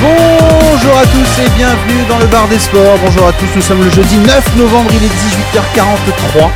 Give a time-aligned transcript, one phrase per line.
[0.00, 2.98] Bonjour à tous et bienvenue dans le bar des sports.
[3.04, 6.50] Bonjour à tous, nous sommes le jeudi 9 novembre, il est 18h43.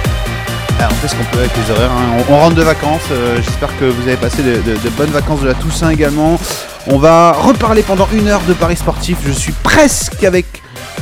[0.78, 1.90] Alors, on fait ce qu'on peut avec les horaires.
[1.90, 2.22] hein.
[2.28, 3.00] On, on rentre de vacances.
[3.10, 6.38] euh, J'espère que vous avez passé de, de- de bonnes vacances de la Toussaint également.
[6.86, 9.18] On va reparler pendant une heure de Paris sportif.
[9.26, 10.46] Je suis presque avec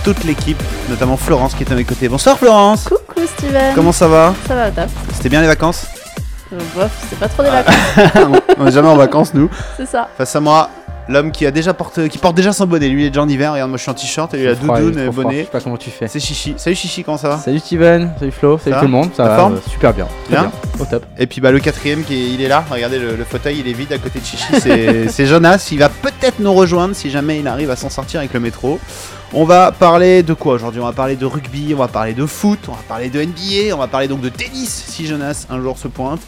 [0.05, 2.09] toute l'équipe, notamment Florence qui est à mes côtés.
[2.09, 2.85] Bonsoir Florence.
[2.85, 4.35] Coucou Steven Comment ça va?
[4.49, 5.87] Ça va top C'était bien les vacances?
[6.53, 7.75] Euh, Bof, c'est pas trop des vacances,
[8.59, 9.51] On n'est jamais en vacances nous.
[9.77, 10.09] c'est ça.
[10.17, 10.71] Face à moi,
[11.09, 11.75] l'homme qui a déjà
[12.11, 12.89] qui porte déjà son bonnet.
[12.89, 13.53] Lui il est déjà en hiver.
[13.53, 15.05] Regarde, moi je suis en t-shirt et lui il a Froid, doudoune il est et
[15.05, 15.45] trop froid, Je bonnet.
[15.45, 16.09] sais pas comment tu fais.
[16.09, 16.55] C'est Chichi.
[16.57, 17.39] Salut Chichi, comment ça va?
[17.39, 20.07] Salut Steven, salut Flo, salut tout le monde, ça La va forme euh, super bien.
[20.27, 21.05] Très Bien Au top.
[21.19, 23.69] Et puis bah le quatrième qui est, il est là, regardez le, le fauteuil il
[23.69, 27.11] est vide à côté de Chichi, c'est c'est Jonas, il va peut-être nous rejoindre si
[27.11, 28.79] jamais il arrive à s'en sortir avec le métro.
[29.33, 30.81] On va parler de quoi aujourd'hui?
[30.81, 33.75] On va parler de rugby, on va parler de foot, on va parler de NBA,
[33.75, 36.21] on va parler donc de tennis si Jonas un jour se pointe.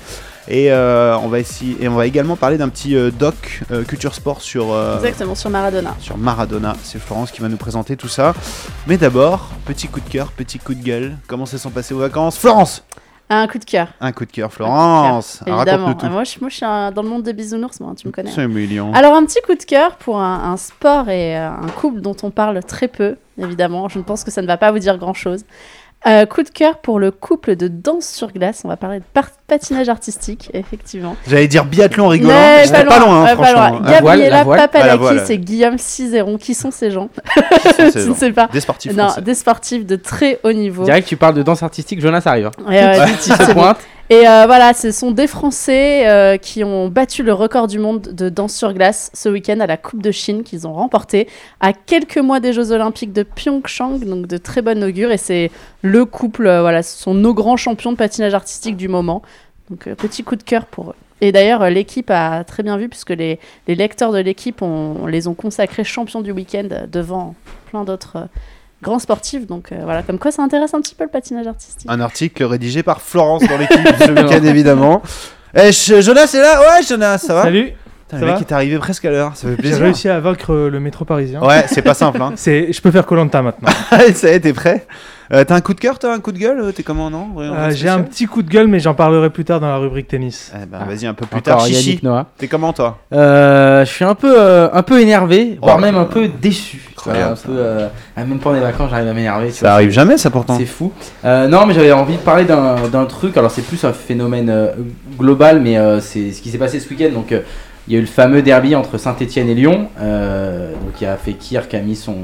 [0.51, 3.85] Et, euh, on, va essayer, et on va également parler d'un petit euh, doc euh,
[3.85, 5.95] culture sport sur, Exactement, sur Maradona.
[6.01, 6.75] sur Maradona.
[6.83, 8.35] C'est Florence qui va nous présenter tout ça.
[8.87, 11.17] Mais d'abord, petit coup de cœur, petit coup de gueule.
[11.27, 12.39] Comment se sont passées vos vacances?
[12.39, 12.83] Florence
[13.29, 13.89] Un coup de cœur.
[14.01, 15.93] Un coup de cœur, Florence Évidemment.
[15.93, 16.07] Tout.
[16.07, 18.13] Ah, Moi, je, moi, je suis un- dans le monde des bisounours, moi, tu me
[18.13, 18.31] connais.
[18.31, 18.35] hein.
[18.35, 18.91] C'est mignon.
[18.95, 22.17] Alors, un petit coup de cœur pour un, un sport et euh, un couple dont
[22.23, 23.91] on parle très peu, évidemment.
[23.91, 25.45] Je ne pense que ça ne va pas vous dire grand-chose.
[26.07, 28.63] Euh, coup de cœur pour le couple de danse sur glace.
[28.65, 29.05] On va parler de
[29.49, 31.17] patinage artistique, effectivement.
[31.27, 32.33] J'allais dire biathlon rigolant.
[32.33, 33.79] Mais pas loin, hein, ouais, pas franchement.
[33.81, 33.91] loin.
[33.91, 35.25] Gabriela voile.
[35.29, 36.39] et Guillaume Cizeron.
[36.39, 37.09] Qui sont ces gens?
[37.37, 38.49] Je ne sais pas.
[38.53, 39.23] Des sportifs Non, français.
[39.23, 40.85] des sportifs de très haut niveau.
[40.85, 42.51] Direct, tu parles de danse artistique, Jonas arrive.
[42.71, 43.79] Et, euh, Tu te pointes.
[44.11, 48.01] Et euh, voilà, ce sont des Français euh, qui ont battu le record du monde
[48.01, 51.29] de danse sur glace ce week-end à la Coupe de Chine qu'ils ont remporté
[51.61, 55.11] à quelques mois des Jeux Olympiques de Pyeongchang, donc de très bonne augure.
[55.11, 55.51] Et c'est
[55.83, 59.21] le couple, euh, voilà, ce sont nos grands champions de patinage artistique du moment.
[59.69, 60.97] Donc petit coup de cœur pour eux.
[61.21, 65.35] Et d'ailleurs, l'équipe a très bien vu puisque les, lecteurs de l'équipe ont- les ont
[65.35, 67.35] consacrés champions du week-end devant
[67.71, 68.29] plein d'autres
[68.83, 69.47] grands sportifs.
[69.47, 71.89] Donc euh, voilà, comme quoi ça intéresse un petit peu le patinage artistique.
[71.91, 75.03] Un article rédigé par Florence dans l'équipe ce week-end, évidemment.
[75.55, 76.61] Eh, Jonas est là?
[76.61, 77.43] Ouais, Jonas, ça va?
[77.45, 77.73] Salut,
[78.09, 79.81] Putain, ça Le mec va est arrivé presque à l'heure, ça fait j'ai plaisir.
[79.81, 81.43] réussi à vaincre euh, le métro parisien.
[81.43, 82.33] Ouais, c'est pas simple, hein.
[82.37, 83.69] C'est, je peux faire Colanta maintenant.
[83.91, 84.87] Allez, ça y est, t'es prêt
[85.31, 87.29] Euh, T'as un coup de cœur, t'as un coup de gueule euh, T'es comment, non
[87.39, 90.09] Euh, j'ai un petit coup de gueule, mais j'en parlerai plus tard dans la rubrique
[90.09, 90.51] tennis.
[90.55, 90.85] Eh ben, Ah.
[90.87, 91.57] vas-y, un peu plus tard.
[91.57, 92.27] Encore Chichi, Yannick Noah.
[92.39, 92.97] t'es comment, toi?
[93.13, 95.81] Euh, je suis un peu, euh, un peu énervé, voire Oh.
[95.83, 96.79] même un peu déçu.
[96.97, 97.39] Tu vois, Incroyable,
[98.17, 99.51] un peu, même pendant les vacances, j'arrive à m'énerver.
[99.51, 99.71] Ça vois.
[99.75, 100.57] arrive jamais, ça, pourtant.
[100.59, 100.93] C'est fou.
[101.27, 103.37] Euh, non, mais j'avais envie de parler d'un d'un truc.
[103.37, 104.73] Alors, c'est plus un phénomène euh,
[105.19, 107.11] global, mais euh, c'est ce qui s'est passé ce week-end.
[107.13, 107.41] Donc, euh,
[107.89, 109.89] il y a eu le fameux derby entre Saint-Etienne et Lyon.
[110.01, 112.15] Euh, donc, il y a Fekir qui a mis son.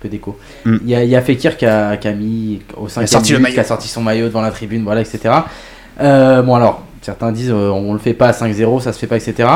[0.00, 0.38] peu d'écho.
[0.64, 0.76] Mm.
[0.84, 3.32] Il y, a, il y a Fekir qui a, qui a mis au 5 sorti
[3.32, 3.54] le maillot.
[3.54, 5.34] qui a sorti son maillot devant la tribune, voilà, etc.
[6.00, 9.06] Euh, bon, alors, certains disent euh, on le fait pas à 5-0, ça se fait
[9.06, 9.48] pas, etc.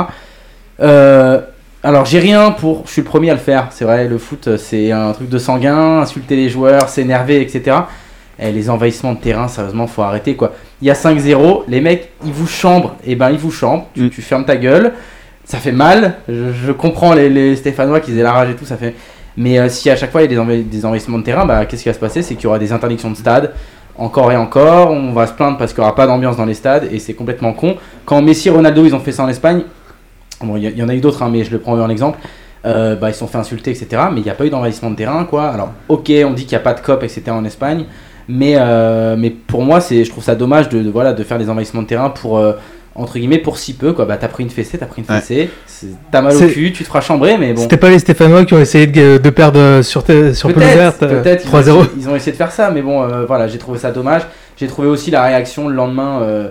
[0.80, 1.40] Euh,
[1.82, 4.56] alors j'ai rien pour, je suis le premier à le faire, c'est vrai, le foot
[4.56, 7.76] c'est un truc de sanguin, insulter les joueurs, s'énerver, etc.
[8.38, 10.52] Et les envahissements de terrain, sérieusement, faut arrêter quoi.
[10.82, 14.02] Il y a 5-0, les mecs ils vous chambrent, et ben ils vous chambrent, tu,
[14.04, 14.10] Mm.
[14.10, 14.92] tu fermes ta gueule,
[15.44, 18.94] ça fait mal, je, comprends les, Stéphanois qui aient la rage et tout, ça fait...
[19.36, 21.44] Mais euh, si à chaque fois il y a des, enva- des envahissements de terrain,
[21.44, 22.22] bah, qu'est-ce qui va se passer?
[22.22, 23.52] C'est qu'il y aura des interdictions de stade,
[23.96, 26.54] encore et encore, on va se plaindre parce qu'il n'y aura pas d'ambiance dans les
[26.54, 27.76] stades, et c'est complètement con.
[28.04, 29.62] Quand Messi Ronaldo ils ont fait ça en Espagne,
[30.44, 32.18] Bon, il y, en a eu d'autres, hein, mais je le prends en exemple.
[32.66, 34.02] Euh, bah, ils se sont fait insulter, etc.
[34.12, 35.48] Mais il n'y a pas eu d'envahissement de terrain, quoi.
[35.48, 37.22] Alors, ok, on dit qu'il n'y a pas de COP, etc.
[37.30, 37.84] en Espagne.
[38.26, 41.82] Mais, euh, mais pour moi, je trouve ça dommage de, voilà, de faire des envahissements
[41.82, 42.42] de terrain pour,
[42.96, 44.04] entre guillemets, pour si peu, quoi.
[44.04, 45.50] Bah, t'as pris une fessée, t'as pris une fessée.
[46.10, 47.62] T'as mal au cul, tu te feras chambrer, mais bon.
[47.62, 50.76] C'était pas les Stéphanois qui ont essayé de, de perdre euh, sur, sur pelouse Peut-être,
[50.76, 51.60] verte euh, peut-être, ils, ont 3-0.
[51.60, 54.22] essayé- ils ont essayé de faire ça, mais bon, euh, voilà, j'ai trouvé ça dommage.
[54.56, 56.48] J'ai trouvé aussi la réaction le lendemain euh,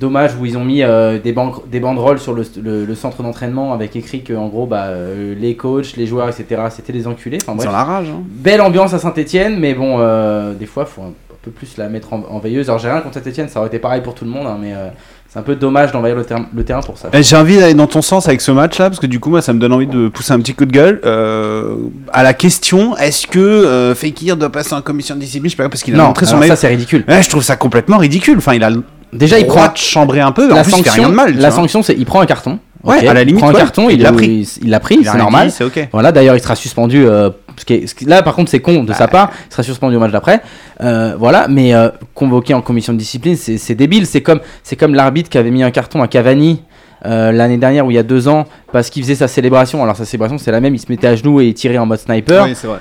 [0.00, 3.22] dommage où ils ont mis euh, des, ban- des banderoles sur le, le- le centre
[3.22, 7.06] d'entraînement avec écrit que en gros, bah, euh, les coachs, les joueurs, etc., c'était des
[7.06, 7.38] enculés.
[7.40, 8.22] Enfin bref, la rage, hein.
[8.28, 11.88] belle ambiance à Saint-Etienne, mais bon, euh, des fois, faut un, un peu plus la
[11.88, 12.68] mettre en, en veilleuse.
[12.68, 14.72] Alors j'ai rien contre Saint-Etienne, ça aurait été pareil pour tout le monde, hein, mais
[14.74, 14.88] euh,
[15.34, 17.08] c'est un peu dommage d'envahir le, terrain- le terrain pour ça.
[17.12, 19.42] Eh, J'ai envie d'aller dans ton sens avec ce match-là, parce que du coup, moi,
[19.42, 21.00] ça me donne envie de pousser un petit coup de gueule.
[21.04, 21.74] Euh,
[22.12, 25.50] à la question, est-ce que euh, Fekir doit passer en commission de discipline?
[25.50, 26.52] Je sais pas, parce qu'il a non, montré son maillot.
[26.52, 27.04] ça c'est ridicule.
[27.08, 28.38] Ouais, je trouve ça complètement ridicule.
[28.38, 28.70] Enfin, il a
[29.12, 31.02] Déjà, il prend de chambrer un peu, la en plus, il fait sanction.
[31.02, 31.34] rien de mal.
[31.34, 31.56] la vois.
[31.56, 32.58] sanction, c'est il prend un carton.
[32.84, 34.48] Ouais, à la limite, il prend un ouais, carton, il l'a pris.
[34.62, 35.48] Il l'a pris, c'est normal.
[35.48, 35.88] dit, C'est ok.
[35.92, 38.60] Voilà, d'ailleurs, il sera suspendu euh, ce qui est- ce qui- là par contre c'est
[38.60, 40.40] con de sa part, il sera suspendu au match d'après.
[40.80, 44.06] Euh, voilà, mais euh, convoqué en commission de discipline, c'est débile.
[44.06, 46.62] C'est comme, c'est comme l'arbitre qui avait mis un carton à Cavani.
[47.06, 49.94] euh, L'année dernière ou il y a deux ans parce qu'il faisait sa célébration alors
[49.94, 51.98] sa célébration c'est la même il se mettait à genoux et il tirait en mode
[51.98, 52.78] sniper Oui, c'est vrai.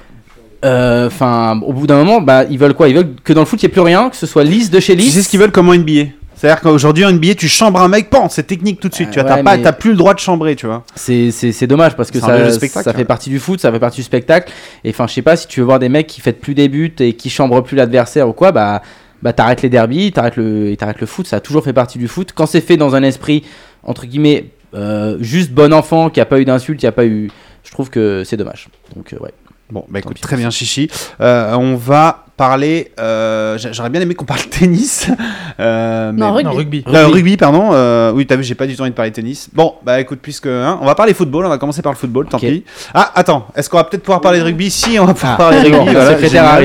[0.64, 2.88] Euh, enfin au bout d'un moment bah ils veulent quoi?
[2.88, 4.72] Ils veulent que dans le foot il n'y ait plus rien que ce soit lisse
[4.72, 6.12] de chez Tu lisse sais ce qu'ils veulent comme en NBA
[6.44, 9.08] C'est-à-dire qu'aujourd'hui en NBA, tu chambres un mec, pan, c'est technique tout de suite.
[9.08, 10.84] Euh, tu vois, t'as ouais, pas, t'as plus le droit de chambrer, tu vois.
[10.94, 14.04] C'est, dommage parce que ça, spectacle, ça fait partie du foot, ça fait partie du
[14.04, 14.52] spectacle.
[14.84, 16.68] Et enfin, je sais pas si tu veux voir des mecs qui fêtent plus des
[16.68, 18.82] buts et qui chambrent plus l'adversaire ou quoi, bah,
[19.22, 21.28] bah t'arrêtes les derbies, t'arrêtes le, t'arrêtes le foot.
[21.28, 22.34] Ça a toujours fait partie du foot.
[22.36, 23.46] Quand c'est fait dans un esprit
[23.82, 27.32] entre guillemets euh, juste bon enfant, qui a pas eu d'insultes, qui a pas eu,
[27.64, 28.68] je trouve que c'est dommage.
[28.98, 29.32] Donc euh, ouais.
[29.72, 30.90] Bon, bah écoute, très bien, Chichi.
[31.22, 32.92] Euh, on va parler.
[33.00, 35.08] euh, j'a- J'aurais bien aimé qu'on parle tennis.
[35.60, 36.50] Euh, mais- Non, rugby.
[36.50, 36.84] Non, rugby.
[36.88, 37.70] Euh, rugby, pardon.
[37.74, 39.50] euh, oui, t'as vu, j'ai pas du tout envie de parler tennis.
[39.54, 42.26] Bon, bah écoute, puisque hein, on va parler football, on va commencer par le football,
[42.28, 42.64] tant pis.
[42.94, 44.72] Ah, attends, est-ce qu'on va peut-être pouvoir parler de rugby?
[44.72, 45.94] Si, on va pouvoir Ah, parler de rugby.
[45.94, 46.62] le voilà,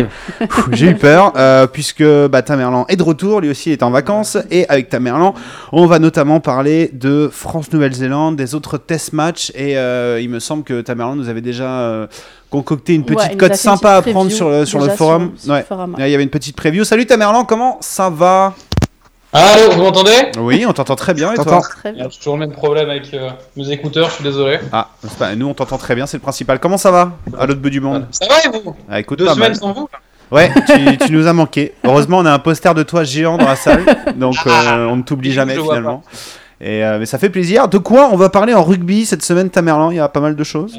[0.73, 4.39] J'ai eu peur, euh, puisque bah, Tamerlan est de retour, lui aussi est en vacances,
[4.51, 5.35] et avec Tamerlan,
[5.73, 10.65] on va notamment parler de France-Nouvelle-Zélande, des autres test matchs, et euh, il me semble
[10.65, 12.07] que Tamerlan nous avait déjà euh,
[12.51, 15.33] concocté une Ouais, petite nous cote sympa à prendre sur le, sur le forum.
[15.37, 15.61] sur Ouais.
[15.61, 15.95] le forum.
[15.99, 16.85] Là, Il y avait une petite preview.
[16.85, 18.55] Salut Tamerlan, comment ça va?
[19.33, 20.33] Allô, vous m'entendez?
[20.39, 21.45] Oui, on t'entend très bien, et toi?
[21.45, 22.09] T'entends Très bien.
[22.11, 24.59] J'ai toujours le même problème avec euh, mes écouteurs, je suis désolé.
[24.73, 26.59] Ah, c'est pas- nous on t'entend très bien, c'est le principal.
[26.59, 27.13] Comment ça va?
[27.39, 28.75] À l'autre bout du monde Ça va et vous?
[28.91, 29.57] Ah, écoute, Deux pas semaines mal.
[29.57, 29.89] sans vous?
[30.31, 31.75] Ouais, tu, tu nous as manqué.
[31.85, 33.85] Heureusement, on a un poster de toi géant dans la salle,
[34.17, 36.03] donc euh, on ne t'oublie jamais finalement.
[36.61, 37.69] Et euh, mais ça fait plaisir.
[37.69, 40.37] De quoi on va parler en rugby cette semaine, Tamerlan Il y a pas mal
[40.37, 40.77] de choses.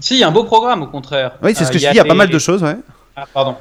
[0.00, 1.32] Si, il y a un beau programme au contraire.
[1.42, 1.90] Oui, c'est ce Euh, que je dis.
[1.92, 2.76] Il y a pas mal de choses, ouais.
[3.16, 3.56] Ah, pardon.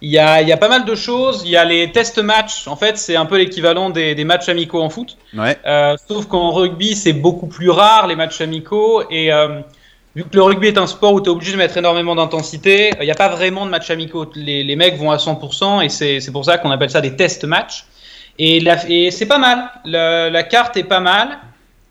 [0.00, 1.42] Il y, a, il y a pas mal de choses.
[1.44, 2.68] Il y a les test matchs.
[2.68, 5.16] En fait, c'est un peu l'équivalent des, des matchs amicaux en foot.
[5.36, 5.58] Ouais.
[5.66, 9.02] Euh, sauf qu'en rugby, c'est beaucoup plus rare les matchs amicaux.
[9.10, 9.60] Et euh,
[10.14, 12.92] vu que le rugby est un sport où tu es obligé de mettre énormément d'intensité,
[13.00, 14.30] il n'y a pas vraiment de matchs amicaux.
[14.36, 17.42] Les, les mecs vont à 100% et c'est pour ça qu'on appelle ça des test
[17.44, 17.84] matchs.
[18.38, 19.68] Et, c'est pas mal.
[19.84, 21.38] La, la carte est pas mal.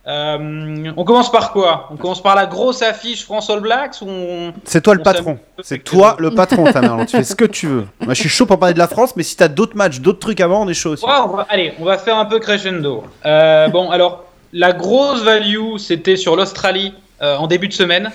[0.07, 1.89] Euh, on commence par quoi?
[1.91, 4.53] On commence par la grosse affiche France All Blacks on...
[4.63, 5.39] C'est toi le On patron.
[5.61, 7.05] C'est toi le patron, Tamerlan.
[7.05, 7.87] tu fais ce que tu veux.
[7.99, 10.19] Moi, je suis chaud pour parler de la France, mais si t'as d'autres matchs, d'autres
[10.19, 11.03] trucs avant, on est chaud aussi.
[11.05, 13.03] Ouais, on va- allez, on va faire un peu crescendo.
[13.25, 14.23] Euh, bon, alors,
[14.53, 18.09] la grosse value, c'était sur l'Australie euh, en début de semaine.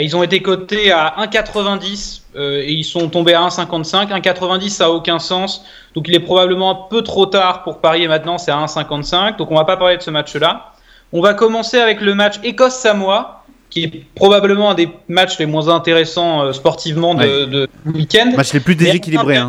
[0.00, 4.08] Ils ont été cotés à 1,90 euh, et ils sont tombés à 1,55.
[4.08, 5.62] 1,90, ça a aucun sens.
[5.94, 9.36] Donc, il est probablement un peu trop tard pour parier maintenant, c'est à 1,55.
[9.36, 10.72] Donc, on va pas parler de ce match-là.
[11.14, 15.68] On va commencer avec le match Écosse-Samoa, qui est probablement un des matchs les moins
[15.68, 17.46] intéressants euh, sportivement de, Ouais.
[17.46, 18.32] de du week-end.
[18.36, 19.36] Match les plus déséquilibrés.
[19.36, 19.48] Hein.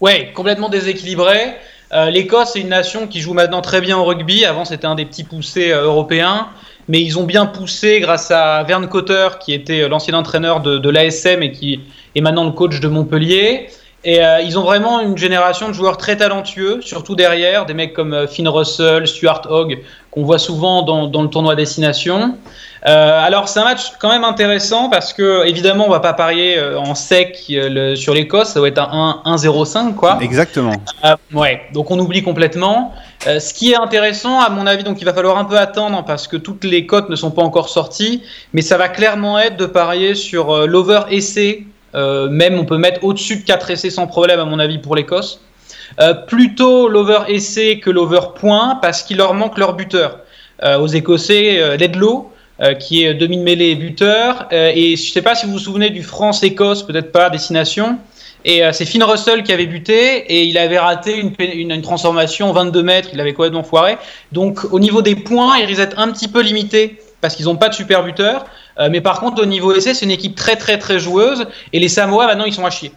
[0.00, 1.54] Ouais, complètement déséquilibré.
[1.92, 4.44] Euh, L'Écosse est une nation qui joue maintenant très bien au rugby.
[4.44, 6.48] Avant, c'était un des petits poussés euh, européens.
[6.86, 10.90] Mais ils ont bien poussé grâce à Verne Cotter, qui était l'ancien entraîneur de, de
[10.90, 11.80] l'ASM et qui
[12.14, 13.68] est maintenant le coach de Montpellier.
[14.06, 17.94] Et euh, ils ont vraiment une génération de joueurs très talentueux, surtout derrière, des mecs
[17.94, 19.78] comme euh, Finn Russell, Stuart Hogg,
[20.10, 22.36] qu'on voit souvent dans, dans le tournoi Destination.
[22.86, 26.60] Euh, alors c'est un match quand même intéressant parce que évidemment on va pas parier
[26.76, 30.18] en sec le- sur l'Écosse, ça va être un 1-0-5 quoi.
[30.20, 30.74] Exactement.
[31.02, 32.92] Euh, ouais, donc on oublie complètement.
[33.26, 36.04] Euh, ce qui est intéressant, à mon avis, donc il va falloir un peu attendre
[36.06, 38.22] parce que toutes les cotes ne sont pas encore sorties,
[38.52, 41.64] mais ça va clairement être de parier sur l'over essai.
[41.94, 44.96] Euh, même on peut mettre au-dessus de 4 essais sans problème, à mon avis, pour
[44.96, 45.40] l'Écosse.
[46.00, 50.20] Euh, plutôt l'over essai que l'over point parce qu'il leur manque leur buteur.
[50.62, 52.30] Euh, aux Écossais, Ledlow,
[52.78, 54.46] qui est demi de mêlée et buteur.
[54.52, 57.98] Et je ne sais pas si vous vous souvenez du France-Écosse, peut-être pas, destination.
[58.44, 62.82] Et c'est Finn Russell qui avait buté et il avait raté une, une, transformation 22
[62.82, 63.96] mètres, il avait complètement foiré.
[64.32, 67.56] Donc au niveau des points, ils risquent d'être un petit peu limités parce qu'ils n'ont
[67.56, 68.44] pas de super buteur.
[68.78, 71.80] Euh, mais par contre, au niveau essai, c'est une équipe très très très joueuse et
[71.80, 72.92] les Samoa maintenant ils sont à chier.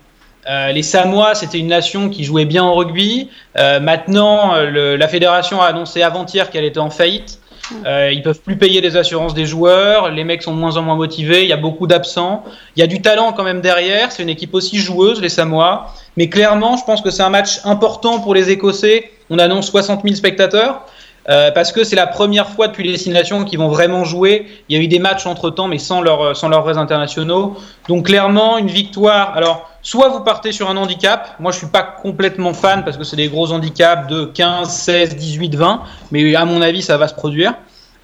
[0.49, 3.29] Euh, les Samoa, c'était une nation qui jouait bien au rugby.
[3.57, 7.39] Euh, maintenant, la fédération a annoncé avant-hier qu'elle était en faillite.
[7.85, 10.09] Euh, ils peuvent plus payer les assurances des joueurs.
[10.09, 11.43] Les mecs sont de moins en moins motivés.
[11.43, 12.43] Il y a beaucoup d'absents.
[12.75, 14.11] Il y a du talent quand même derrière.
[14.11, 15.93] C'est une équipe aussi joueuse, les Samoa.
[16.17, 19.11] Mais clairement, je pense que c'est un match important pour les Écossais.
[19.29, 20.85] On annonce 60 000 spectateurs.
[21.29, 24.47] Euh, parce que c'est la première fois depuis les destinations qu'ils vont vraiment jouer.
[24.69, 27.57] Il y a eu des matchs entre temps, mais sans, leur, sans leurs vrais internationaux.
[27.89, 29.35] Donc clairement, une victoire.
[29.35, 31.35] Alors, soit vous partez sur un handicap.
[31.39, 35.15] Moi, je suis pas complètement fan parce que c'est des gros handicaps de 15, 16,
[35.17, 35.81] 18, 20.
[36.11, 37.53] Mais à mon avis, ça va se produire.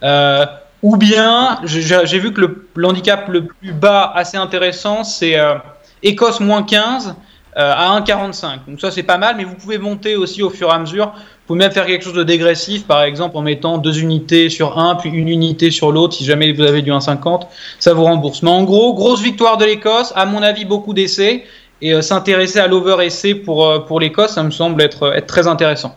[0.03, 0.45] Euh,
[0.81, 5.55] ou bien, j'ai vu que le, le handicap le plus bas, assez intéressant, c'est euh,
[6.03, 7.15] Écosse moins 15.
[7.57, 8.65] euh, à 1,45.
[8.67, 11.13] Donc ça c'est pas mal, mais vous pouvez monter aussi au fur et à mesure.
[11.43, 14.79] Vous pouvez même faire quelque chose de dégressif, par exemple en mettant deux unités sur
[14.79, 17.41] un, puis une unité sur l'autre, si jamais vous avez du 1,50,
[17.79, 18.43] ça vous rembourse.
[18.43, 21.43] Mais en gros, grosse victoire de l'Écosse, à mon avis beaucoup d'essais,
[21.81, 25.27] et euh, s'intéresser à l'over essai pour, euh, pour l'Écosse, ça me semble être, être
[25.27, 25.93] très intéressant.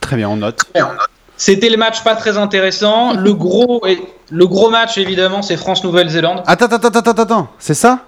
[0.00, 0.60] Très bien, on note.
[1.36, 3.14] C'était le match pas très intéressant.
[3.14, 3.82] Le gros,
[4.30, 6.42] le gros match évidemment, c'est France-Nouvelle-Zélande.
[6.46, 8.00] Attends, attends, attends, attends, attends, c'est ça?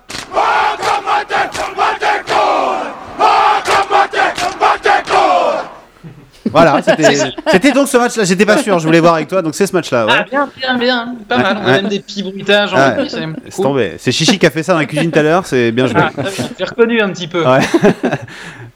[6.52, 6.80] Voilà,
[7.52, 8.25] c'était donc ce match-là.
[8.25, 9.42] J'étais pas sûr, je voulais voir avec toi.
[9.42, 10.07] Donc c'est ce match-là.
[10.09, 10.25] Ah Ouais.
[10.30, 11.59] bien, bien, bien, pas mal.
[11.62, 13.09] On a même des petits bruitages Ouais.
[13.09, 13.64] c'est cool.
[13.64, 13.95] tombé.
[13.99, 15.47] C'est Chichi qui a fait ça dans la cuisine tout à l'heure.
[15.47, 16.00] C'est bien joué.
[16.00, 16.11] Ah.
[16.59, 17.45] J'ai reconnu un petit peu.
[17.47, 17.61] Ouais.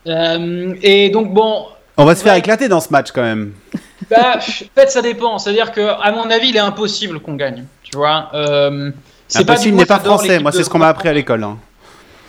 [0.07, 1.64] Euh, et donc bon,
[1.97, 3.52] On va se faire éclater dans ce match quand même.
[4.11, 5.38] bah, en fait ça dépend.
[5.38, 7.64] C'est-à-dire que à mon avis, il est impossible qu'on gagne.
[7.83, 8.28] Tu vois.
[8.35, 8.90] Euh,
[9.35, 10.38] Impossible n'est pas français.
[10.40, 11.43] Moi, c'est ce qu'on m'a appris à l'école.
[11.43, 11.57] hein.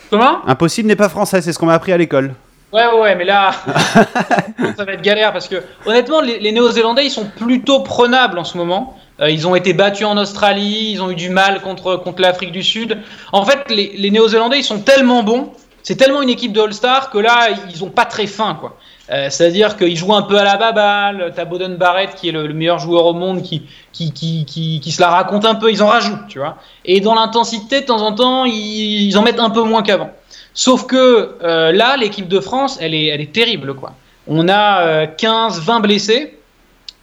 [0.10, 0.38] Comment?
[0.48, 1.42] Impossible n'est pas français.
[1.42, 2.34] C'est ce qu'on m'a appris à l'école.
[2.74, 3.52] Ouais, ouais, ouais, mais là,
[4.78, 8.44] ça va être galère parce que honnêtement, les, les Néo-Zélandais, ils sont plutôt prenables en
[8.44, 8.98] ce moment.
[9.22, 12.52] Euh, ils ont été battus en Australie, ils ont eu du mal contre, contre l'Afrique
[12.52, 12.98] du Sud.
[13.32, 15.52] En fait, les, les Néo-Zélandais, ils sont tellement bons,
[15.84, 18.76] c'est tellement une équipe de All-Star que là, ils ont pas très faim, quoi.
[19.12, 21.32] Euh, C'est-à-dire qu'ils jouent un peu à la baballe.
[21.36, 23.62] T'as Bowden Barrett qui est le, le meilleur joueur au monde qui,
[23.94, 25.72] qui, qui, qui, qui se la raconte un peu.
[25.72, 26.58] Ils en rajoutent, tu vois.
[26.86, 30.10] Et dans l'intensité, de temps en temps, ils, ils en mettent un peu moins qu'avant.
[30.56, 33.94] Sauf que euh, là, l'équipe de France, elle est, elle est terrible, quoi.
[34.28, 36.32] On a euh, 15, 20 blessés.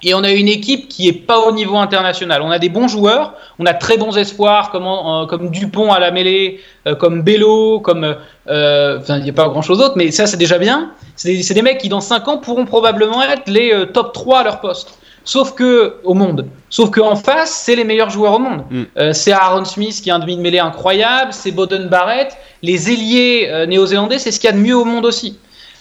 [0.04, 2.42] Et on a une équipe qui est pas au niveau international.
[2.42, 6.00] On a des bons joueurs, on a très bons espoirs comme, euh, comme Dupont à
[6.00, 8.16] la mêlée, euh, comme Bello, comme.
[8.48, 10.90] euh, il n'y a pas grand chose d'autre, mais ça, c'est déjà bien.
[11.14, 14.40] C'est des, des mecs qui, dans 5 ans, pourront probablement être les euh, top 3
[14.40, 14.98] à leur poste.
[15.24, 16.46] Sauf que, au monde.
[16.68, 18.64] Sauf qu'en face, c'est les meilleurs joueurs au monde.
[18.70, 18.82] Mm.
[18.98, 22.36] Euh, c'est Aaron Smith qui est un demi de mêlée incroyable, c'est Bowden Barrett.
[22.62, 25.38] Les ailiers euh, néo-zélandais, c'est ce qu'il y a de mieux au monde aussi.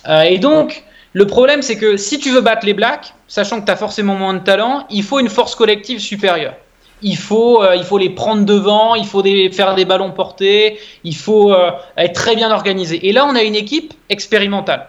[0.08, 0.84] Euh, et donc,
[1.14, 4.16] le problème, c'est que si tu veux battre les Blacks, sachant que tu as forcément
[4.16, 6.54] moins de talent, il faut une force collective supérieure.
[7.02, 11.16] Il faut, il faut les prendre devant, il faut des- faire des ballons portés, il
[11.16, 11.52] faut
[11.98, 13.08] être très bien organisé.
[13.08, 14.88] Et là, on a une équipe expérimentale.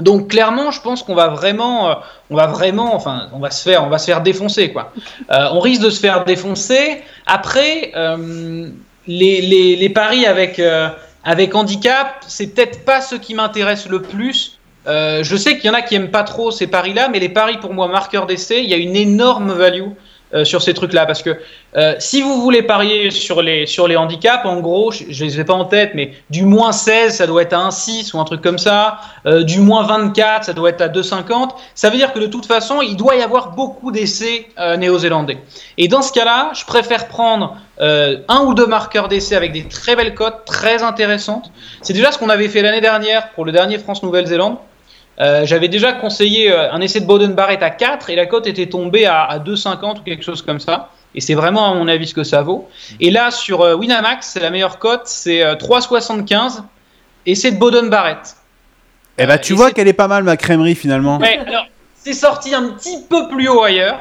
[0.00, 1.94] Donc clairement, je pense qu'on va vraiment, euh,
[2.30, 4.92] on va vraiment, enfin, on va se faire, on va se faire défoncer quoi.
[5.30, 7.02] Euh, on risque de se faire défoncer.
[7.26, 8.68] Après, euh,
[9.06, 10.60] les, les, les paris avec
[11.24, 14.58] avec handicap, c'est peut-être pas ce qui m'intéresse le plus.
[14.86, 17.58] Je sais qu'il y en a qui aiment pas trop ces paris-là, mais les paris
[17.58, 19.90] pour moi marqueur d'essai, il y a une énorme value
[20.34, 21.38] euh, sur ces trucs-là parce que
[21.76, 25.40] euh, si vous voulez parier sur les sur les handicaps, en gros, je, je les
[25.40, 28.24] ai pas en tête, mais du moins 16, ça doit être à 1,6 ou un
[28.24, 28.98] truc comme ça.
[29.24, 31.52] Euh, du moins 24, ça doit être à 2,50.
[31.74, 35.38] Ça veut dire que de toute façon, il doit y avoir beaucoup d'essais néo-zélandais.
[35.78, 39.96] Et dans ce cas-là, je préfère prendre un ou deux marqueurs d'essais avec des très
[39.96, 41.50] belles cotes, très intéressantes.
[41.80, 44.58] C'est déjà ce qu'on avait fait l'année dernière pour le dernier France-Nouvelle-Zélande.
[45.20, 48.46] Euh, J'avais déjà conseillé euh, un essai de Bowden Barrett à 4 et la cote
[48.46, 50.90] était tombée à, à 2,50 ou quelque chose comme ça.
[51.14, 52.68] Et c'est vraiment à mon avis ce que ça vaut.
[53.00, 56.62] Et là, sur euh, Winamax, c'est la meilleure cote, c'est euh, 3,75
[57.26, 58.36] et c'est de Bowden Barrett.
[59.18, 61.18] Eh bah, tu Et vois qu'elle est pas mal ma crèmerie finalement.
[61.18, 63.98] Ouais, alors, c'est sorti un petit peu plus haut ailleurs,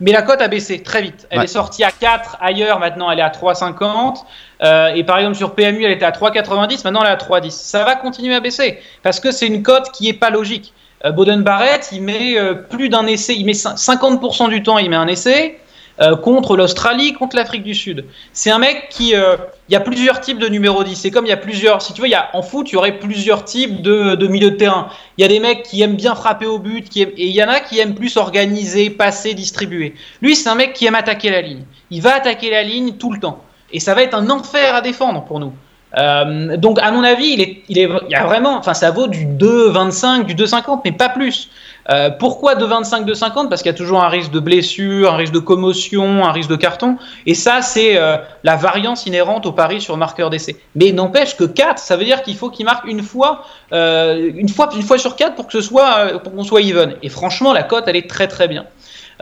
[0.00, 1.26] mais la cote a baissé très vite.
[1.30, 1.44] Elle Ouais.
[1.44, 4.24] est sortie à 4 ailleurs, maintenant elle est à 3,50.
[4.62, 7.50] Euh, et par exemple sur PMU, elle était à 3,90, maintenant elle est à 3,10.
[7.50, 10.72] Ça va continuer à baisser parce que c'est une cote qui est pas logique.
[11.04, 14.76] Euh, Bowden Barrett, il met euh, plus d'un essai, il met cin- 50% du temps,
[14.78, 15.59] il met un essai.
[16.02, 18.06] Euh, contre l'Australie, contre l'Afrique du Sud.
[18.32, 19.36] C'est un mec qui, euh,
[19.68, 20.96] il y a plusieurs types de numéro 10.
[20.96, 22.76] C'est comme il y a plusieurs, si tu veux, y a, en foot, il y
[22.76, 24.88] aurait plusieurs types de, de milieu de terrain.
[25.18, 27.48] Il y a des mecs qui aiment bien frapper au but, et il y en
[27.48, 29.94] a qui aiment plus organiser, passer, distribuer.
[30.22, 31.64] Lui, c'est un mec qui aime attaquer la ligne.
[31.90, 33.44] Il va attaquer la ligne tout le temps.
[33.72, 35.52] Et ça va être un enfer à défendre pour nous.
[35.98, 39.26] Euh, donc, à mon avis, il, est, il y a vraiment, enfin, ça vaut du
[39.26, 41.50] 2,25, du 2,50, mais pas plus.
[41.90, 45.32] Euh, pourquoi 2,25, 2,50 Parce qu'il y a toujours un risque de blessure, un risque
[45.32, 46.96] de commotion, un risque de carton.
[47.26, 50.56] Et ça, c'est euh, la variance inhérente au pari sur marqueur d'essai.
[50.76, 54.48] Mais n'empêche que 4, ça veut dire qu'il faut qu'il marque une fois, euh, une
[54.48, 56.94] fois, une fois sur 4 pour que ce soit, pour qu'on soit even.
[57.02, 58.66] Et franchement, la cote, elle est très très bien.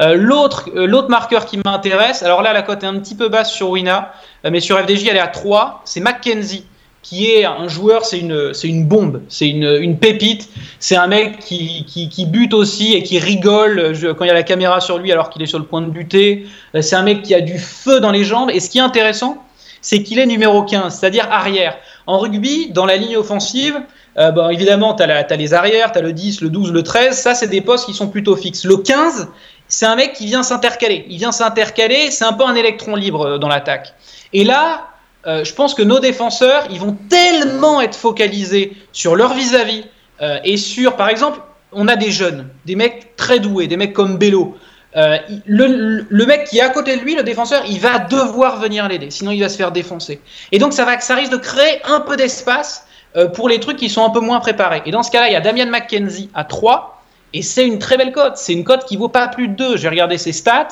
[0.01, 3.71] L'autre, l'autre marqueur qui m'intéresse, alors là, la cote est un petit peu basse sur
[3.71, 4.13] Wina,
[4.49, 5.83] mais sur FDJ, elle est à 3.
[5.85, 6.65] C'est Mackenzie,
[7.03, 10.49] qui est un joueur, c'est une, c'est une bombe, c'est une, une pépite.
[10.79, 14.35] C'est un mec qui, qui, qui bute aussi et qui rigole quand il y a
[14.35, 16.47] la caméra sur lui alors qu'il est sur le point de buter.
[16.75, 18.51] Euh, C'est un mec qui a du feu dans les jambes.
[18.53, 19.43] Et ce qui est intéressant,
[19.81, 21.77] c'est qu'il est numéro 15, c'est-à-dire arrière.
[22.07, 23.81] En rugby, dans la ligne offensive,
[24.19, 27.17] euh, bon, évidemment, tu as, les arrières, tu as le 10, le 12, le 13.
[27.17, 28.65] Ça, c'est des postes qui sont plutôt fixes.
[28.65, 29.29] Le 15,
[29.69, 31.07] c'est un mec qui vient s'intercaler.
[31.09, 33.95] Il vient s'intercaler, c'est un peu un électron libre euh, dans l'attaque.
[34.33, 34.88] Et là,
[35.27, 39.85] euh, je pense que nos défenseurs, ils vont tellement être focalisés sur leur vis-à-vis
[40.23, 41.41] euh, et sur, par exemple,
[41.73, 44.57] on a des jeunes, des mecs très doués, des mecs comme Bello.
[44.97, 48.89] Euh, le, mec qui est à côté de lui, le défenseur, il va devoir venir
[48.89, 50.21] l'aider, sinon il va se faire défoncer.
[50.51, 52.87] Et donc ça, va, ça risque de créer un peu d'espace
[53.35, 54.83] pour les trucs qui sont un peu moins préparés.
[54.87, 56.99] Et dans ce cas-là, il y a Damien McKenzie à 3,
[57.33, 58.37] et c'est une très belle cote.
[58.37, 59.77] C'est une cote qui vaut pas plus de 2.
[59.77, 60.69] J'ai regardé ses stats.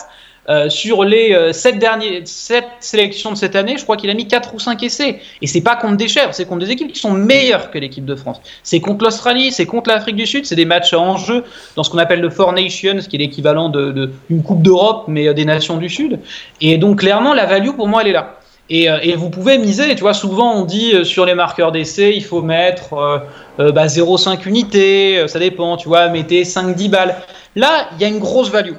[0.48, 4.28] Euh, sur les 7 derniers, sept sélections de cette année, je crois qu'il a mis
[4.28, 5.20] 4 ou 5 essais.
[5.42, 8.04] Et c'est pas contre des chèvres, c'est contre des équipes qui sont meilleures que l'équipe
[8.04, 8.40] de France.
[8.62, 11.90] C'est contre l'Australie, c'est contre l'Afrique du Sud, c'est des matchs en jeu dans ce
[11.90, 15.44] qu'on appelle le Four Nations, qui est l'équivalent d'une de, Coupe d'Europe, mais euh, des
[15.44, 16.20] nations du Sud.
[16.60, 18.36] Et donc, clairement, la value, pour moi, elle est là.
[18.68, 22.12] Et, euh, vous pouvez miser, tu vois, souvent on dit euh, sur les marqueurs d'essai,
[22.16, 23.18] il faut mettre euh,
[23.60, 27.16] euh, bah, 0,5 unités, euh, ça dépend, tu vois, mettez 5-10 balles.
[27.54, 28.74] Là, il y a une grosse value.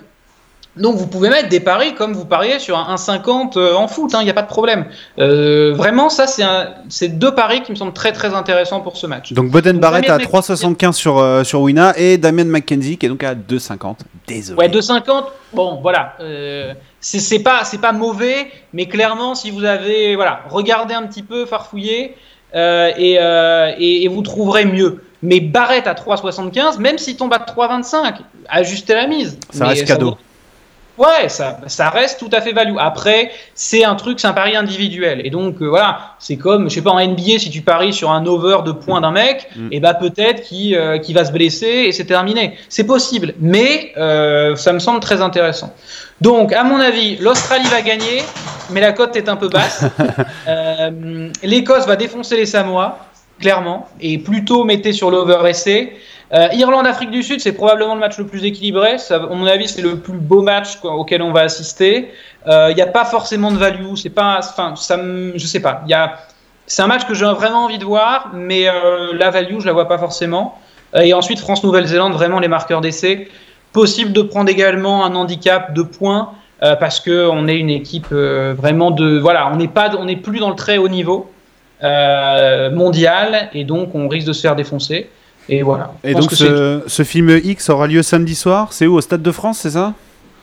[0.80, 4.14] Donc vous pouvez mettre des paris comme vous pariez sur un 1,50 euh, en foot,
[4.20, 4.86] il n'y a pas de problème.
[5.20, 6.26] Euh, vraiment, ça,
[6.90, 9.34] c'est deux paris qui me semblent très très intéressants pour ce match.
[9.34, 13.24] Donc Boden Barrett à 3,75 sur, euh, sur Wina et Damien McKenzie qui est donc
[13.24, 13.96] à 2,50.
[14.28, 14.58] Désolé.
[14.60, 16.14] Ouais, 2,50, bon, voilà.
[16.22, 21.46] Euh, c'est pas, pas mauvais, mais clairement, si vous avez, voilà, regardez un petit peu,
[21.46, 22.16] farfouillez,
[22.54, 25.02] et, et, et vous trouverez mieux.
[25.24, 28.16] Mais Barrett à 3,75, même s'il tombe à 3,25,
[28.50, 29.40] ajustez la mise.
[29.52, 30.12] Ça Mais reste cadeau.
[30.12, 30.18] vaut-
[30.98, 32.76] Ouais, ça, ça reste tout à fait value.
[32.80, 35.22] Après, c'est un truc, c'est un pari individuel.
[35.24, 38.10] Et donc, euh, voilà, c'est comme, je sais pas, en NBA, si tu paries sur
[38.12, 39.70] un over de points d'un mec, Mm.
[39.72, 42.58] et bah peut-être qu'il euh, qu'il va se blesser et c'est terminé.
[42.70, 45.74] C'est possible, mais euh, ça me semble très intéressant.
[46.22, 48.24] Donc, à mon avis, l'Australie va gagner,
[48.72, 49.86] mais la cote est un peu basse.
[51.44, 53.00] L'Écosse va défoncer les Samoa,
[53.40, 55.94] clairement, et plutôt mettez sur l'over essai.
[56.34, 58.98] Euh, Irlande-Afrique du Sud, c'est probablement le match le plus équilibré.
[58.98, 62.12] Ça, à mon avis, c'est le plus beau match auquel on va assister.
[62.46, 63.96] Il n'y a pas forcément de value.
[63.96, 65.82] C'est pas, enfin, ça, je sais pas.
[65.86, 66.18] Il y a,
[66.68, 69.74] c'est un match que j'ai vraiment envie de voir, mais euh, la value, je la
[69.74, 70.60] vois pas forcément.
[70.96, 73.30] Euh, et ensuite, France-Nouvelle-Zélande, vraiment les marqueurs d'essai.
[73.72, 76.32] Possible de prendre également un handicap de points
[76.64, 80.06] euh, parce que on est une équipe euh, vraiment de, voilà, on n'est pas, on
[80.06, 81.32] n'est plus dans le très haut niveau
[81.84, 85.10] euh, mondial et donc on risque de se faire défoncer.
[85.50, 85.94] Et voilà.
[86.04, 88.74] Et donc ce, ce film X aura lieu samedi soir.
[88.74, 88.96] C'est où?
[88.96, 89.94] Au Stade de France, c'est ça?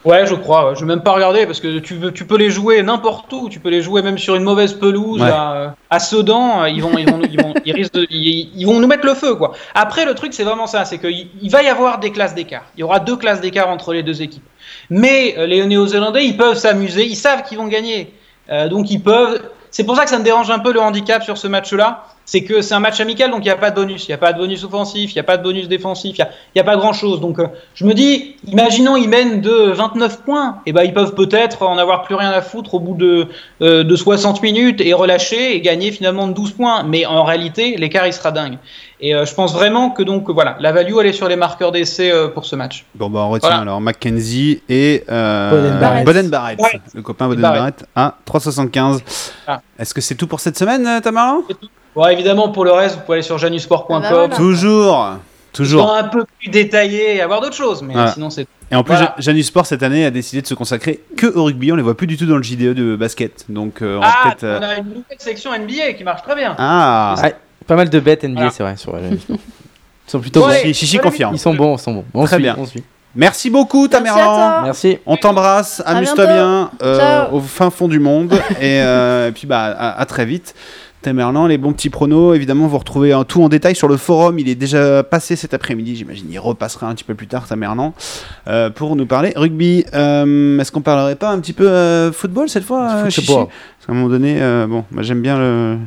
[0.04, 0.68] Ouais, je crois.
[0.68, 0.74] ouais.
[0.74, 3.48] Je vais même pas regarder parce que tu, veux, tu peux les jouer n'importe où.
[3.50, 5.28] Tu peux les jouer même sur une mauvaise pelouse Ouais.
[5.30, 6.64] à, à Sedan.
[6.66, 9.14] Ils vont, ils vont, ils vont, ils risquent de- ils, ils vont nous mettre le
[9.14, 9.52] feu, quoi.
[9.74, 10.84] Après, le truc, c'est vraiment ça.
[10.84, 12.64] C'est qu'il il va y avoir des classes d'écart.
[12.76, 14.44] Il y aura deux classes d'écart entre les deux équipes.
[14.90, 17.04] Mais euh, les Néo-Zélandais, ils peuvent s'amuser.
[17.06, 18.12] Ils savent qu'ils vont gagner.
[18.50, 19.40] Euh, donc ils peuvent.
[19.74, 22.04] C'est pour ça que ça me dérange un peu le handicap sur ce match-là.
[22.26, 24.06] C'est que c'est un match amical, donc il n'y a pas de bonus.
[24.08, 26.22] Il n'y a pas de bonus offensif, il n'y a pas de bonus défensif, il
[26.22, 27.20] n'y a, y a pas grand-chose.
[27.20, 31.14] Donc euh, je me dis, imaginons ils mènent de 29 points, et ben ils peuvent
[31.14, 33.26] peut-être en avoir plus rien à foutre au bout de,
[33.60, 36.82] euh, de 60 minutes et relâcher et gagner finalement de 12 points.
[36.84, 38.56] Mais en réalité, l'écart il sera dingue.
[39.00, 41.72] Et euh, je pense vraiment que donc voilà, la value elle est sur les marqueurs
[41.72, 42.86] d'essai euh, pour ce match.
[42.94, 43.62] Bon, bah on retient Voilà.
[43.62, 46.04] alors Mackenzie et euh, Boden Barrett.
[46.06, 46.80] Boden Barrett, Ouais.
[46.94, 47.60] le copain Boden Barrett.
[47.60, 49.00] Barrett à 3,75.
[49.46, 49.60] Ah.
[49.78, 51.42] Est-ce que c'est tout pour cette semaine, euh, Tamarlan
[51.94, 54.02] Bon, évidemment, pour le reste, vous pouvez aller sur janusport.com.
[54.04, 54.36] Ah bah voilà.
[54.36, 55.08] Toujours,
[55.52, 55.94] toujours.
[55.94, 58.12] un peu plus détaillé et avoir d'autres choses, mais Voilà.
[58.12, 58.46] sinon c'est.
[58.70, 59.14] Et en plus, Voilà.
[59.18, 61.70] Ja- Janus Sport cette année a décidé de se consacrer que au rugby.
[61.70, 63.44] On les voit plus du tout dans le JDE de basket.
[63.48, 66.56] Donc, euh, on Ah, euh, on a une nouvelle section NBA qui marche très bien.
[66.58, 68.50] Ah, Ouais, pas mal de bêtes NBA, Voilà.
[68.50, 68.76] c'est vrai.
[68.76, 69.38] Sur, euh, ils
[70.08, 70.52] sont plutôt Bon, bons.
[70.54, 71.34] Chichi, Chichi confirme.
[71.34, 72.04] Ils sont bons, ils sont bons.
[72.14, 72.56] On Très suit, bien.
[72.58, 72.82] on suit.
[73.16, 74.00] Merci beaucoup, toi.
[74.00, 74.98] Merci.
[75.06, 79.66] On t'embrasse, amuse-toi bien euh, au fin fond du monde et, euh, et puis bah
[79.66, 80.52] à, à très vite.
[81.04, 84.38] Tamerlan, les bons petits pronos, évidemment vous retrouvez euh, tout en détail sur le forum,
[84.38, 87.94] il est déjà passé cet après-midi, j'imagine il repassera un petit peu plus tard Tamerlan
[88.48, 89.84] euh, pour nous parler rugby.
[89.94, 93.26] Euh, Est-ce qu'on parlerait pas un petit peu euh, football cette fois euh, Chichi.
[93.32, 94.38] Parce qu'à un moment donné,
[94.68, 95.78] bon, moi j'aime bien, le-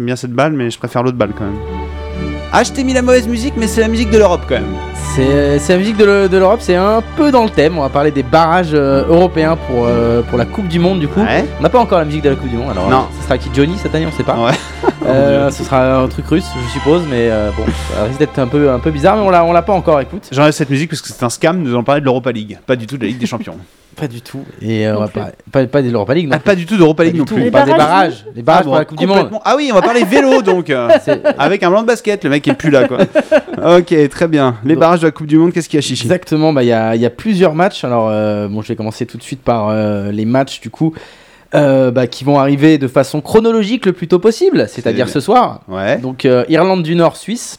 [0.00, 2.07] bien cette balle mais je préfère l'autre balle quand même.
[2.52, 4.66] Ah je t'ai mis la mauvaise musique mais c'est la musique de l'Europe quand même.
[5.14, 7.76] C'est la musique de le- de l'Europe, c'est un peu dans le thème.
[7.76, 11.08] On va parler des barrages euh, européens pour, euh, pour la Coupe du Monde du
[11.08, 11.20] coup.
[11.20, 11.44] Ouais.
[11.58, 12.98] On n'a pas encore la musique de la Coupe du Monde, alors Non.
[12.98, 14.36] euh, ce sera qui Johnny cette année, on sait pas.
[14.36, 14.52] Ouais.
[15.08, 18.46] Euh, ce sera un truc russe, je suppose, mais euh, bon, ça risque d'être un
[18.46, 20.28] peu, un peu bizarre, mais on l'a, on l'a pas encore, écoute.
[20.32, 22.76] J'enlève cette musique parce que c'est un scam, nous allons parler de l'Europa League, pas
[22.76, 23.56] du tout de la Ligue des Champions.
[23.98, 24.44] Pas du tout.
[24.62, 26.44] Et euh, on va pas, pas, pas de l'Europa League non Ah, plus.
[26.44, 27.34] pas du tout d'Europa League non tout.
[27.34, 27.42] plus.
[27.42, 28.24] Les Pas des barrages.
[28.32, 29.28] Les barrages Ah pour la Coupe du Monde.
[29.44, 30.70] Ah oui, on va parler vélo donc.
[30.70, 30.88] euh,
[31.38, 32.98] avec un blanc de basket, le mec est plus là quoi.
[33.78, 34.54] ok, très bien.
[34.62, 36.04] Les Donc- barrages de la Coupe du Monde, qu'est-ce qu'il y a chichi?
[36.04, 37.82] Exactement, bah, il y, a, il y a plusieurs matchs.
[37.82, 40.94] Alors, euh, bon, je vais commencer tout de suite par euh, les matchs du coup
[41.54, 45.20] euh, bah, qui vont arriver de façon chronologique le plus tôt possible, c'est-à-dire C'est- ce
[45.20, 45.60] soir.
[45.68, 45.98] Ouais.
[45.98, 47.58] Donc, euh, Irlande du Nord, Suisse.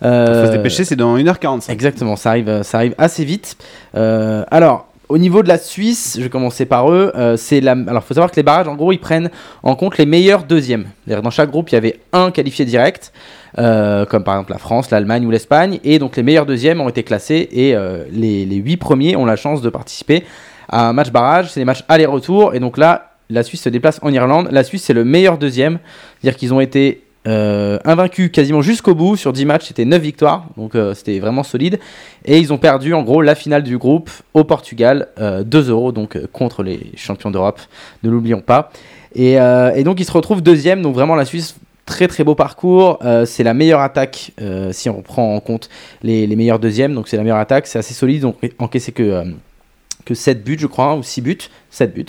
[0.00, 1.70] Faut Euh, se dépêcher, c'est dans 1h45.
[1.72, 3.56] Exactement, ça arrive, ça arrive assez vite.
[3.94, 7.12] Euh, alors, au niveau de la Suisse, je vais commencer par eux.
[7.14, 7.72] euh, c'est la...
[7.72, 9.30] Alors, faut savoir que les barrages, en gros, ils prennent
[9.62, 10.86] en compte les meilleurs deuxièmes.
[11.04, 13.12] C'est-à-dire, Dans chaque groupe, il y avait un qualifié direct,
[13.58, 15.78] euh, comme par exemple la France, l'Allemagne ou l'Espagne.
[15.84, 19.24] Et donc, les meilleurs deuxièmes ont été classés et euh, les, les huit premiers ont
[19.26, 20.24] la chance de participer
[20.68, 21.52] à un match barrage.
[21.52, 22.54] C'est des matchs aller-retour.
[22.54, 24.48] Et donc là, la Suisse se déplace en Irlande.
[24.50, 25.78] La Suisse, c'est le meilleur deuxième.
[26.20, 29.16] C'est-à-dire qu'ils ont été euh, invaincus quasiment jusqu'au bout.
[29.16, 30.46] Sur 10 matchs, c'était 9 victoires.
[30.56, 31.78] Donc, euh, c'était vraiment solide.
[32.24, 36.16] Et ils ont perdu en gros la finale du groupe au Portugal, euh, 2-0, donc
[36.16, 37.60] euh, contre les champions d'Europe,
[38.02, 38.70] ne l'oublions pas.
[39.14, 39.36] Et,
[39.84, 42.98] donc ils se retrouvent deuxième, donc vraiment la Suisse, très très beau parcours.
[43.26, 44.32] C'est la meilleure attaque
[44.70, 45.68] si on prend en compte
[46.02, 49.24] les, meilleurs deuxièmes, donc c'est la meilleure attaque, c'est assez solide, donc encaissé que,
[50.06, 52.06] que 7 buts je crois, hein, ou 6 buts, 7 buts.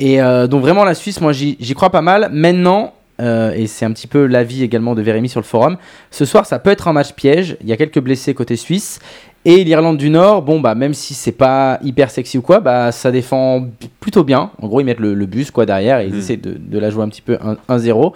[0.00, 2.30] Et euh, donc vraiment la Suisse, moi j'y crois pas mal.
[2.32, 5.76] Maintenant, euh, et c'est un petit peu l'avis également de Vérémy sur le forum,
[6.10, 8.98] ce soir ça peut être un match piège, il y a quelques blessés côté suisse.
[9.44, 12.92] Et l'Irlande du Nord, bon bah même si c'est pas hyper sexy ou quoi, bah
[12.92, 13.66] ça défend
[14.00, 14.50] plutôt bien.
[14.60, 16.18] En gros ils mettent le, le bus quoi derrière et ils Mm.
[16.18, 18.12] essaient de, de la jouer un petit peu 1- 1-0.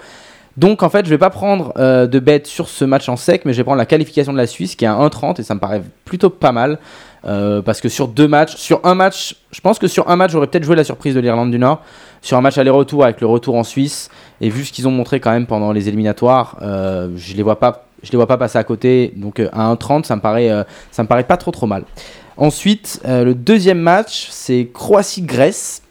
[0.56, 3.42] Donc en fait je vais pas prendre euh, de bête sur ce match en sec,
[3.44, 5.54] mais je vais prendre la qualification de la Suisse qui est à 1-30 et ça
[5.54, 6.78] me paraît plutôt pas mal.
[7.26, 10.32] Euh, parce que sur deux matchs, sur un match, je pense que sur un match
[10.32, 11.80] j'aurais peut-être joué la surprise de l'Irlande du Nord.
[12.20, 14.10] Sur un match aller-retour avec le retour en Suisse
[14.40, 17.58] et vu ce qu'ils ont montré quand même pendant les éliminatoires, euh, je les vois
[17.58, 19.12] pas, les vois pas passer à côté.
[19.16, 20.50] Donc euh, à 1,30, ça me paraît,
[20.90, 21.84] ça me paraît pas trop trop mal.
[22.36, 25.83] Ensuite, le deuxième match, c'est Croatie-Grèce.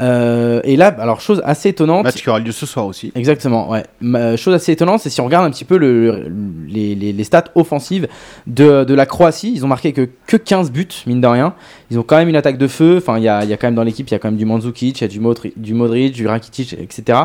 [0.00, 2.04] Euh, et là, alors chose assez étonnante.
[2.04, 3.12] Match qui aura lieu ce soir aussi.
[3.14, 3.84] Exactement, ouais.
[4.00, 6.32] Ma- chose assez étonnante, c'est si on regarde un petit peu le,
[6.68, 8.08] les, les- les stats offensives
[8.46, 11.54] de, de la Croatie, ils ont marqué que, que 15 buts, mine de rien.
[11.90, 12.96] Ils ont quand même une attaque de feu.
[12.98, 14.38] Enfin, il y a, y a quand même dans l'équipe, il y a quand même
[14.38, 17.18] du Mandzukic, il y a du, Modri- du Modric, du Rakitic, etc.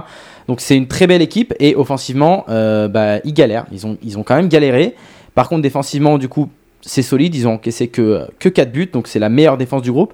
[0.48, 3.66] Donc c'est une très belle équipe et offensivement, euh, bah, ils galèrent.
[3.72, 4.96] Ils ont, ils ont quand même galéré.
[5.34, 6.50] Par contre, défensivement, du coup,
[6.82, 7.34] c'est solide.
[7.36, 10.14] Ils ont encaissé que, que 4 buts, donc c'est la meilleure défense du groupe.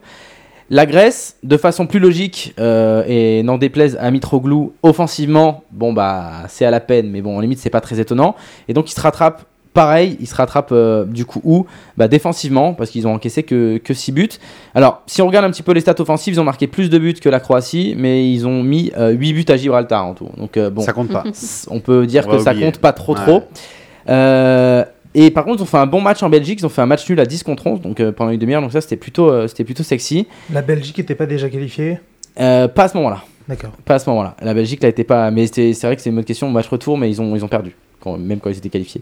[0.73, 6.43] La Grèce, de façon plus logique, euh, et n'en déplaise à Mitroglou, offensivement, bon bah
[6.47, 8.36] c'est à la peine, mais bon, en limite, c'est pas très étonnant.
[8.69, 11.65] Et donc, ils se rattrapent, pareil, ils se rattrapent euh, du coup où?
[11.97, 14.29] Bah, Défensivement, parce qu'ils ont encaissé que, que 6 buts.
[14.73, 16.97] Alors, si on regarde un petit peu les stats offensives, ils ont marqué plus de
[16.97, 20.29] buts que la Croatie, mais ils ont mis euh, 8 buts à Gibraltar en tout.
[20.38, 21.23] Donc, euh, bon, Ça compte pas.
[21.69, 22.65] on peut dire On que ça oublier.
[22.67, 23.21] compte pas trop Ouais.
[23.21, 23.43] trop.
[24.10, 26.60] Euh, et par contre, ils ont fait un bon match en Belgique.
[26.62, 28.62] Ils ont fait un match nul à 10 contre 11, donc euh, pendant une demi-heure.
[28.62, 30.28] Donc ça, c'était plutôt, euh, c'était plutôt sexy.
[30.52, 32.00] La Belgique était pas déjà qualifiée?
[32.39, 33.24] Euh, pas à ce moment-là.
[33.47, 33.71] D'accord.
[33.84, 34.36] Pas à ce moment-là.
[34.41, 35.30] La Belgique, là, était pas.
[35.32, 36.50] Mais c'est vrai que c'est une bonne question.
[36.50, 39.02] Match retour, mais ils ont, ils ont perdu, quand, même quand ils étaient qualifiés.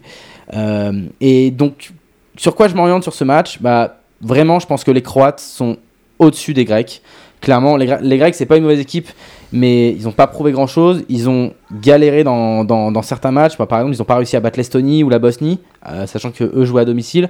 [1.22, 1.92] Et donc,
[2.36, 3.62] sur quoi je m'oriente sur ce match?
[3.62, 5.78] Bah, vraiment, je pense que les Croates sont
[6.18, 7.02] au-dessus des Grecs.
[7.42, 9.08] Clairement, les, les Grecs, c'est pas une mauvaise équipe,
[9.52, 11.04] mais ils n'ont pas prouvé grand-chose.
[11.10, 13.58] Ils ont galéré dans, dans- dans certains matchs.
[13.58, 16.32] Bah, par exemple, ils n'ont pas réussi à battre l'Estonie ou la Bosnie, euh, sachant
[16.32, 17.30] que eux jouaient à domicile.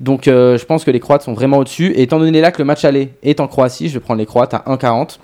[0.00, 1.92] Donc, euh, je pense que les Croates sont vraiment au-dessus.
[1.92, 4.26] Et étant donné là que le match aller est en Croatie, je vais prendre les
[4.26, 5.18] Croates à 1,40.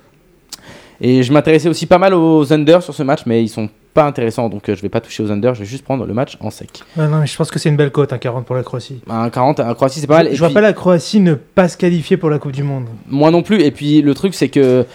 [1.00, 4.04] Et je m'intéressais aussi pas mal aux under sur ce match, mais ils sont pas
[4.04, 6.38] intéressants, donc euh, je vais pas toucher aux under, je vais juste prendre le match
[6.40, 6.80] en sec.
[6.96, 9.02] Ouais, non, mais je pense que c'est une belle cote, un 40 pour la Croatie.
[9.10, 10.28] Un 40, un Croatie c'est pas mal.
[10.28, 12.62] je Et vois puis, pas la Croatie ne pas se qualifier pour la Coupe du
[12.62, 12.86] Monde.
[13.08, 13.60] Moi non plus.
[13.62, 14.86] Et puis le truc c'est que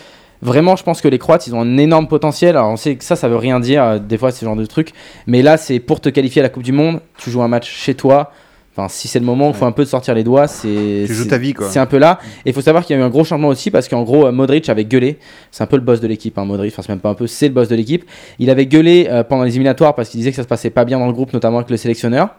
[0.42, 2.58] vraiment je pense que les Croates ils ont un énorme potentiel.
[2.58, 4.66] Alors on sait que ça ça veut rien dire, euh, des fois ce genre de
[4.66, 4.92] truc.
[5.26, 7.70] Mais là c'est pour te qualifier à la Coupe du Monde, tu joues un match
[7.70, 8.32] chez toi.
[8.78, 10.48] Enfin si c'est le moment, il faut un peu te sortir les doigts.
[10.48, 11.68] C'est Tu joues ta vie, quoi.
[11.68, 12.20] C'est un peu là.
[12.46, 14.28] Et il faut savoir qu'il y a eu un gros changement aussi parce qu'en gros,
[14.28, 15.18] euh, Modric avait gueulé.
[15.50, 16.72] C'est un peu le boss de l'équipe, hein, Modric.
[16.74, 18.06] Enfin, c'est même pas un peu, c'est le boss de l'équipe.
[18.38, 20.86] Il avait gueulé euh, pendant les éliminatoires parce qu'il disait que ça se passait pas
[20.86, 22.30] bien dans le groupe, notamment avec le sélectionneur.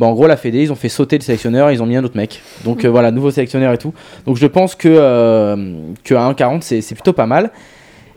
[0.00, 2.02] Bon, en gros, la Fédé, ils ont fait sauter le sélectionneur, ils ont mis un
[2.02, 2.40] autre mec.
[2.64, 3.92] Donc euh, voilà, nouveau sélectionneur et tout.
[4.24, 7.50] Donc je pense que, euh, que à 1,40, c'est c'est plutôt pas mal.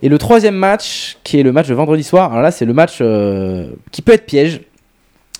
[0.02, 2.72] Et le troisième match, qui est le match de vendredi soir, alors là, c'est le
[2.72, 4.62] match euh, qui peut être piège.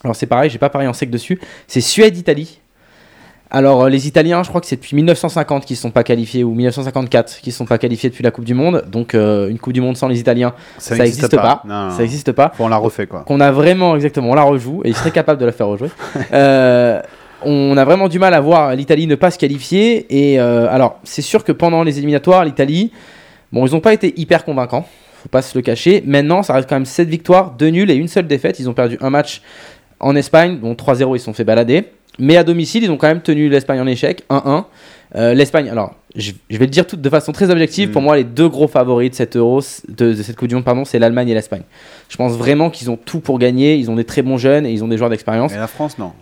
[0.04, 1.40] Alors c'est pareil, j'ai pas parié en sec dessus.
[1.66, 2.60] C'est Suède-Italie.
[3.56, 6.44] Alors, euh, les Italiens, je crois que c'est depuis 1950 qu'ils ne sont pas qualifiés,
[6.44, 8.84] ou 1954 qu'ils ne sont pas qualifiés depuis la Coupe du Monde.
[8.92, 11.62] Donc, euh, une Coupe du Monde sans les Italiens, ça n'existe pas.
[11.64, 11.92] Non.
[11.92, 12.52] Ça n'existe pas.
[12.56, 13.22] Faut on la refait quoi.
[13.22, 15.90] Qu'on a vraiment, exactement, on la rejoue, et il serait capable de la faire rejouer.
[16.34, 17.00] Euh,
[17.46, 20.06] on a vraiment du mal à voir l'Italie ne pas se qualifier.
[20.10, 22.92] Et euh, alors, c'est sûr que pendant les éliminatoires, l'Italie,
[23.52, 24.88] bon, ils n'ont pas été hyper convaincants,
[25.22, 26.02] faut pas se le cacher.
[26.06, 28.60] Maintenant, ça reste quand même 7 victoires, 2 nuls et une seule défaite.
[28.60, 29.42] Ils ont perdu un match
[30.00, 31.86] en Espagne, dont 3-0, ils se sont fait balader.
[32.20, 34.66] Mais à domicile, ils ont quand même tenu l'Espagne en échec, 1-1.
[35.16, 37.90] Euh, L'Espagne, alors, je, je vais le dire tout de façon très objective.
[37.90, 37.92] Mm.
[37.92, 40.64] Pour moi, les deux gros favoris de cette Euro, de, de cette Coupe du Monde,
[40.64, 41.62] pardon, c'est l'Allemagne et l'Espagne.
[42.10, 43.76] Je pense vraiment qu'ils ont tout pour gagner.
[43.76, 45.54] Ils ont des très bons jeunes et ils ont des joueurs d'expérience.
[45.54, 46.14] Et la France, non.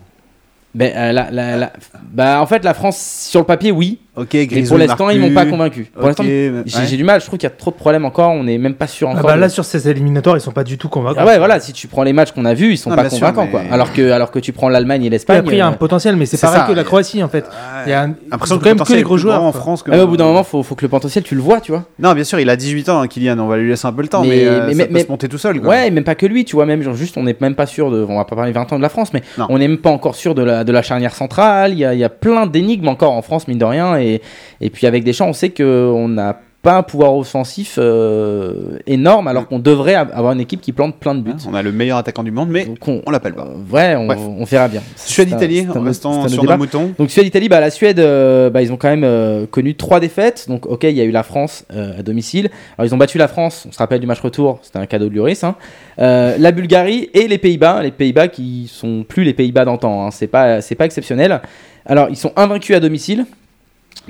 [0.74, 3.98] Ben, euh, la- la- la- bah, en fait, la France, sur le papier, oui.
[4.14, 5.84] Ok, Mais Grisou pour l'instant, ils m'ont pas convaincu.
[5.94, 6.52] Pour l'instant, ouais.
[6.66, 7.18] j'ai du mal.
[7.22, 8.30] Je trouve qu'il y a trop de problèmes encore.
[8.32, 9.24] On n'est même pas sûr Ah encore.
[9.24, 11.20] bah de- là, sur ces éliminatoires, ils sont pas du tout convaincants.
[11.22, 11.60] Ah ouais, voilà.
[11.60, 13.50] Si tu prends les matchs qu'on a vus, ils sont Non, pas sûr, convaincants, mais-
[13.50, 13.62] quoi.
[13.72, 15.38] Alors que, alors que tu prends l'Allemagne et l'Espagne.
[15.38, 16.66] après, il y a un euh, potentiel, mais c'est pareil ça.
[16.66, 17.46] que la Croatie, en fait.
[17.86, 19.42] Il y a un- quand même que les gros joueurs.
[19.42, 19.52] en.
[19.52, 19.82] France.
[19.90, 21.84] ah, au bout d'un moment, faut, faut que le potentiel, tu le vois, tu vois.
[21.98, 23.38] Non, bien sûr, il a 18 ans, hein, Kylian.
[23.38, 25.08] On va lui laisser un peu le temps, mais, Mais- euh, mais- ça peut se
[25.08, 25.58] monter tout seul.
[25.66, 28.04] Ouais, même pas que lui, tu vois, même juste on n'est même pas sûr de.
[28.06, 30.16] On va pas parler 20 ans de la France, mais on n'est même pas encore
[30.16, 31.72] sûr de la, de la charnière centrale.
[31.72, 33.96] Il y a, il y a plein d'énigmes encore en France, mine de rien.
[34.02, 34.20] Et,
[34.60, 39.48] et puis avec Deschamps, on sait qu'on n'a pas un pouvoir offensif euh, énorme, alors
[39.48, 41.32] qu'on devrait av- avoir une équipe qui plante plein de buts.
[41.34, 43.48] Hein, On a le meilleur attaquant du monde, mais Donc on, on l'appelle pas.
[43.48, 44.80] euh, ouais, on, on verra bien.
[44.94, 46.92] Suède-Italie, en restant sur nos moutons.
[46.96, 50.46] Donc Suède-Italie, bah, la Suède, euh, bah, ils ont quand même euh, connu trois défaites.
[50.48, 52.48] Donc ok, il y a eu la France à domicile.
[52.78, 55.08] Alors ils ont battu la France, on se rappelle du match retour, c'était un cadeau
[55.08, 55.42] de Lloris.
[55.42, 55.56] hein.
[55.98, 60.06] La Bulgarie et les Pays-Bas, les Pays-Bas qui sont plus les Pays-Bas d'antan.
[60.06, 60.10] hein.
[60.12, 61.40] C'est pas, pas exceptionnel.
[61.86, 63.26] Alors ils sont invaincus à domicile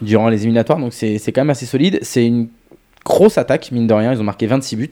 [0.00, 1.98] durant les éliminatoires, donc c'est quand même assez solide.
[2.02, 2.48] C'est une
[3.04, 4.12] grosse attaque, mine de rien.
[4.12, 4.88] Ils ont marqué 26 buts,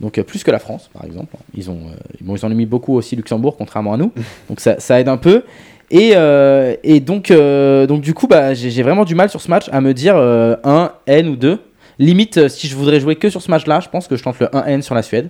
[0.00, 1.34] donc euh, plus que la France, par exemple.
[1.56, 4.12] Ils, ont, euh, bon, ils en ont mis beaucoup aussi Luxembourg, contrairement à nous.
[4.48, 5.44] Donc ça, ça aide un peu.
[5.90, 9.68] Et, euh, et donc, donc, du coup, bah, j'ai vraiment du mal sur ce match
[9.70, 11.60] à me dire euh, 1 N ou 2.
[11.98, 14.54] Limite, si je voudrais jouer que sur ce match-là, je pense que je tente le
[14.56, 15.28] 1 N sur la Suède.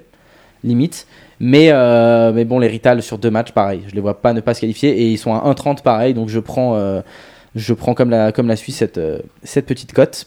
[0.62, 1.06] Limite.
[1.40, 1.70] Mais,
[2.32, 3.82] mais bon, les Rital sur deux matchs, pareil.
[3.88, 4.90] Je les vois pas ne pas se qualifier.
[4.90, 6.14] Et ils sont à 1,30 pareil.
[6.14, 7.02] Donc je prends,
[7.54, 10.26] je prends comme, la, comme la Suisse cette, euh, cette petite cote.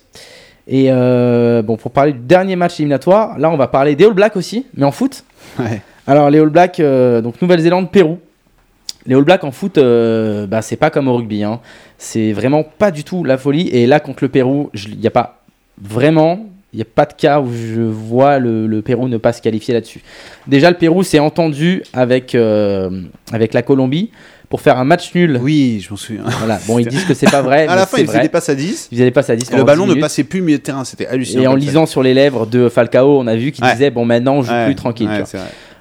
[0.67, 4.13] Et euh, bon, pour parler du dernier match éliminatoire, là on va parler des All
[4.13, 5.23] Blacks aussi, mais en foot.
[5.59, 5.81] Ouais.
[6.05, 8.19] Alors les All Blacks, euh, donc Nouvelle-Zélande, Pérou.
[9.05, 11.43] Les All Blacks en foot, euh, bah, c'est pas comme au rugby.
[11.43, 11.61] hein.
[11.97, 13.69] C'est vraiment pas du tout la folie.
[13.69, 15.41] Et là contre le Pérou, il n'y a pas
[15.81, 19.31] vraiment, il n'y a pas de cas où je vois le, le Pérou ne pas
[19.31, 20.01] se qualifier là-dessus.
[20.47, 24.11] Déjà le Pérou s'est entendu avec, avec la Colombie
[24.49, 25.39] pour faire un match nul.
[25.41, 26.23] Oui, je m'en souviens.
[26.25, 26.59] Voilà.
[26.67, 27.67] Bon, ils disent que c'est pas vrai.
[27.67, 28.27] à la fin, c'est il faisait vrai.
[28.27, 28.89] des passes à 10.
[28.91, 30.85] Ils allaient passer à 10 Et le ballon 10 ne passait plus milieu de terrain.
[30.85, 31.43] C'était hallucinant.
[31.43, 34.35] Et en lisant sur les lèvres de Falcao, on a vu qu'il disait bon maintenant
[34.35, 35.09] on joue plus tranquille.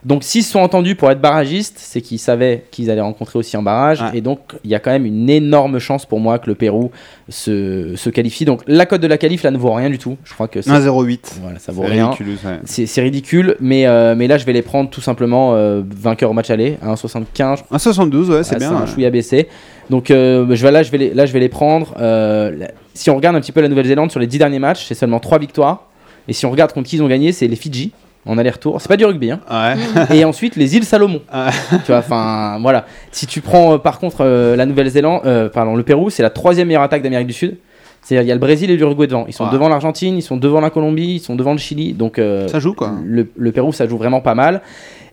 [0.07, 0.09] C'est.
[0.09, 3.57] Donc s'ils se sont entendus pour être barragistes, c'est qu'ils savaient qu'ils allaient rencontrer aussi
[3.57, 4.01] en barrage.
[4.03, 4.19] Ouais.
[4.19, 6.91] Et donc il y a quand même une énorme chance pour moi que le Pérou
[7.29, 8.45] se, se qualifie.
[8.45, 10.17] Donc la cote de la qualif là ne vaut rien du tout.
[10.25, 11.39] Je crois que c'est 1,08.
[11.43, 12.11] voilà, ça vaut C'est rien.
[12.11, 12.61] ouais.
[12.65, 16.31] C'est c'est ridicule, mais, euh, mais là je vais les prendre tout simplement euh, vainqueur
[16.31, 17.65] au match aller à 1,75.
[17.73, 18.73] 1,72, ouais, c'est Ah, bien.
[18.73, 18.87] un ouais.
[18.87, 19.49] chouïa baissé.
[19.91, 21.95] Donc euh, je vais, là, je vais les, là, je vais les prendre.
[22.01, 24.95] Euh, si on regarde un petit peu la Nouvelle-Zélande sur les 10 derniers matchs, c'est
[24.95, 25.85] seulement 3 victoires.
[26.29, 27.93] Et si on regarde contre qui ils ont gagné, c'est les Fidji
[28.27, 28.81] en aller-retour.
[28.81, 29.31] C'est pas du rugby.
[29.31, 29.41] Hein.
[29.51, 30.17] Ouais.
[30.17, 31.21] Et ensuite les îles Salomon.
[31.33, 31.51] Ah.
[31.71, 32.87] tu vois, enfin voilà.
[33.13, 36.31] Si tu prends euh, par contre euh, la Nouvelle-Zélande, euh, pardon, le Pérou, c'est la
[36.31, 37.57] troisième meilleure attaque d'Amérique du Sud.
[38.03, 39.25] C'est-à-dire il y a le Brésil et l'Uruguay devant.
[39.27, 39.51] Ils sont Ouais.
[39.53, 41.93] devant l'Argentine, ils sont devant la Colombie, ils sont devant le Chili.
[41.93, 42.93] Donc Ça joue, quoi.
[43.05, 44.61] le, le Pérou, ça joue vraiment pas mal.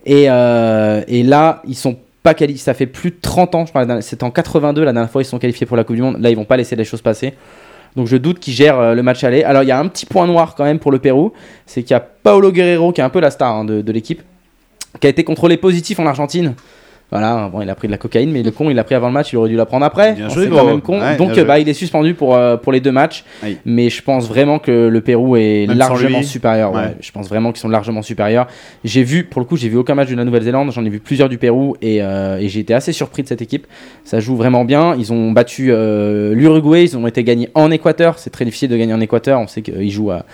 [0.05, 2.63] Et, et là, ils sont pas qualifiés.
[2.63, 5.25] Ça fait plus de 30 ans, je parle, c'était en 82, la dernière fois ils
[5.25, 6.17] sont qualifiés pour la Coupe du Monde.
[6.21, 7.33] Là, ils vont pas laisser les choses passer.
[7.95, 9.43] Donc je doute qu'ils gèrent euh, le match aller.
[9.43, 11.33] Alors il y a un petit point noir quand même pour le Pérou,
[11.65, 14.21] c'est qu'il y a Paolo Guerrero qui est un peu la star hein, de l'équipe,
[14.99, 16.55] qui a été contrôlé positif en Argentine.
[17.13, 19.05] Voilà, bon, il a pris de la cocaïne, mais le con, il l'a pris avant
[19.05, 20.13] le match, il aurait dû la prendre après.
[20.13, 20.99] Bien joué, quand même con.
[20.99, 23.23] Ouais, Donc bah, il est suspendu pour, euh, pour les deux matchs.
[23.65, 26.71] Mais je pense vraiment que le Pérou est Même largement supérieur.
[26.71, 26.79] ouais.
[26.79, 26.95] Ouais.
[26.99, 28.47] Je pense vraiment qu'ils sont largement supérieurs.
[28.83, 30.99] J'ai vu, pour le coup, j'ai vu aucun match de la Nouvelle-Zélande, j'en ai vu
[30.99, 33.67] plusieurs du Pérou et, euh, et j'ai été assez surpris de cette équipe.
[34.05, 34.95] Ça joue vraiment bien.
[34.95, 38.17] Ils ont battu euh, l'Uruguay, ils ont été gagnés en Équateur.
[38.17, 39.39] C'est très difficile de gagner en Équateur.
[39.39, 40.25] On sait qu'ils jouent à,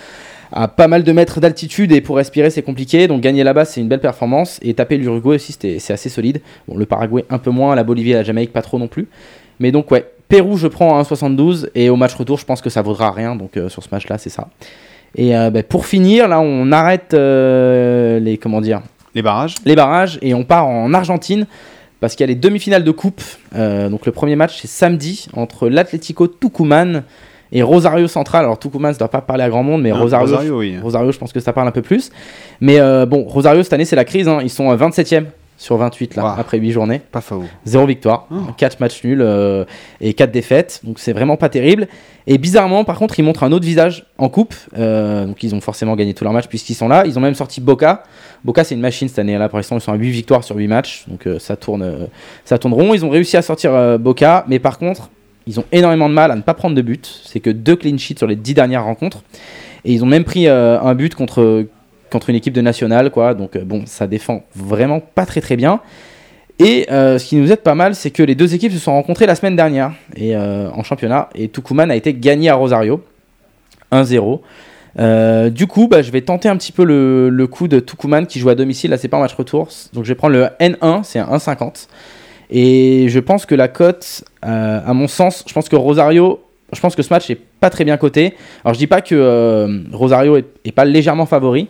[0.51, 3.07] à pas mal de mètres d'altitude et pour respirer c'est compliqué.
[3.07, 6.41] Donc gagner là-bas c'est une belle performance et taper l'Uruguay aussi c'est assez solide.
[6.67, 9.07] Bon, le Paraguay un peu moins, la Bolivie et la Jamaïque pas trop non plus.
[9.59, 12.69] Mais donc ouais, Pérou je prends à 1,72 et au match retour je pense que
[12.69, 13.35] ça vaudra rien.
[13.35, 14.49] Donc euh, sur ce match là c'est ça.
[15.15, 18.81] Et euh, bah, pour finir là on arrête euh, les comment dire?
[19.15, 19.55] Les barrages.
[19.65, 21.47] les barrages et on part en Argentine
[21.99, 23.21] parce qu'il y a les demi-finales de coupe.
[23.53, 27.03] Donc le premier match c'est samedi entre l'Atlético Tucumán
[27.51, 28.43] et Rosario Central.
[28.45, 30.77] Alors Tucumán ça doit pas parler à grand monde mais Hein, Rosario, Rosario, oui.
[30.81, 32.11] Rosario, je pense que ça parle un peu plus.
[32.61, 34.27] Mais euh, bon, Rosario, cette année, c'est la crise.
[34.27, 34.39] hein.
[34.41, 35.25] Ils sont euh, 27e
[35.57, 36.29] sur 28 là, Wow.
[36.39, 37.01] après 8 journées.
[37.11, 37.43] Pas faux.
[37.65, 38.35] Zéro victoire, Oh.
[38.55, 39.65] 4 matchs nuls euh,
[39.99, 40.79] et 4 défaites.
[40.85, 41.87] Donc c'est vraiment pas terrible.
[42.27, 44.53] Et bizarrement, par contre, ils montrent un autre visage en coupe.
[44.77, 47.03] Euh, donc ils ont forcément gagné tous leurs matchs puisqu'ils sont là.
[47.05, 48.03] Ils ont même sorti Boca.
[48.45, 49.37] Boca, c'est une machine cette année.
[49.37, 51.03] Là, pour l'instant, ils sont à 8 victoires sur 8 matchs.
[51.09, 52.05] Donc euh, ça, tourne, euh,
[52.45, 52.93] ça tourne rond.
[52.93, 54.45] Ils ont réussi à sortir euh, Boca.
[54.47, 55.09] Mais par contre,
[55.49, 57.21] ils ont énormément de mal à ne pas prendre de but.
[57.25, 59.23] C'est que deux clean sheets sur les 10 dernières rencontres.
[59.83, 61.65] Et ils ont même pris euh, un but contre,
[62.11, 63.09] contre une équipe de nationale.
[63.09, 63.33] Quoi.
[63.33, 65.81] Donc euh, bon, ça défend vraiment pas très très bien.
[66.59, 68.91] Et euh, ce qui nous aide pas mal, c'est que les deux équipes se sont
[68.91, 71.29] rencontrées la semaine dernière et, en championnat.
[71.33, 73.01] Et Tucumán a été gagné à Rosario.
[73.91, 74.41] 1-0.
[74.99, 78.27] Euh, du coup, bah, je vais tenter un petit peu le, le coup de Tucumán
[78.27, 78.91] qui joue à domicile.
[78.91, 79.69] Là, c'est pas un match retour.
[79.93, 81.87] Donc, je vais prendre le N1, c'est un 1,50.
[82.51, 86.39] Et je pense que la cote, euh, à mon sens, je pense que Rosario,
[86.71, 88.35] je pense que ce match est pas très bien coté.
[88.63, 91.67] Alors je dis pas que euh, Rosario est, est pas légèrement favori,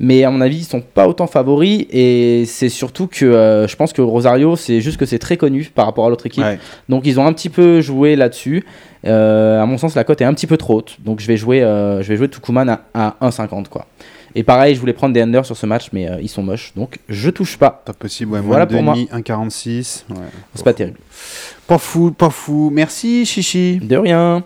[0.00, 3.76] mais à mon avis ils sont pas autant favoris et c'est surtout que euh, je
[3.76, 6.44] pense que Rosario c'est juste que c'est très connu par rapport à l'autre équipe.
[6.44, 6.58] Ouais.
[6.88, 8.64] Donc ils ont un petit peu joué là-dessus.
[9.04, 11.60] À mon sens la cote est un petit peu trop haute, donc je vais jouer,
[11.60, 12.80] je vais jouer Tukuman à,
[13.20, 13.86] à 1,50 quoi.
[14.34, 16.72] Et pareil, je voulais prendre des unders sur ce match, mais euh, ils sont moches,
[16.76, 17.70] donc je touche pas.
[17.84, 18.40] Pas possible, ouais.
[18.40, 18.94] Voilà Voilà pour moi.
[18.94, 20.04] 1,46.
[20.10, 20.16] Ouais.
[20.54, 20.98] C'est pas terrible.
[21.66, 22.70] Pas fou, pas fou.
[22.72, 23.78] Merci, Chichi.
[23.78, 24.44] De rien.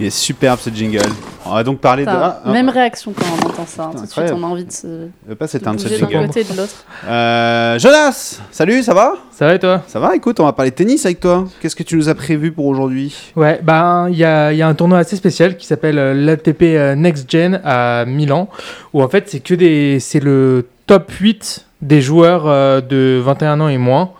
[0.00, 1.02] Il est superbe ce jingle.
[1.44, 2.10] On va donc parler de.
[2.10, 3.84] Ah, Même réaction quand on entend ça.
[3.84, 3.90] hein.
[3.94, 4.40] Tout de suite, incroyable.
[4.42, 6.26] on a envie de se euh, pas de s'éteindre ce bouger d'un jingle.
[6.28, 6.84] côté de l'autre.
[7.06, 9.12] Euh, Jonas, salut, ça va?
[9.30, 9.82] Ça va et toi?
[9.86, 11.44] Ça va, écoute, on va parler de tennis avec toi.
[11.60, 13.14] Qu'est-ce que tu nous as prévu pour aujourd'hui?
[13.36, 16.14] Ouais, ben il y a, il y a un tournoi assez spécial qui s'appelle euh,
[16.14, 18.48] l'ATP euh, Next Gen à Milan,
[18.94, 23.60] où en fait c'est que des, c'est le top 8 des joueurs euh, de 21
[23.60, 24.12] ans et moins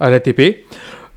[0.00, 0.64] à l'ATP.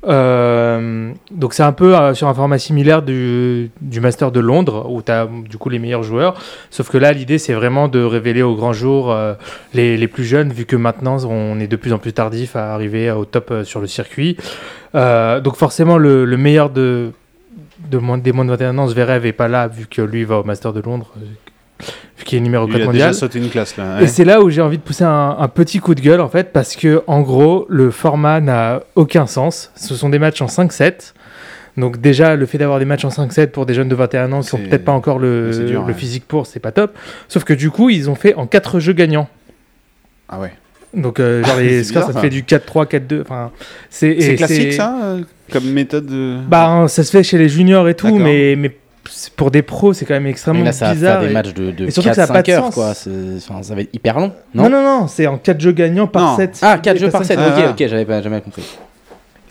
[0.04, 4.90] Euh, donc c'est un peu euh, sur un format similaire du, du Master de Londres
[4.90, 6.34] où tu as du coup les meilleurs joueurs.
[6.70, 9.34] Sauf que là l'idée c'est vraiment de révéler au grand jour euh,
[9.74, 12.74] les, les plus jeunes vu que maintenant on est de plus en plus tardif à
[12.74, 14.36] arriver au top sur le circuit.
[14.94, 17.12] Donc forcément le, le meilleur de,
[17.90, 20.38] de moins, des moins de 21 ans, Zverev est pas là vu que lui va
[20.38, 21.12] au Master de Londres,
[22.22, 23.08] euh, qu'il est numéro Il 4 a mondial.
[23.10, 24.00] déjà sauté une classe là.
[24.00, 26.28] Et c'est là où j'ai envie de pousser un, un petit coup de gueule en
[26.28, 29.70] fait, parce que en gros, le format n'a aucun sens.
[29.76, 31.14] Ce sont des matchs en 5-7.
[31.78, 34.40] Donc déjà, le fait d'avoir des matchs en 5-7 pour des jeunes de 21 ans
[34.42, 35.94] qui sont C'est- peut-être pas encore le, dur, le ouais.
[35.94, 36.94] physique pour, c'est pas top.
[37.28, 39.28] Sauf que du coup, ils ont fait en 4 jeux gagnants.
[40.28, 40.52] Ah ouais.
[40.94, 43.22] Donc euh, genre les C'est scores, ça te fait du 4-3, 4-2.
[43.22, 43.50] Enfin,
[43.88, 46.36] c'est classique ça euh, Comme méthode de.
[46.46, 48.70] Bah, hein, ça se fait chez les juniors et tout, mais, mais
[49.36, 51.12] pour des pros, c'est quand même Mais extrêmement là, ça va bizarre.
[51.18, 52.64] faire des et- matchs de, de et surtout que ça a pas 4-5 de heures,
[52.72, 52.74] sens.
[52.74, 52.92] quoi.
[53.36, 54.32] Enfin, ça va être hyper long.
[54.54, 56.36] Non, Non, non, non, c'est en 4 jeux gagnants par Non.
[56.36, 56.58] 7.
[56.62, 57.38] Ah, 4 jeux par 7.
[57.40, 58.62] Ah, ok, ok, j'avais pas jamais compris.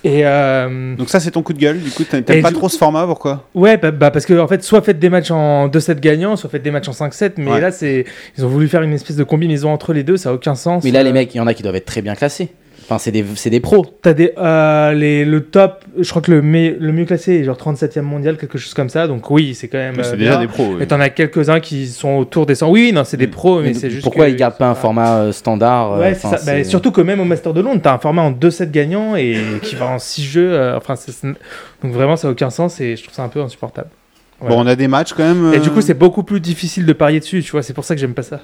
[0.04, 1.80] Et euh, Donc ça c'est ton coup de gueule.
[1.80, 3.48] Du coup, t'aimes pas du- trop ce format, pourquoi?
[3.54, 6.50] Ouais, bah, bah, parce que en fait, soit faites des matchs en 2-7 gagnants, soit
[6.50, 7.62] faites des matchs en 5-7, mais Ouais.
[7.62, 10.34] là, c'est ils ont voulu faire une espèce de combinaison entre les deux, ça a
[10.34, 10.84] aucun sens.
[10.84, 12.50] Mais là, Euh, les mecs, il y en a qui doivent être très bien classés.
[12.92, 13.86] Enfin, c'est des, c'est des pros.
[14.02, 17.44] T'as des, euh, les, le top, je crois que le, me- le mieux classé est
[17.46, 19.98] genre 37e mondial, quelque chose comme ça, donc oui, c'est quand même.
[19.98, 20.32] euh, C'est bien.
[20.32, 20.66] déjà des pros.
[20.76, 20.84] oui.
[20.84, 22.70] Et t'en as quelques-uns qui sont autour des 100.
[22.70, 24.04] Oui, oui, non, c'est des pros, mais, Mais c'est juste.
[24.04, 26.46] pourquoi que- ils gardent pas un format euh, standard euh, Ouais, c'est.
[26.46, 29.38] Bah, surtout que même au Master de Londres, t'as un format en 2-7 gagnants et
[29.62, 30.52] qui va en 6 jeux.
[30.52, 31.28] euh, enfin, c'est- c'est-
[31.84, 33.88] donc vraiment, ça n'a aucun sens et je trouve ça un peu insupportable.
[34.42, 35.54] Bon, on a des matchs quand même.
[35.54, 37.62] Et euh, du coup, c'est beaucoup plus difficile de parier dessus, tu vois.
[37.64, 38.40] C'est pour ça que j'aime pas ça.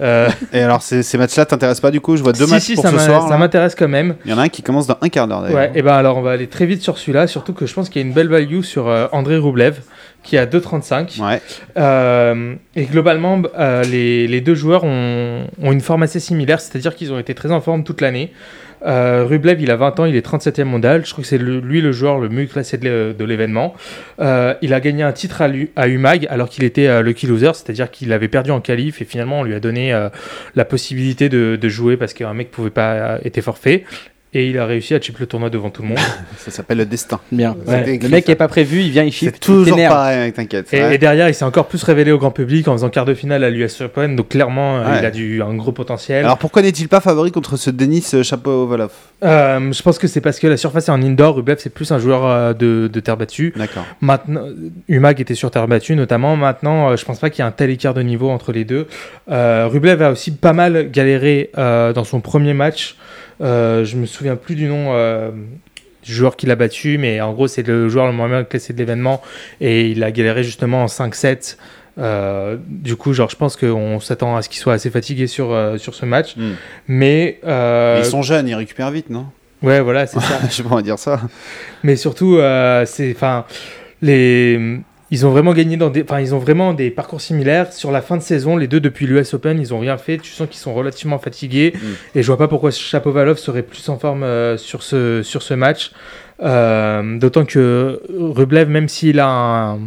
[0.00, 2.16] Euh, Et alors, ces, ces matchs-là t'intéressent pas du coup?
[2.16, 3.28] Je vois deux si, matchs si, pour ça ce soir.
[3.28, 4.14] ça m'intéresse quand même.
[4.24, 5.58] Il y en a un qui commence dans un quart d'heure d'ailleurs.
[5.58, 7.88] Ouais, et ben alors, on va aller très vite sur celui-là, surtout que je pense
[7.88, 9.80] qu'il y a une belle value sur euh, André Roublev,
[10.22, 11.20] qui est à 2,35.
[11.20, 11.40] Ouais.
[11.76, 16.94] Euh, et globalement, euh, les, les deux joueurs ont, ont une forme assez similaire, c'est-à-dire
[16.94, 18.32] qu'ils ont été très en forme toute l'année.
[18.86, 21.04] Euh, Rublev, il a 20 ans, il est 37e mondial.
[21.06, 23.74] Je crois que c'est le- lui le joueur le mieux classé de l'é- de l'événement.
[24.20, 25.42] Euh, il a gagné un titre
[25.76, 29.04] à, UMAG alors qu'il était euh, lucky loser, c'est-à-dire qu'il avait perdu en qualif et
[29.04, 29.92] finalement on lui a donné
[30.56, 33.84] la possibilité de, de jouer parce qu'un mec pouvait pas était forfait.
[34.34, 35.98] Et il a réussi à chip le tournoi devant tout le monde.
[36.38, 37.20] Ça s'appelle le destin.
[37.30, 37.54] Bien.
[37.66, 37.98] Ouais.
[37.98, 38.32] Le mec ça.
[38.32, 40.72] est pas prévu, il vient, il chip, C'est toujours pareil, mec, t'inquiète.
[40.72, 40.94] Et, Ouais.
[40.94, 43.44] et derrière, il s'est encore plus révélé au grand public en faisant quart de finale
[43.44, 44.16] à l'US Open.
[44.16, 44.98] Donc clairement, euh, Ouais.
[45.00, 46.24] il a du, un gros potentiel.
[46.24, 48.90] Alors pourquoi n'est-il pas favori contre ce Denis Chapeau-Volov
[49.22, 51.36] Euh, je pense que c'est parce que la surface est en indoor.
[51.36, 53.52] Rublev, c'est plus un joueur euh, de, de terre battue.
[53.54, 53.84] D'accord.
[54.00, 54.46] Maintenant,
[54.88, 56.36] Umag était sur terre battue notamment.
[56.36, 58.86] Maintenant, je pense pas qu'il y ait un tel écart de niveau entre les deux.
[59.30, 62.96] Euh, Rublev a aussi pas mal galéré euh, dans son premier match.
[63.42, 65.30] Euh, je me souviens plus du nom euh,
[66.02, 68.72] du joueur qui l'a battu, mais en gros, c'est le joueur le moins bien classé
[68.72, 69.22] de l'événement
[69.60, 71.56] et il a galéré justement en 5-7.
[71.98, 75.52] Euh, du coup, genre, je pense qu'on s'attend à ce qu'il soit assez fatigué sur,
[75.52, 76.36] euh, sur ce match.
[76.36, 76.52] Hmm.
[76.88, 79.26] Mais, euh, Mais Ils sont jeunes, ils récupèrent vite, non?
[79.62, 80.40] Ouais, voilà, c'est ça.
[80.44, 81.20] Je sais pas dire ça.
[81.82, 83.44] Mais surtout, euh, c'est, enfin,
[84.00, 84.80] les,
[85.12, 87.70] ils ont vraiment gagné dans des, enfin, ils ont vraiment des parcours similaires.
[87.70, 90.16] Sur la fin de saison, les deux depuis l'US Open, ils ont rien fait.
[90.16, 91.74] Tu sens qu'ils sont relativement fatigués.
[91.74, 91.86] Mm.
[92.14, 95.52] Et je vois pas pourquoi Chapovalov serait plus en forme euh, sur ce sur ce
[95.52, 95.92] match.
[96.42, 99.80] Euh, D'autant que Rublev, même s'il a un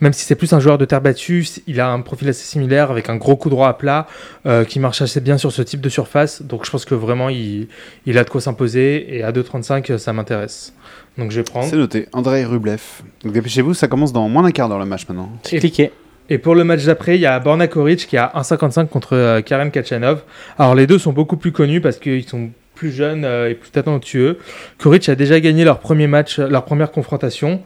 [0.00, 2.90] même si c'est plus un joueur de terre battue, il a un profil assez similaire
[2.90, 4.06] avec un gros coup droit à plat
[4.46, 6.42] euh, qui marche assez bien sur ce type de surface.
[6.42, 7.68] Donc je pense que vraiment il,
[8.06, 10.72] il a de quoi s'imposer et à 2,35 ça m'intéresse.
[11.18, 11.66] Donc je vais prendre.
[11.66, 12.06] C'est noté.
[12.12, 12.80] Andrei Rublev.
[13.24, 15.30] Donc dépêchez-vous, ça commence dans moins d'un quart d'heure le match maintenant.
[15.52, 15.90] Et- Cliquez.
[16.30, 19.40] Et pour le match d'après, il y a Borna Koric qui a 1,55 contre euh,
[19.40, 20.22] Karen Kachanov.
[20.58, 23.70] Alors les deux sont beaucoup plus connus parce qu'ils sont plus jeunes euh, et plus
[23.70, 24.38] talentueux.
[24.78, 27.62] Koric a déjà gagné leur premier match, leur première confrontation.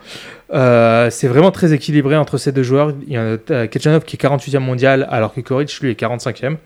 [0.52, 2.92] Euh, c'est vraiment très équilibré entre ces deux joueurs.
[3.06, 6.56] Il y a euh, Kachanov qui est 48e mondial alors que Koric lui est 45e.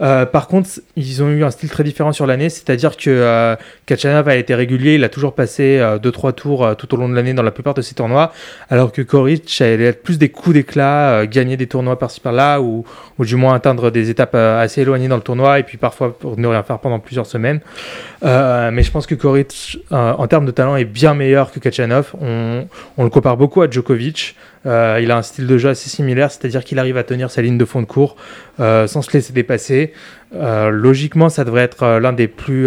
[0.00, 3.56] Euh, par contre, ils ont eu un style très différent sur l'année, c'est-à-dire que
[3.86, 7.34] Kachanov a été régulier, il a toujours passé 2-3 tours tout au long de l'année
[7.34, 8.32] dans la plupart de ses tournois,
[8.68, 12.84] alors que Koric allait être plus des coups d'éclat, gagner des tournois par-ci par-là, ou,
[13.18, 16.46] du moins atteindre des étapes assez éloignées dans le tournoi, et puis parfois pour ne
[16.46, 17.60] rien faire pendant plusieurs semaines.
[18.22, 22.12] Mais je pense que Koric, en termes de talent, est bien meilleur que Kachanov.
[22.20, 22.66] On,
[22.96, 24.34] on le compare beaucoup à Djokovic.
[24.64, 27.42] Euh, il a un style de jeu assez similaire, c'est-à-dire qu'il arrive à tenir sa
[27.42, 28.16] ligne de fond de cours
[28.60, 29.92] euh, sans se laisser dépasser.
[30.34, 32.66] Euh, logiquement, ça devrait être l'un des plus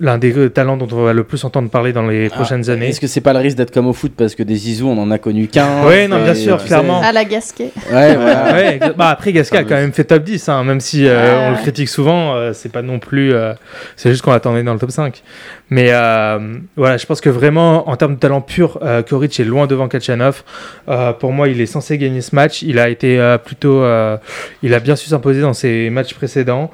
[0.00, 2.72] l'un des euh, talents dont on va le plus entendre parler dans les prochaines Ah,
[2.72, 2.88] années.
[2.88, 4.96] Est-ce que c'est pas le risque d'être comme au foot parce que des Zizou on
[4.98, 7.02] en a connu qu'un Ouais, non, bien sûr, clairement.
[7.02, 7.70] À la Gasquet.
[7.92, 8.52] Ouais, voilà.
[8.54, 11.10] Ouais, exa- bah après Gasquet a quand même fait top 10, hein, même si euh,
[11.38, 11.46] Ouais.
[11.48, 13.32] on le critique souvent, euh, c'est pas non plus.
[13.34, 13.52] euh,
[13.96, 15.22] c'est juste qu'on l'attendait dans le top 5.
[15.68, 16.38] Mais euh,
[16.76, 19.86] voilà, je pense que vraiment, en termes de talent pur, euh, Koric est loin devant
[19.88, 20.42] Kachanov.
[20.88, 22.62] Euh, pour moi, il est censé gagner ce match.
[22.62, 23.82] Il a été euh, plutôt.
[23.82, 24.16] euh,
[24.62, 26.70] il a bien su s'imposer dans ses matchs précédents.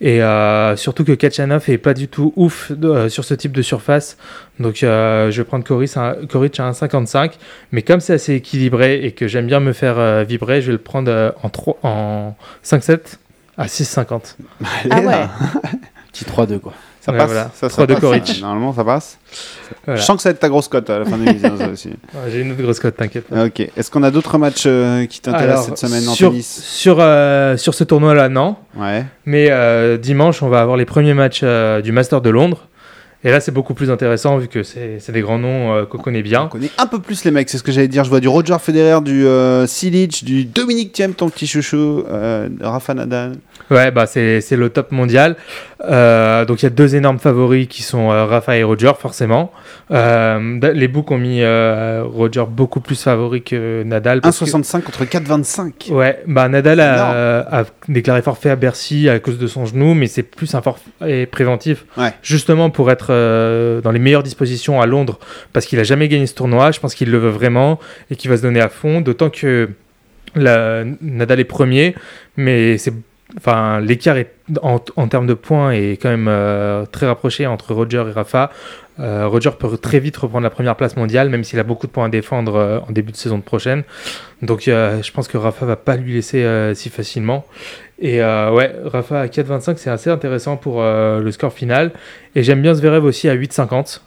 [0.00, 3.62] Et euh, surtout que Kachanov est pas du tout ouf euh, sur ce type de
[3.62, 4.16] surface.
[4.60, 7.32] Donc euh, je vais prendre Koric à, Koric à 1,55.
[7.72, 10.72] Mais comme c'est assez équilibré et que j'aime bien me faire euh, vibrer, je vais
[10.72, 13.16] le prendre euh, en, 3, en 5-7
[13.56, 14.36] à 6,50.
[14.90, 15.26] Ah ouais.
[16.12, 16.74] Petit 3-2 quoi.
[17.08, 17.26] Ça Ouais, passe.
[17.30, 17.44] voilà.
[17.54, 18.00] Ça, ça Trois de passe.
[18.02, 18.40] Koric.
[18.42, 19.18] Normalement, ça passe.
[19.86, 19.98] Voilà.
[20.00, 21.68] Je sens que ça va être ta grosse cote à la fin de l'émission, ça
[21.68, 21.88] aussi.
[22.14, 23.24] Ouais, J'ai une autre grosse cote, t'inquiète.
[23.32, 23.60] Ok.
[23.76, 27.56] Est-ce qu'on a d'autres matchs euh, qui t'intéressent cette semaine en sur, tennis sur, euh,
[27.56, 28.56] sur ce tournoi-là, non.
[28.76, 29.04] Ouais.
[29.24, 32.66] Mais euh, dimanche, on va avoir les premiers matchs euh, du Master de Londres.
[33.24, 36.20] Et là, c'est beaucoup plus intéressant vu que c'est des grands noms euh, qu'on connaît
[36.20, 36.46] On bien.
[36.46, 38.04] connaît un peu plus les mecs, c'est ce que j'allais dire.
[38.04, 42.48] Je vois du Roger Federer, du euh, Silic, du Dominique Thiem, ton petit chouchou, euh,
[42.60, 43.32] Rafa Nadal.
[43.72, 45.36] Ouais, bah c'est le top mondial.
[45.84, 49.52] Euh, donc il y a deux énormes favoris qui sont euh, Rafa et Roger, forcément.
[49.90, 54.20] Euh, les books ont mis Roger beaucoup plus favori que Nadal.
[54.20, 55.90] parce que- 1,65 contre 4,25.
[55.90, 60.06] Ouais, bah Nadal a, a déclaré forfait à Bercy à cause de son genou, mais
[60.06, 62.12] c'est plus un forfait préventif, Ouais.
[62.22, 65.18] justement pour être euh, dans les meilleures dispositions à Londres,
[65.52, 66.70] parce qu'il a jamais gagné ce tournoi.
[66.70, 67.78] Je pense qu'il le veut vraiment
[68.10, 69.70] et qu'il va se donner à fond, d'autant que
[70.36, 71.94] Nadal est premier,
[72.36, 72.92] mais c'est
[73.36, 74.16] Enfin, l'écart
[74.62, 78.50] en, en termes de points est quand même euh, très rapproché entre Roger et Rafa.
[79.00, 81.92] Euh, Roger peut très vite reprendre la première place mondiale, même s'il a beaucoup de
[81.92, 83.84] points à défendre euh, en début de saison prochaine.
[84.40, 87.44] Donc, je pense que Rafa va pas lui laisser si facilement.
[87.98, 91.90] Et ouais, Rafa à 4,25, c'est assez intéressant pour le score final.
[92.36, 93.98] Et j'aime bien Zverev aussi à 8,50.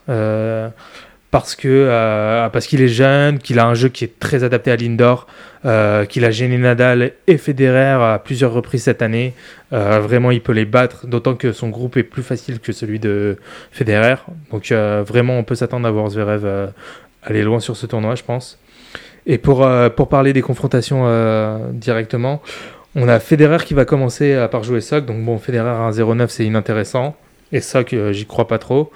[1.32, 4.70] Parce que euh, parce qu'il est jeune, qu'il a un jeu qui est très adapté
[4.70, 5.26] à l'indoor,
[5.64, 9.32] euh, qu'il a gêné Nadal et Federer à plusieurs reprises cette année.
[9.72, 12.98] Euh, vraiment, il peut les battre, d'autant que son groupe est plus facile que celui
[12.98, 13.38] de
[13.70, 14.16] Federer.
[14.50, 16.70] Donc vraiment, on peut s'attendre à voir Zverev
[17.22, 18.58] aller loin sur ce tournoi, je pense.
[19.24, 19.66] Et pour,
[19.96, 21.06] pour parler des confrontations
[21.72, 22.42] directement,
[22.94, 25.06] on a Federer qui va commencer par jouer Sock.
[25.06, 27.16] Donc bon, Federer à 1,09, c'est inintéressant.
[27.52, 28.92] Et Sock, j'y crois pas trop.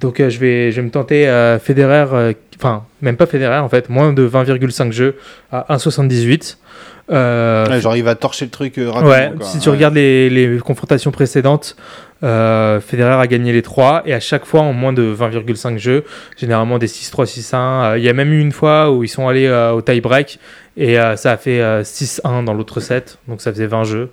[0.00, 3.58] Donc euh, je, vais, je vais me tenter euh, Federer, euh, enfin même pas Federer
[3.58, 5.16] en fait, moins de 20,5 jeux
[5.52, 6.56] à 1,78.
[7.10, 9.08] Euh, Ouais, genre, il va torcher le truc rapidement.
[9.10, 9.46] Ouais, quoi.
[9.46, 9.74] si tu Ouais.
[9.76, 11.74] regardes les, les confrontations précédentes,
[12.20, 16.04] Federer a gagné les trois et à chaque fois en moins de 20,5 jeux,
[16.36, 17.54] généralement des 6-3, 6-1.
[17.56, 20.38] Euh, Il y a même eu une fois où ils sont allés au tie-break
[20.76, 24.10] et ça a fait euh, 6-1 dans l'autre set, donc ça faisait 20 jeux.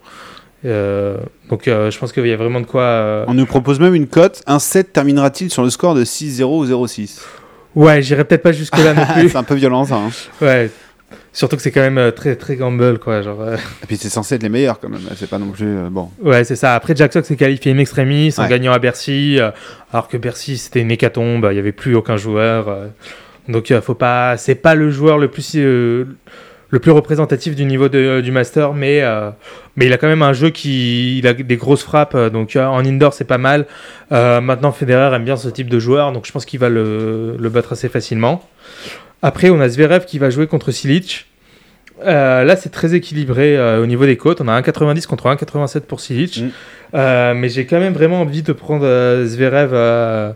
[0.65, 1.17] Euh,
[1.49, 2.81] donc euh, je pense qu'il y a vraiment de quoi.
[2.81, 4.41] euh, On nous propose même une cote.
[4.47, 7.21] Un set terminera-t-il sur le score de 6-0 ou 0-6
[7.75, 9.29] Ouais, j'irai peut-être pas jusque là non plus.
[9.29, 9.95] C'est un peu violent ça.
[9.95, 10.09] hein.
[10.41, 10.69] Ouais.
[11.33, 13.21] Surtout que c'est quand même très très gamble quoi.
[13.21, 13.37] Genre,
[13.83, 15.01] Et puis c'est censé être les meilleurs quand même.
[15.17, 15.75] C'est pas non plus.
[15.91, 16.09] bon.
[16.23, 16.73] Ouais, c'est ça.
[16.75, 18.49] Après, Jack Sock s'est qualifié in extremis en Ouais.
[18.49, 19.37] gagnant à Bercy,
[19.91, 22.75] alors que Bercy c'était une hécatombe, il n'y avait plus aucun joueur.
[23.49, 25.57] donc, faut pas, c'est pas le joueur le plus
[26.75, 29.29] le plus représentatif du niveau de- du master, mais euh,
[29.77, 32.57] mais il a quand même un jeu qui, il a des grosses frappes, euh, donc
[32.57, 33.65] euh, en indoor c'est pas mal.
[34.11, 37.37] Euh, maintenant, Federer aime bien ce type de joueur, donc je pense qu'il va le,
[37.39, 38.43] le battre assez facilement.
[39.21, 41.27] Après, on a Zverev qui va jouer contre Silic.
[42.03, 44.41] Euh, là, c'est très équilibré euh, au niveau des cotes.
[44.41, 46.41] On a 1,90 contre 1,87 pour Silic.
[46.41, 46.49] Mm.
[46.93, 50.31] Euh, mais j'ai quand même vraiment envie de prendre euh, Zverev euh,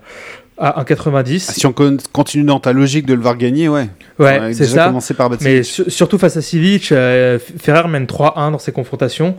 [0.59, 1.45] à 1,90.
[1.49, 3.87] Ah, Si on con- continue dans ta logique de le voir gagner, ouais.
[4.19, 4.91] ouais, c'est ça.
[5.17, 9.35] par Mais su- surtout face à Silic, euh, Ferrer mène 3-1 dans ses confrontations.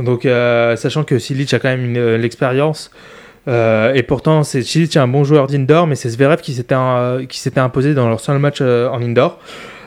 [0.00, 2.90] Donc, euh, sachant que Silic a quand même euh, l'expérience.
[3.46, 7.26] Euh, et pourtant, Silic est un bon joueur d'indoor, mais c'est Zverev qui s'était, un-
[7.28, 9.38] qui s'était imposé dans leur seul match en indoor.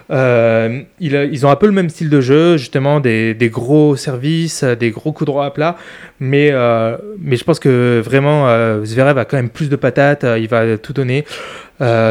[0.09, 4.75] Euh, ils ont un peu le même style de jeu, justement, des, gros services, euh,
[4.75, 5.77] des gros coups droits à plat.
[6.19, 6.97] Mais, euh,
[7.29, 8.47] je pense que vraiment,
[8.85, 11.25] Zverev a quand même plus de patates, il va tout donner.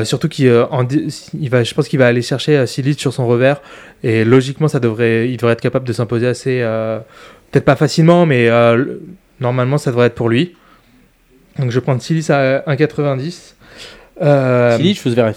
[0.05, 3.61] Surtout qu'il va, je pense qu'il va aller chercher Silic sur son revers.
[4.03, 6.61] Et logiquement, ça devrait, il devrait être capable de s'imposer assez.
[7.51, 9.03] Peut-être pas facilement, mais le-
[9.41, 10.55] normalement, ça devrait être pour lui.
[11.59, 13.56] Donc je prends Silic à 1,90.
[14.23, 15.35] Euh, Silic ou Zverev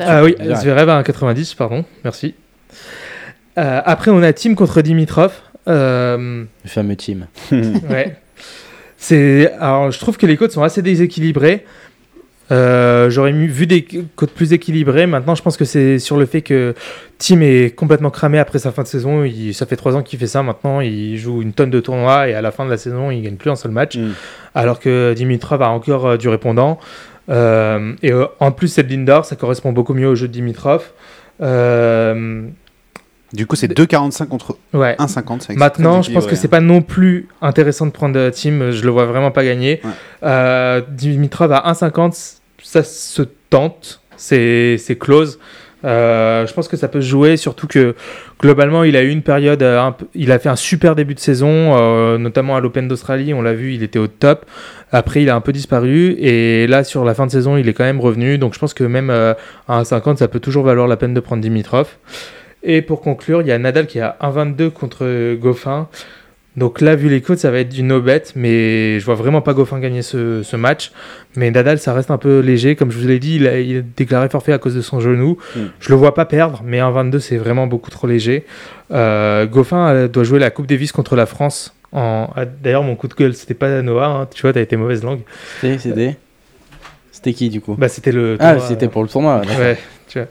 [0.00, 0.88] ah oui, Zverev.
[0.88, 2.34] À 1,90, pardon, merci.
[3.58, 5.32] Euh, après, on a Team contre Dimitrov.
[5.68, 7.26] Euh, Le fameux team.
[7.52, 8.16] ouais.
[8.96, 11.64] C'est, alors, je trouve que les côtes sont assez déséquilibrées.
[12.52, 15.06] Euh, J'aurais vu des côtes plus équilibrées.
[15.06, 16.74] Maintenant, je pense que c'est sur le fait que
[17.18, 19.24] Team est complètement cramé après sa fin de saison.
[19.24, 20.42] Il, ça fait trois ans qu'il fait ça.
[20.42, 23.22] Maintenant, il joue une tonne de tournois et à la fin de la saison, il
[23.22, 23.96] gagne plus un seul match.
[23.96, 24.12] Mm.
[24.54, 26.78] Alors que Dimitrov a encore euh, du répondant.
[27.30, 30.32] Euh, et euh, en plus, cette ligne d'or, ça correspond beaucoup mieux au jeu de
[30.32, 30.92] Dimitrov.
[31.40, 32.42] Euh,
[33.32, 34.94] Du coup, c'est 2,45 contre ouais.
[34.96, 35.06] 1,50.
[35.08, 38.30] c'est vrai que c'est Maintenant, je pense que c'est pas non plus intéressant de prendre
[38.30, 38.70] Team.
[38.70, 39.80] Je le vois vraiment pas gagner.
[39.82, 39.90] Ouais.
[40.24, 44.00] Euh, Dimitrov à 1,50, ça se tente.
[44.16, 45.38] C'est close.
[45.84, 47.94] Euh, je pense que ça peut se jouer, surtout que
[48.40, 51.76] globalement, il a eu une période, un il a fait un super début de saison,
[51.76, 54.46] euh, notamment à l'Open d'Australie, on l'a vu, il était au top.
[54.94, 57.72] Après, il a un peu disparu, et là, sur la fin de saison, il est
[57.72, 58.38] quand même revenu.
[58.38, 59.34] Donc, je pense que même euh,
[59.66, 61.88] à 1,50, ça peut toujours valoir la peine de prendre Dimitrov.
[62.62, 65.88] Et pour conclure, il y a Nadal qui à 1,22 contre Goffin.
[66.56, 69.52] Donc là, vu les codes, ça va être du no-bet, mais je vois vraiment pas
[69.52, 70.92] Goffin gagner ce, ce match.
[71.34, 72.76] Mais Nadal, ça reste un peu léger.
[72.76, 75.00] Comme je vous l'ai dit, il a, il a déclaré forfait à cause de son
[75.00, 75.38] genou.
[75.56, 75.60] Mm.
[75.80, 78.44] Je le vois pas perdre, mais 1,22, c'est vraiment beaucoup trop léger.
[78.92, 81.74] Euh, Goffin euh, doit jouer la Coupe Davis contre la France.
[81.94, 82.28] En...
[82.36, 84.28] ah, D'ailleurs, mon coup de gueule, c'était pas Noah, hein.
[84.34, 85.20] tu vois, t'as été mauvaise langue.
[85.60, 86.16] C'était c'était-
[87.12, 87.74] C'était qui du coup?
[87.76, 88.36] Bah, c'était le.
[88.40, 89.40] Ah, tournoi, c'était pour le tournoi.
[89.58, 89.78] Ouais,
[90.08, 90.28] tu vois.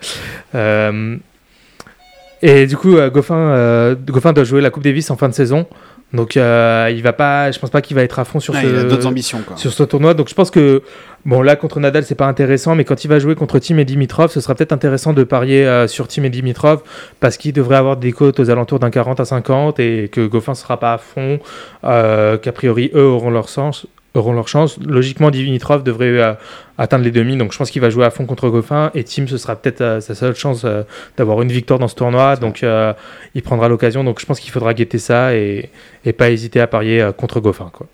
[0.55, 1.17] Euh,
[2.41, 5.33] et du coup, euh, Goffin, euh, Goffin doit jouer la Coupe Davis en fin de
[5.33, 5.65] saison.
[6.13, 8.61] Donc, euh, il va pas, je pense pas qu'il va être à fond sur Ouais,
[8.61, 9.41] ce, il a d'autres ambitions.
[9.45, 9.57] Quoi.
[9.57, 10.13] sur ce tournoi.
[10.13, 10.83] Donc, je pense que,
[11.25, 13.85] bon, là, contre Nadal, c'est pas intéressant, mais quand il va jouer contre Tim et
[13.85, 16.83] Dimitrov, ce sera peut-être intéressant de parier euh, sur Tim et Dimitrov
[17.19, 20.53] parce qu'il devrait avoir des cotes aux alentours d'un 40 à 50 et que Goffin
[20.53, 21.39] sera pas à fond,
[21.83, 23.87] euh, qu'a priori, eux auront leur sens.
[24.15, 24.77] Auront leur chance.
[24.85, 26.33] Logiquement, Dimitrov devrait euh,
[26.77, 28.91] atteindre les demi, donc je pense qu'il va jouer à fond contre Goffin.
[28.93, 30.83] Et Tim, ce sera peut-être euh, sa seule chance euh,
[31.17, 32.63] d'avoir une victoire dans ce tournoi, donc
[33.33, 34.03] il prendra l'occasion.
[34.03, 35.69] Donc je pense qu'il faudra guetter ça et,
[36.05, 37.71] et pas hésiter à parier contre Goffin.
[37.73, 37.87] Quoi.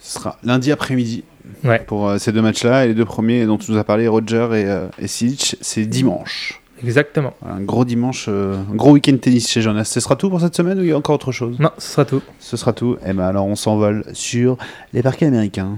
[0.00, 1.24] Ce sera lundi après-midi
[1.64, 1.80] Ouais.
[1.86, 2.84] pour ces deux matchs-là.
[2.84, 6.60] Et les deux premiers dont tu nous as parlé, Roger et, et Silic, c'est dimanche.
[6.82, 7.34] Exactement.
[7.44, 9.84] Un gros dimanche, euh, un gros week-end tennis chez Jonas.
[9.84, 11.56] Ce sera tout pour cette semaine ou il y a encore autre chose?
[11.58, 12.22] Non, ce sera tout.
[12.38, 12.96] Ce sera tout.
[13.06, 14.56] Et ben alors on s'envole sur
[14.92, 15.76] les parquets américains.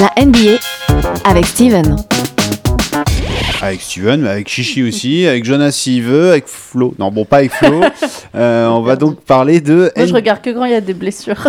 [0.00, 0.58] La NBA
[1.24, 1.96] avec Steven.
[3.62, 6.94] Avec Steven, mais avec Chichi aussi, avec Jonas s'il veut, avec Flo.
[6.98, 7.80] Non, bon, pas avec Flo.
[8.34, 10.94] Euh, on va donc parler de Moi, je regarde que quand il y a des
[10.94, 11.36] blessures.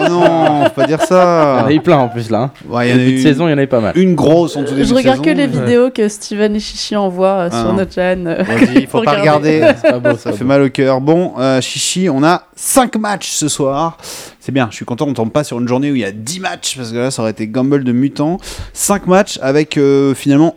[0.00, 1.60] Oh non, faut pas dire Il y en ça.
[1.66, 2.38] a eu plein en plus là.
[2.38, 2.50] hein.
[2.66, 3.92] Ouais, il y en a Début de eu saison, il y en avait pas mal.
[3.98, 6.60] une grosse en tout début Je de regarde que saison, les vidéos que Steven et
[6.60, 7.74] Chichi envoient euh, Ah sur non.
[7.74, 8.26] notre chaîne.
[8.26, 8.42] euh.
[8.42, 9.56] Vas-y, il faut Faut pas regarder.
[9.60, 9.78] regarder.
[9.82, 10.44] C'est pas beau, Ça fait beau.
[10.46, 11.02] mal au cœur.
[11.02, 13.98] Bon, euh, Chichi, on a 5 matchs ce soir.
[14.40, 16.10] C'est bien, je suis content, on tombe pas sur une journée où il y a
[16.12, 18.38] 10 matchs, parce que là, ça aurait été gamble de mutant.
[18.72, 20.56] 5 matchs avec euh, finalement,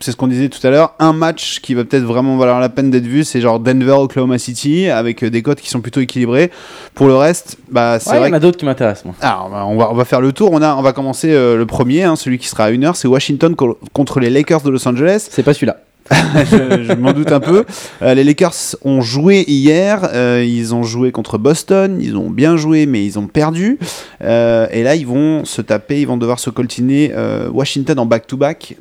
[0.00, 2.68] c'est ce qu'on disait tout à l'heure, un match qui va peut-être vraiment valoir la
[2.68, 6.00] peine d'être vu, c'est genre Denver, Oklahoma City, avec euh, des cotes qui sont plutôt
[6.00, 6.50] équilibrées.
[6.94, 9.14] Pour le reste, bah, c'est Ouais, il vrai y en a d'autres qui m'intéressent moi.
[9.20, 10.50] alors, bah, on va, on va faire le tour.
[10.52, 13.08] On, a, on va commencer euh, le premier, hein, celui qui sera à 1h, c'est
[13.08, 15.28] Washington co- contre les Lakers de Los Angeles.
[15.30, 15.78] C'est pas celui-là.
[16.44, 17.64] je m'en doute un peu.
[18.02, 20.08] Euh, les Lakers ont joué hier.
[20.12, 21.98] euh, ils ont joué contre Boston.
[22.00, 23.78] Ils ont bien joué, mais ils ont perdu.
[24.22, 26.00] Euh, et là, ils vont se taper.
[26.00, 27.12] Ils vont devoir se coltiner
[27.52, 28.76] Washington en back-to-back.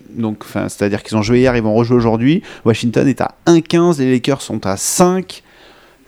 [0.68, 2.42] C'est-à-dire qu'ils ont joué hier, ils vont rejouer aujourd'hui.
[2.64, 4.00] Washington est à 1,15.
[4.00, 5.44] Les Lakers sont à 5.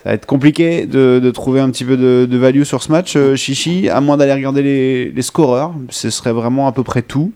[0.07, 2.93] Ça va être compliqué de, de trouver un petit peu de, de value sur ce
[2.93, 5.73] match, euh, Chichi, à moins d'aller regarder les, les scoreurs.
[5.89, 7.33] Ce serait vraiment à peu près tout.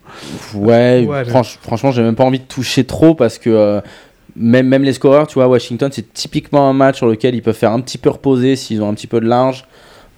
[0.56, 3.82] Ouais, Ouais, franch- franchement, j'ai même pas envie de toucher trop parce que euh,
[4.38, 7.58] même, même les scoreurs, tu vois, Washington, c'est typiquement un match sur lequel ils peuvent
[7.58, 9.66] faire un petit peu reposer s'ils ont un petit peu de large.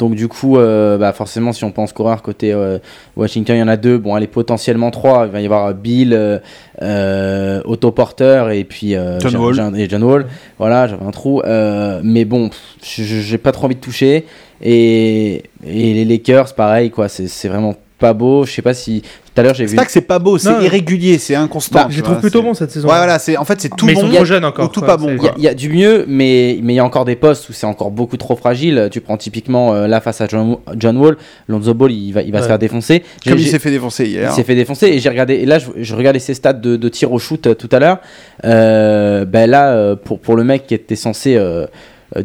[0.04, 2.78] Donc du coup, euh, bah forcément, si on pense scoreur côté euh,
[3.16, 3.98] Washington, il y en a deux.
[3.98, 5.28] Bon, allez, potentiellement trois.
[5.28, 6.40] Il va y avoir Bill, euh,
[6.82, 9.78] euh, Otto Porter et puis euh, John Wall.
[9.78, 10.26] et John Wall.
[10.60, 11.42] Voilà, j'avais un trou.
[11.46, 12.50] Euh, mais bon,
[12.82, 14.26] j'ai pas trop envie de toucher.
[14.62, 17.08] Et, et les Lakers, pareil, quoi.
[17.08, 17.74] C'est c'est vraiment
[18.04, 18.46] pas beau.
[18.46, 19.78] Je sais pas si tout à l'heure j'ai C'est vu.
[19.78, 21.80] pas que c'est pas beau, c'est irrégulier, c'est inconstant.
[21.84, 22.88] Bah, Je trouve plutôt c'est- bons cette saison.
[22.90, 24.02] Ouais, voilà, c'est en fait c'est tout mais bon.
[24.08, 24.66] ils sont Il jeunes encore.
[24.66, 26.60] ou tout quoi, pas bon, c'est- Il y, a- il y a du mieux, mais
[26.62, 28.90] mais il y a encore des postes où c'est encore beaucoup trop fragile.
[28.92, 31.16] Tu prends typiquement euh, là face à John, John Wall,
[31.48, 33.04] Lonzo Ball, il va il va se faire défoncer.
[33.26, 34.34] Comme il s'est fait défoncer il hier.
[34.34, 36.90] s'est fait défoncer et j'ai regardé et là je, je regardais ses stats de, de
[36.90, 37.98] tir au shoot euh, tout à l'heure.
[38.46, 41.38] Euh, ben là pour pour le mec qui était censé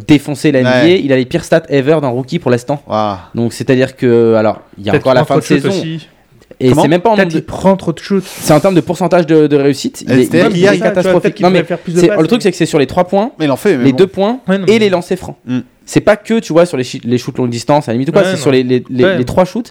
[0.07, 1.01] défoncer la NBA, Ouais.
[1.03, 2.83] il a les pires stats ever d'un rookie pour l'instant.
[3.35, 6.07] Donc c'est-à-dire que alors il y a encore la fin de saison aussi.
[6.61, 8.23] et c'est même pas en nombre de- prend trop de shoot.
[8.25, 10.03] c'est en termes de pourcentage de, de réussite.
[10.07, 11.41] Il est, c'est-à-dire il est catastrophique.
[11.41, 12.21] Non mais faire plus de c'est- passes.
[12.21, 13.77] le truc c'est que c'est sur les trois points, Mais il en fait.
[13.77, 13.97] mais les bon.
[13.99, 15.37] deux points Ouais, non, et mais- les lancers francs.
[15.47, 15.59] Mm.
[15.91, 18.21] C'est pas que tu vois sur les, shoots longue distance à la limite ou quoi,
[18.21, 19.17] Ouais, c'est sur les, les, les- Ouais.
[19.17, 19.71] les trois shoots.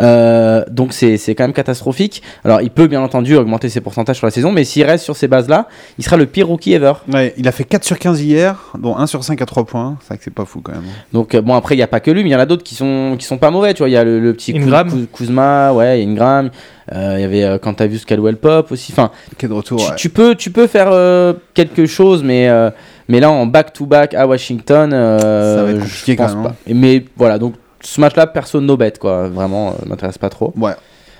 [0.00, 2.22] Euh, donc c'est c'est quand même catastrophique.
[2.44, 5.16] Alors il peut bien entendu augmenter ses pourcentages sur la saison, mais s'il reste sur
[5.16, 5.66] ces bases là,
[5.98, 6.92] il sera le pire rookie ever.
[7.12, 9.96] Ouais, il a fait 4 sur 15 hier, dont 1 sur 5 à 3 points.
[10.02, 10.82] C'est vrai que c'est pas fou quand même.
[11.12, 12.46] Donc euh, bon après il y a pas que lui, mais il y en a
[12.46, 13.72] d'autres qui sont qui sont pas mauvais.
[13.72, 16.50] Tu vois, il y a le, le petit Kuz- Kuzma, ouais, il y a Ingram.
[16.92, 18.92] Euh, Il y avait euh, quand t'as vu Scalwell Pop aussi.
[18.92, 19.10] Enfin,
[19.40, 19.78] de retour.
[19.78, 19.96] tu, ouais.
[19.96, 22.70] tu peux tu peux faire euh, quelque chose, mais euh,
[23.08, 26.36] mais là en back to back à Washington, euh, Ça va être je pense quand
[26.38, 26.48] même, hein.
[26.50, 26.54] pas.
[26.66, 29.28] Et- Mais voilà donc ce match-là, personne no bet quoi.
[29.28, 30.52] Vraiment, euh, m'intéresse pas trop.
[30.56, 30.72] Ouais.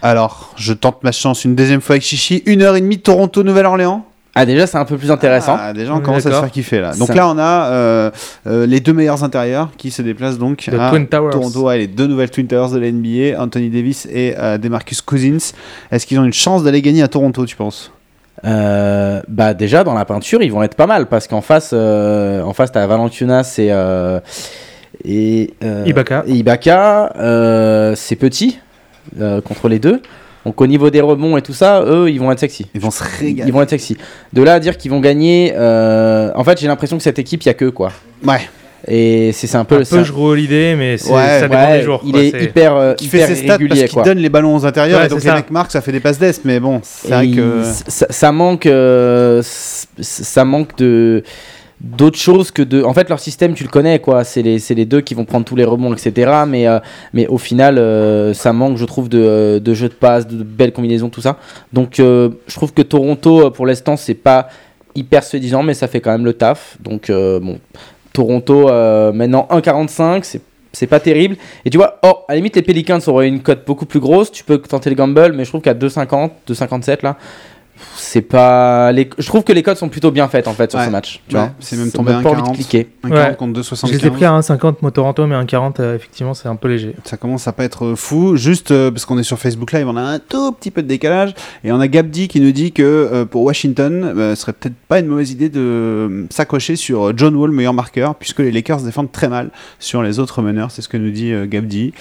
[0.03, 2.43] Alors, je tente ma chance une deuxième fois avec Chichi.
[2.47, 4.05] Une heure et demie, Toronto, Nouvelle-Orléans.
[4.37, 5.57] Ah déjà c'est un peu plus intéressant.
[5.59, 6.93] Ah, déjà, on commence à se faire kiffer là.
[6.97, 8.11] Donc là, on a euh,
[8.49, 11.31] euh, les deux meilleurs intérieurs qui se déplacent donc The à Twin Towers.
[11.31, 11.63] Toronto.
[11.63, 15.53] Ouais, les deux nouvelles Twin Towers de la NBA, Anthony Davis et euh, Demarcus Cousins.
[15.93, 17.93] Est-ce qu'ils ont une chance d'aller gagner à Toronto, tu penses?
[18.45, 22.43] Euh, bah déjà dans la peinture ils vont être pas mal parce qu'en face euh,
[22.43, 24.19] en face t'as Valanciunas et euh,
[25.05, 26.25] et euh, Ibaka.
[26.27, 28.59] et Ibaka euh, c'est petit
[29.21, 30.03] euh, contre les deux
[30.45, 32.91] donc au niveau des rebonds et tout ça eux ils vont être sexy Ils vont
[32.91, 33.49] se régaler.
[33.49, 33.97] ils vont être sexy
[34.33, 37.43] de là à dire qu'ils vont gagner euh, en fait j'ai l'impression que cette équipe
[37.45, 37.93] il y a que quoi
[38.27, 38.41] Ouais.
[38.87, 41.67] Et c'est un peu Un le peu, je roule l'idée, mais c'est- Ouais, ça dépend
[41.71, 42.01] ouais, des jours.
[42.05, 44.29] il quoi, est, hyper euh, Qui fait ses stats régulier parce qu'il quoi donne les
[44.29, 45.37] ballons aux intérieurs Ouais, et donc c'est les ça.
[45.37, 46.45] mecs marquent, ça fait des passes d'est.
[46.45, 47.63] Mais bon, c'est vrai que.
[47.89, 51.23] ça, ça manque euh, ça manque de
[51.81, 54.75] d'autres choses que de en fait leur système tu le connais quoi c'est les, c'est
[54.75, 56.79] les deux qui vont prendre tous les rebonds etc mais euh,
[57.13, 60.73] mais au final euh, ça manque je trouve de, de jeux de passe de belles
[60.73, 61.37] combinaisons tout ça
[61.73, 64.49] donc euh, je trouve que Toronto pour l'instant c'est pas
[64.95, 67.59] hyper séduisant mais ça fait quand même le taf donc euh, bon
[68.15, 70.41] Toronto euh, maintenant 1,45 c'est
[70.75, 71.37] c'est pas terrible.
[71.65, 74.33] Et tu vois oh à la limite les Pelicans auraient une cote beaucoup plus grosse.
[74.33, 77.17] Tu peux tenter le gamble mais je trouve qu'à 2,50 2,57 là
[77.97, 79.11] c'est pas les...
[79.19, 80.87] je trouve que les codes sont plutôt bien faites en fait sur Ouais.
[80.87, 82.55] ce match tu Ouais, vois c'est même tombé à pas envie de 1,40.
[82.55, 83.17] cliquer Un Ouais.
[83.17, 84.11] 40 contre Je les ai 2,75.
[84.13, 86.95] pris à 1,50 moi Toronto, mais 1,40 euh, effectivement c'est un peu léger.
[87.05, 89.97] Ça commence à pas être fou, juste euh, parce qu'on est sur Facebook Live, on
[89.97, 91.35] a un tout petit peu de décalage.
[91.65, 94.75] Et on a Gabdi qui nous dit que euh, pour Washington, euh, ce serait peut-être
[94.89, 98.53] pas une mauvaise idée de euh, s'accrocher sur euh, John Wall, meilleur marqueur, puisque les
[98.53, 100.71] Lakers défendent très mal sur les autres meneurs.
[100.71, 101.93] C'est ce que nous dit euh, Gabdi.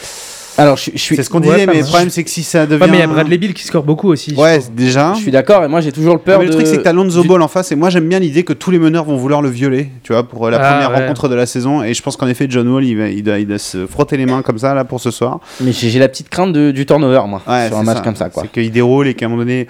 [0.57, 2.43] Alors je, je suis C'est ce qu'on Ouais, disait, mais le problème c'est que si
[2.43, 2.81] ça devient.
[2.83, 4.33] Ouais, mais il y a Bradley Bill qui score beaucoup aussi.
[4.35, 5.13] Ouais, déjà.
[5.15, 6.81] je suis d'accord et moi j'ai toujours le peur mais le de truc c'est que
[6.83, 9.05] t'as Lonzo du- Ball en face et moi j'aime bien l'idée que tous les meneurs
[9.05, 11.07] vont vouloir le violer, tu vois, pour la Ah, première ouais.
[11.07, 11.83] rencontre de la saison.
[11.83, 14.17] Et je pense qu'en effet John Wall il, va, il, doit, il doit se frotter
[14.17, 15.39] les mains comme ça là pour ce soir.
[15.61, 18.29] mais j'ai la petite crainte de- du turnover moi Ouais, sur un match comme ça
[18.29, 19.67] quoi C'est qu'il déroule et qu'à un moment donné,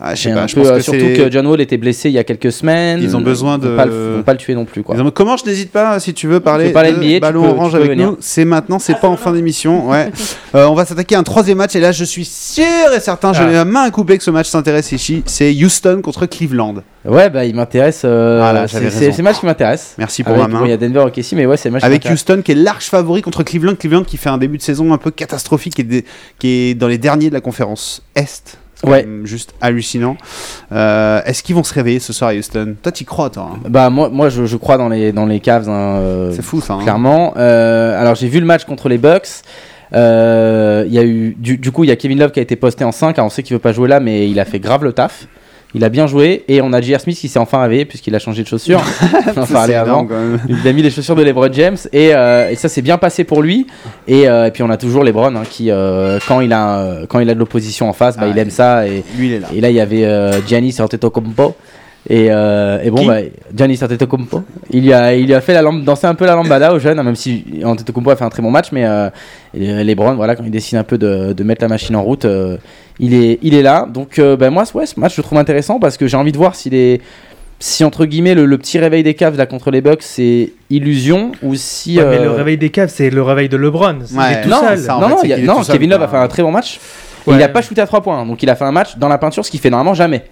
[0.00, 1.60] ah, je sais J'ai pas, un je peu, pense euh, que surtout que John Wall
[1.60, 3.00] était blessé il y a quelques semaines.
[3.02, 4.96] Ils ont besoin Ils vont de- pas le, vont pas le tuer non plus quoi.
[5.14, 7.74] Comment je n'hésite pas si tu veux parler, Tu parler de NBA, ballon peux- orange
[7.74, 8.12] avec venir.
[8.12, 8.16] nous.
[8.20, 10.10] C'est maintenant c'est pas en fin d'émission ouais.
[10.56, 12.64] Euh, on va s'attaquer à un troisième match et là je suis sûr
[12.96, 13.46] et certain je Ah.
[13.46, 15.22] ma main à couper que ce match s'intéresse ici.
[15.26, 16.74] C'est Houston contre Cleveland.
[17.04, 18.80] Ouais bah il m'intéresse euh, Voilà, c'est
[19.16, 19.94] le match qui m'intéresse.
[19.96, 20.58] Merci pour Avec- ma main.
[20.60, 22.04] bon, il y a Denver ok si mais ouais c'est le match avec.
[22.10, 23.76] Houston qui est large favori contre Cleveland.
[23.76, 26.04] Cleveland qui fait un début de saison un peu catastrophique et
[26.40, 29.06] qui est dans les derniers de la conférence Est C'est Ouais.
[29.24, 30.16] juste hallucinant
[30.72, 32.76] Euh, est-ce qu'ils vont se réveiller ce soir à Houston?
[32.82, 33.58] Toi t'y crois toi hein?
[33.68, 36.60] Bah moi moi je, je crois dans les dans les Cavs hein, euh, c'est fou
[36.60, 36.82] ça hein.
[36.82, 37.34] clairement.
[37.36, 39.42] Euh, alors j'ai vu le match contre les Bucks.
[39.92, 42.56] Il y a eu du, du coup il y a Kevin Love qui a été
[42.56, 44.60] posté en 5 alors on sait qu'il veut pas jouer là mais il a fait
[44.60, 45.26] grave le taf.
[45.74, 47.00] Il a bien joué et on a J.R.
[47.00, 48.82] Smith qui s'est enfin réveillé puisqu'il a changé de chaussures.
[49.36, 50.06] on en Ça, parlait c'est avant.
[50.48, 53.24] Il a mis les chaussures de LeBron James et, euh, et ça s'est bien passé
[53.24, 53.66] pour lui.
[54.08, 57.20] Et, euh, et puis on a toujours LeBron hein, qui euh, quand il a quand
[57.20, 59.38] il a de l'opposition en face, bah, Ah, il aime ça et, lui il est
[59.38, 61.54] là et là il y avait Giannis Antetokounmpo
[62.08, 63.18] et, euh, et bon Qui bah,
[63.54, 66.34] Giannis Antetokounmpo il lui a il lui a fait la lampe danser un peu la
[66.34, 69.10] lambada aux jeunes hein, même si Antetokounmpo a fait un très bon match mais euh,
[69.54, 72.56] LeBron voilà quand il décide un peu de, de mettre la machine en route euh,
[72.98, 75.38] il est il est là donc euh, ben moi ouais, ce match je le trouve
[75.38, 77.02] intéressant parce que j'ai envie de voir si les
[77.62, 81.32] si entre guillemets le, le petit réveil des Cavs là contre les Bucks c'est illusion
[81.42, 83.98] ou si Ouais, mais le réveil des Cavs, c'est le réveil de LeBron.
[84.14, 84.32] Ouais.
[84.32, 84.78] est tout non, seul.
[84.78, 86.80] ça, en non, fait, il a- est Kevin Love a fait un très bon match.
[87.26, 87.34] Ouais.
[87.36, 88.24] il a pas shooté à 3 points.
[88.24, 90.22] Donc il a fait un match dans la peinture, ce qu'il fait normalement jamais.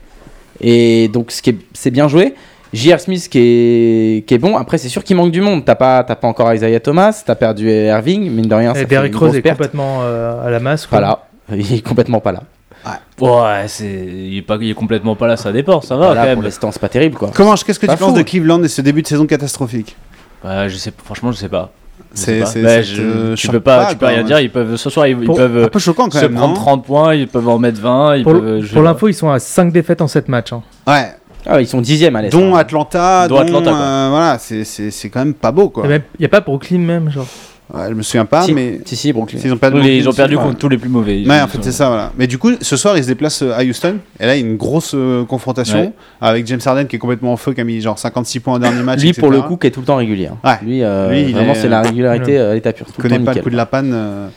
[0.60, 2.34] Et donc, ce est, c'est bien joué.
[2.72, 3.00] J.R.
[3.00, 4.56] Smith qui est, qui est bon.
[4.56, 5.64] Après, c'est sûr qu'il manque du monde.
[5.64, 8.74] T'as pas, pas encore Isaiah Thomas, t'as perdu Irving, mine de rien.
[8.74, 10.86] Et Derrick Rose est complètement euh, à la masse.
[10.86, 10.98] Quoi.
[10.98, 12.42] Voilà, il est complètement pas là.
[13.20, 13.86] Ouais, ouais c'est...
[13.86, 14.58] Il, est pas...
[14.60, 16.06] il est complètement pas là, ça dépend, ça va.
[16.06, 16.34] Voilà, quand même.
[16.36, 17.30] Pour l'instant, c'est pas terrible quoi.
[17.34, 19.96] Comment, qu'est-ce que tu penses de Cleveland et ce début de saison catastrophique?
[20.44, 21.72] Bah, je sais, franchement, je sais pas.
[22.14, 22.42] C'est,
[23.36, 24.40] tu peux rien dire.
[24.40, 27.14] Ils peuvent ce soir, ils, peuvent un peu choquant quand se même, prendre 30 points,
[27.14, 28.16] ils peuvent en mettre 20.
[28.16, 30.52] Ils pour, l'info, ils sont à 5 défaites en 7 matchs.
[30.52, 30.62] Hein.
[30.86, 31.14] Ouais.
[31.46, 32.30] Ah, ils sont dixièmes à l'Est.
[32.30, 35.84] Dont Atlanta, dont, euh, Atlanta, c'est, quand même pas beau quoi.
[35.86, 37.26] Eh ben, Il n'y a pas Brooklyn même, genre.
[37.74, 38.80] Je me souviens pas, si, mais.
[39.44, 41.24] Ils ont perdu, contre tous les plus mauvais.
[41.26, 42.12] Ouais, en fait, c'est ça, voilà.
[42.16, 43.96] Mais du coup, ce soir, ils se déplacent euh, à Houston.
[44.18, 47.32] Et là, il y a une grosse euh, confrontation avec James Harden qui est complètement
[47.32, 49.00] en feu, qui a mis genre 56 points en dernier match.
[49.00, 49.20] Lui, etc.
[49.20, 50.28] pour le coup, qui est tout le temps régulier.
[50.28, 50.58] Hein.
[50.64, 52.86] Euh, vraiment, c'est la régularité à l'état pur.
[52.88, 54.30] Il connaît pas le coup de la panne.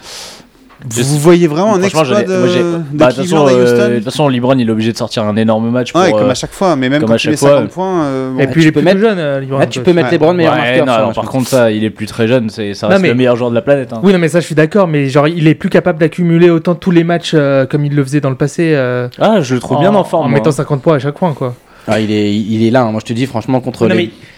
[0.84, 4.58] Vous, voyez vraiment un exploit de, de bah, façon, euh, Houston De toute façon, LeBron,
[4.58, 5.92] il est obligé de sortir un énorme match.
[5.92, 7.70] Pour, ouais, euh, comme à chaque fois, mais même comme quand à chaque il 50
[7.70, 8.08] points.
[8.40, 9.00] Et puis il est plus mettre...
[9.00, 11.14] jeune, euh, tu peux mettre LeBron meilleur marqueur.
[11.14, 13.56] Par contre, ça, il est plus très jeune, c'est ça reste le meilleur joueur de
[13.56, 13.94] la planète.
[13.94, 14.00] Hein.
[14.04, 16.76] Oui, non, mais ça, je suis d'accord, mais genre, il est plus capable d'accumuler autant
[16.76, 17.36] tous les matchs
[17.70, 18.76] comme il le faisait dans le passé.
[19.20, 20.26] Ah, je le trouve bien en forme.
[20.26, 21.56] En mettant 50 points à chaque point, quoi.
[21.88, 22.92] Ah, il, est, il est là, hein.
[22.92, 23.88] moi je te dis franchement contre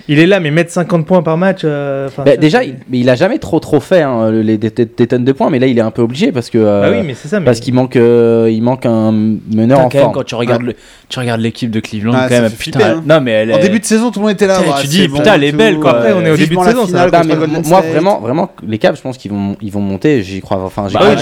[0.09, 1.61] il est là, mais mettre 50 points par match.
[1.63, 5.31] Euh, bah, déjà, il, il, a jamais trop trop fait hein, les, des, tonnes de
[5.31, 6.57] points, mais là il est un peu obligé parce que.
[6.57, 7.45] Bah oui, euh, mais ça, mais...
[7.45, 10.75] Parce qu'il manque, euh, il manque un meneur en quand quand tu regardes, le,
[11.07, 13.03] tu regardes l'équipe de Cleveland, ah, quand même, putain, hein.
[13.05, 14.59] non, mais elle, en début de saison, tout le monde était là.
[14.65, 15.91] Ah, tu dis, putain, elle est belle quoi.
[15.91, 16.85] Après, on est au début de saison.
[17.65, 20.21] Moi, vraiment, vraiment, les Cavs, je pense qu'ils vont, ils vont monter.
[20.21, 20.61] J'y crois.
[20.63, 21.15] Enfin, bah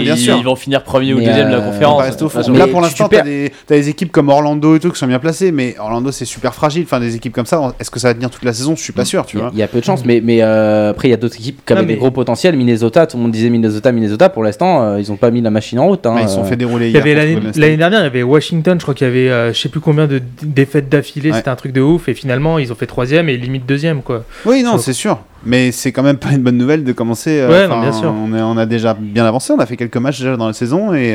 [0.00, 2.48] Ils vont finir premier ou deuxième de la conférence.
[2.48, 5.76] Là, pour l'instant, t'as des équipes comme Orlando et tout qui sont bien placées, mais
[5.78, 6.84] Orlando c'est super fragile.
[6.84, 8.92] Enfin, des équipes comme ça, est-ce que ça va tenir toute la saison, je suis
[8.92, 9.06] pas mm.
[9.06, 9.50] sûr, tu vois.
[9.52, 11.60] Il y a peu de chance, mais, mais euh, après, il y a d'autres équipes
[11.64, 12.56] qui avaient des gros potentiels.
[12.56, 14.28] Minnesota, tout le monde disait Minnesota, Minnesota.
[14.28, 16.06] Pour l'instant, euh, ils ont pas mis la machine en route.
[16.06, 16.56] Hein, bah, ils se sont fait euh.
[16.56, 16.92] dérouler.
[16.92, 20.06] L'année dernière, il y avait Washington, je crois qu'il y avait je sais plus combien
[20.06, 22.08] de défaites d'affilée, c'était un truc de ouf.
[22.08, 24.24] Et finalement, ils ont fait troisième et limite deuxième, quoi.
[24.46, 25.18] Oui, non, c'est sûr.
[25.46, 27.44] Mais c'est quand même pas une bonne nouvelle de commencer.
[27.46, 28.12] ouais, non, bien sûr.
[28.12, 30.94] On, on, a déjà bien avancé, on a fait quelques matchs déjà dans la saison
[30.94, 31.14] et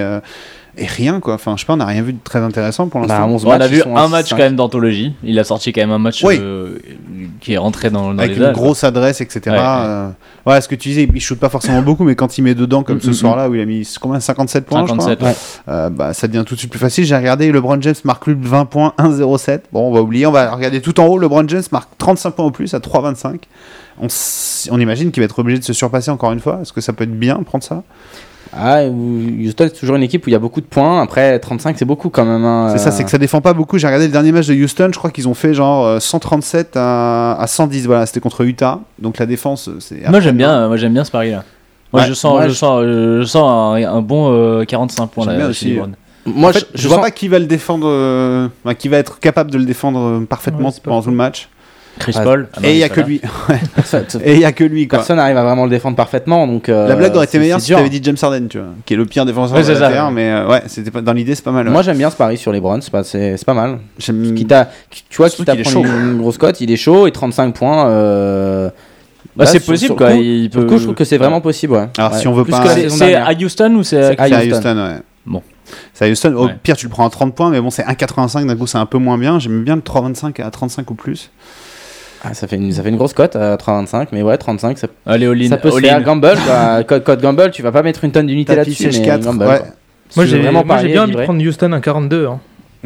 [0.77, 1.33] et rien quoi.
[1.33, 3.49] Enfin, je sais pas, on n'a rien vu de très intéressant pour bah, l'instant.
[3.49, 5.13] On, a vu un match quand même d'anthologie.
[5.23, 6.77] Il a sorti quand même un match euh,
[7.41, 9.55] qui est rentré dans, dans avec une grosse adresse, etc.
[10.45, 12.55] Ouais, euh, ce que tu disais, il shoot pas forcément beaucoup, mais quand il met
[12.55, 13.13] dedans, comme mm, ce mm, mm.
[13.13, 15.29] soir-là où il a mis combien 57 points, 57, je crois.
[15.29, 15.35] Ouais.
[15.69, 17.05] Euh, bah, ça devient tout de suite plus facile.
[17.05, 19.61] J'ai regardé LeBron James marque plus 20 points, 1,07.
[19.71, 21.17] Bon, on va oublier, on va regarder tout en haut.
[21.17, 23.39] LeBron James marque 35 points en plus à 3,25.
[24.01, 24.07] On,
[24.71, 26.59] on imagine qu'il va être obligé de se surpasser encore une fois.
[26.61, 27.83] Est-ce que ça peut être bien prendre ça?
[28.53, 31.01] Ah, Houston, c'est toujours une équipe où il y a beaucoup de points.
[31.01, 32.43] Après, 35, c'est beaucoup quand même.
[32.43, 32.69] Hein.
[32.71, 33.77] C'est ça, c'est que ça défend pas beaucoup.
[33.77, 36.71] J'ai regardé le dernier match de Houston, je crois qu'ils ont fait genre euh, 137
[36.75, 37.85] à, 110.
[37.85, 38.79] Voilà, c'était contre Utah.
[38.97, 40.09] Donc la défense, euh, c'est.
[40.09, 40.71] Moi, j'aime bien, hein.
[40.71, 41.43] euh, j'aime bien ce pari-là.
[41.93, 45.79] Moi, je, sens, je, sens, je, sens, un, bon 45 points là, aussi.
[46.25, 49.65] Moi, je, je, vois pas qui va le défendre, qui va être capable de le
[49.65, 51.49] défendre parfaitement pendant tout le match.
[51.97, 52.47] Chris Paul.
[52.63, 53.21] Et il n'y a ah que lui.
[54.23, 54.87] et il n'y a que lui.
[54.87, 54.99] Quoi.
[54.99, 56.47] Personne n'arrive à vraiment le défendre parfaitement.
[56.47, 58.67] Donc, euh, la blague aurait été meilleure si tu avais dit James Harden, tu vois,
[58.85, 60.11] qui est le pire défenseur de la terre.
[60.11, 61.69] Mais euh, ouais, c'était dans l'idée, c'est pas mal.
[61.69, 62.81] Moi, j'aime bien ce pari sur les Browns.
[62.81, 63.79] C'est pas, mal.
[63.97, 64.11] Tu
[65.17, 67.87] vois, quitte à prendre une, grosse cote, il est chaud et 35 points.
[67.87, 68.69] Euh,
[69.35, 70.11] bah, c'est possible quoi.
[70.11, 71.73] Coup, coup, je trouve que c'est vraiment possible.
[71.73, 71.87] Ouais.
[71.97, 72.63] Alors si on veut pas.
[72.89, 74.99] C'est à Houston ou c'est à Houston, Houston ouais.
[75.25, 75.43] Bon.
[75.93, 76.33] C'est Houston.
[76.35, 78.77] Au pire, tu le prends à 30 points, mais bon, c'est 1,85 d'un coup, c'est
[78.77, 79.39] un peu moins bien.
[79.39, 81.29] J'aime bien le 3,25 à 35 ou plus.
[82.23, 84.87] Ah, ça, fait une, ça fait une grosse cote à 35, mais ouais, 35, ça,
[85.05, 86.03] Allez, all in, ça peut all se faire.
[86.03, 86.83] Gamble, quoi.
[86.99, 88.89] code, Gamble, tu vas pas mettre une tonne d'unités là-dessus.
[88.91, 92.27] mais 4, Moi, j'ai, moi, j'ai bien envie de prendre Houston à 42.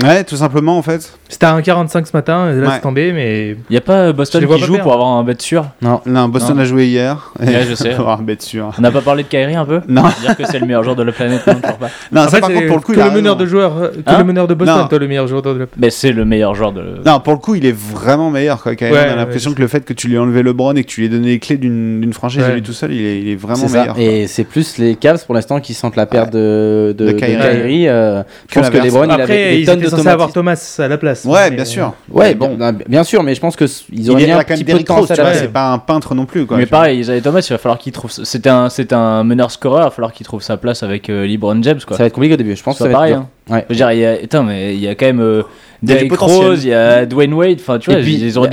[0.01, 1.13] Ouais, tout simplement en fait.
[1.29, 3.51] C'était à 1,45 ce matin, là c'est tombé, mais.
[3.69, 6.27] Il n'y a pas euh, Boston qui joue pour avoir un bet sûr Non, non
[6.29, 7.31] Boston a joué hier.
[7.39, 7.95] Ouais, je sais.
[7.97, 9.81] On n'a pas parlé de Kyrie un peu?
[9.87, 12.27] Non, Dire que c'est le meilleur joueur de la planète, non, pas.
[12.29, 14.23] ça contre pour le coup, que il a le meneur de joueur, que hein le
[14.23, 15.55] meneur de Boston, toi le meilleur joueur de la.
[15.55, 15.75] planète.
[15.77, 17.01] Mais c'est le meilleur joueur de.
[17.05, 18.61] Non, pour le coup, il est vraiment meilleur.
[18.63, 18.93] Quoi, Kyrie.
[18.93, 20.89] Ouais, on a l'impression que le fait que tu lui aies enlevé LeBron et que
[20.89, 23.67] tu lui aies donné les clés d'une franchise à lui tout seul, il est, vraiment
[23.69, 23.97] meilleur.
[23.99, 27.17] Et c'est plus les Cavs pour l'instant qui sentent la perte de, de, De de
[27.17, 27.87] Kyrie.
[27.87, 28.77] Euh, je pense que.
[28.77, 31.25] LeBron il avait de censé avoir Thomas à la place.
[31.25, 31.93] Ouais, bien sûr.
[32.09, 34.73] Ouais, bon, bah, bien sûr, mais je pense que ils auraient il un petit peu
[34.79, 34.85] de.
[35.33, 36.45] C'est pas un peintre non plus.
[36.51, 38.11] Mais pareil, ils avaient Thomas, il va falloir qu'il trouve.
[38.11, 41.25] C'était un, c'est un meneur scoreur, il va falloir qu'il trouve sa place avec euh,
[41.25, 41.79] LeBron James.
[41.79, 42.77] Ça va être compliqué au début, je pense.
[42.77, 43.13] C'est pareil.
[43.13, 43.27] Hein.
[43.49, 43.65] Ouais.
[43.69, 45.21] Je veux dire, il y a, mais il y a quand même.
[45.21, 45.43] Euh,
[45.83, 47.05] il y a il y a mm.
[47.05, 47.57] Dwayne Wade.
[47.59, 48.49] Enfin, tu vois, puis, ils ont bah,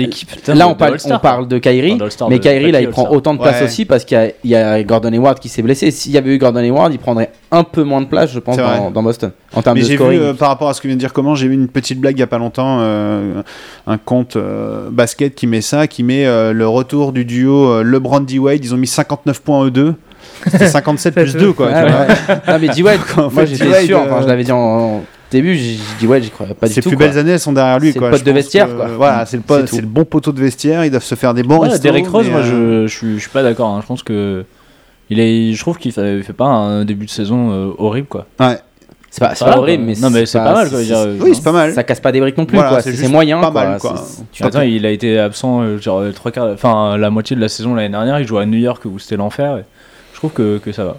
[0.55, 4.05] là, on, parle, de Kyrie, mais Kyrie, là, il prend autant de place aussi parce
[4.05, 5.91] qu'il y, a Gordon Hayward qui s'est blessé.
[5.91, 8.57] S'il y avait eu Gordon Hayward, il prendrait un peu moins de place, je pense,
[8.57, 9.31] dans, Boston.
[9.55, 10.21] En termes mais de scoring.
[10.21, 12.17] Vu, par rapport à ce que vient de dire comment, j'ai vu une petite blague
[12.17, 13.43] il y a pas longtemps, euh,
[13.87, 18.65] un compte euh, basket qui met ça, qui met le retour du duo LeBron-D Wade.
[18.65, 19.71] Ils ont mis 59 points
[20.47, 21.71] 57 plus 2 quoi.
[21.73, 22.07] Ah,
[22.49, 23.01] non mais D-Wade,
[23.33, 26.67] moi j'étais sûr, je l'avais dit en, au début, j'ai dit ouais, j'y croyais pas
[26.67, 26.81] du tout.
[26.83, 27.93] Ses plus belles années, elles sont derrière lui.
[27.93, 28.69] C'est le pote de vestiaire.
[28.97, 30.85] Voilà, c'est le, bon poteau de vestiaire.
[30.85, 31.59] Ils doivent se faire des bons.
[31.59, 33.69] Ouais, Derrick Rose, moi, je, euh, je, suis, pas d'accord.
[33.69, 33.79] Hein.
[33.81, 34.45] Je pense que
[35.09, 38.27] il est, je trouve qu'il fait, fait pas un début de saison euh, horrible, quoi.
[38.41, 38.59] Ouais.
[39.13, 40.69] C'est pas, horrible, mais non mais c'est pas, mal.
[40.73, 41.73] Euh, oui, c'est pas mal.
[41.75, 42.83] Ça casse pas des briques non plus, voilà, quoi.
[42.83, 43.41] C'est moyen.
[43.41, 43.79] Pas mal,
[44.41, 45.65] attends, il a été absent
[46.15, 48.19] trois quarts, la moitié de la saison l'année dernière.
[48.19, 49.63] Il jouait à New York où c'était l'enfer.
[50.13, 50.97] Je trouve que ça va.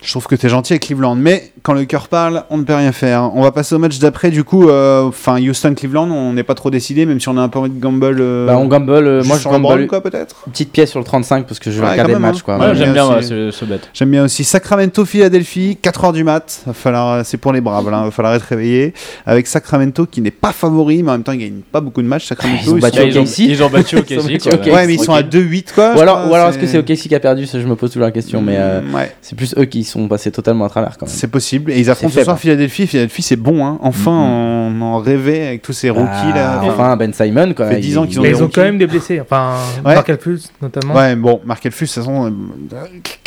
[0.00, 2.74] Je trouve que t'es gentil avec Cleveland, mais quand le cœur parle, on ne peut
[2.74, 3.30] rien faire.
[3.34, 6.70] On va passer au match d'après, du coup, euh, enfin Houston-Cleveland, on n'est pas trop
[6.70, 8.16] décidé, même si on a un peu envie de gamble.
[8.20, 10.44] euh, Bah, on gamble, euh, moi je gamble quoi, peut-être.
[10.52, 12.42] petite pièce sur le 35 parce que je vais Ouais, regarder le match, hein.
[12.44, 12.58] quoi.
[12.58, 13.80] Ouais, Ouais, bien J'aime bien ce, ce bet.
[13.92, 16.62] J'aime bien aussi Sacramento-Philadelphie, 4h du mat.
[16.66, 18.04] Va falloir, c'est pour les braves, là.
[18.04, 18.94] Va falloir être réveillé.
[19.26, 22.06] Avec Sacramento qui n'est pas favori, mais en même temps, ils gagnent pas beaucoup de
[22.08, 22.26] matchs.
[22.26, 23.38] Sacramento, Ils ont battu ils, ont, OKC.
[23.40, 23.96] ils ont battu.
[23.96, 25.26] Ouais, mais ils sont à Ok.
[25.30, 25.94] 2-8, quoi.
[25.96, 27.46] Ou alors, crois, ou alors est-ce que c'est OKC qui a perdu?
[27.46, 30.30] Ça, je me pose toujours la question, mais Mm, c'est plus eux qui sont passés
[30.30, 31.14] totalement à travers quand même.
[31.14, 31.70] C'est possible.
[31.72, 32.86] Et ils affrontent ce soir Philadelphie.
[32.86, 33.78] Philadelphie, c'est bon, hein.
[33.82, 36.60] Enfin, on en rêvait avec tous ces rookies, là.
[36.62, 37.66] Ah, Enfin, Ben Simon, quoi.
[37.66, 38.54] Ça fait 10 ans qu'ils ont Mais des ils ont rookies.
[38.54, 39.20] quand même des blessés.
[39.20, 39.94] Enfin, Ouais.
[39.94, 40.94] Markel Plus notamment.
[40.94, 42.32] Ouais, bon, Mark Elfus, de toute façon.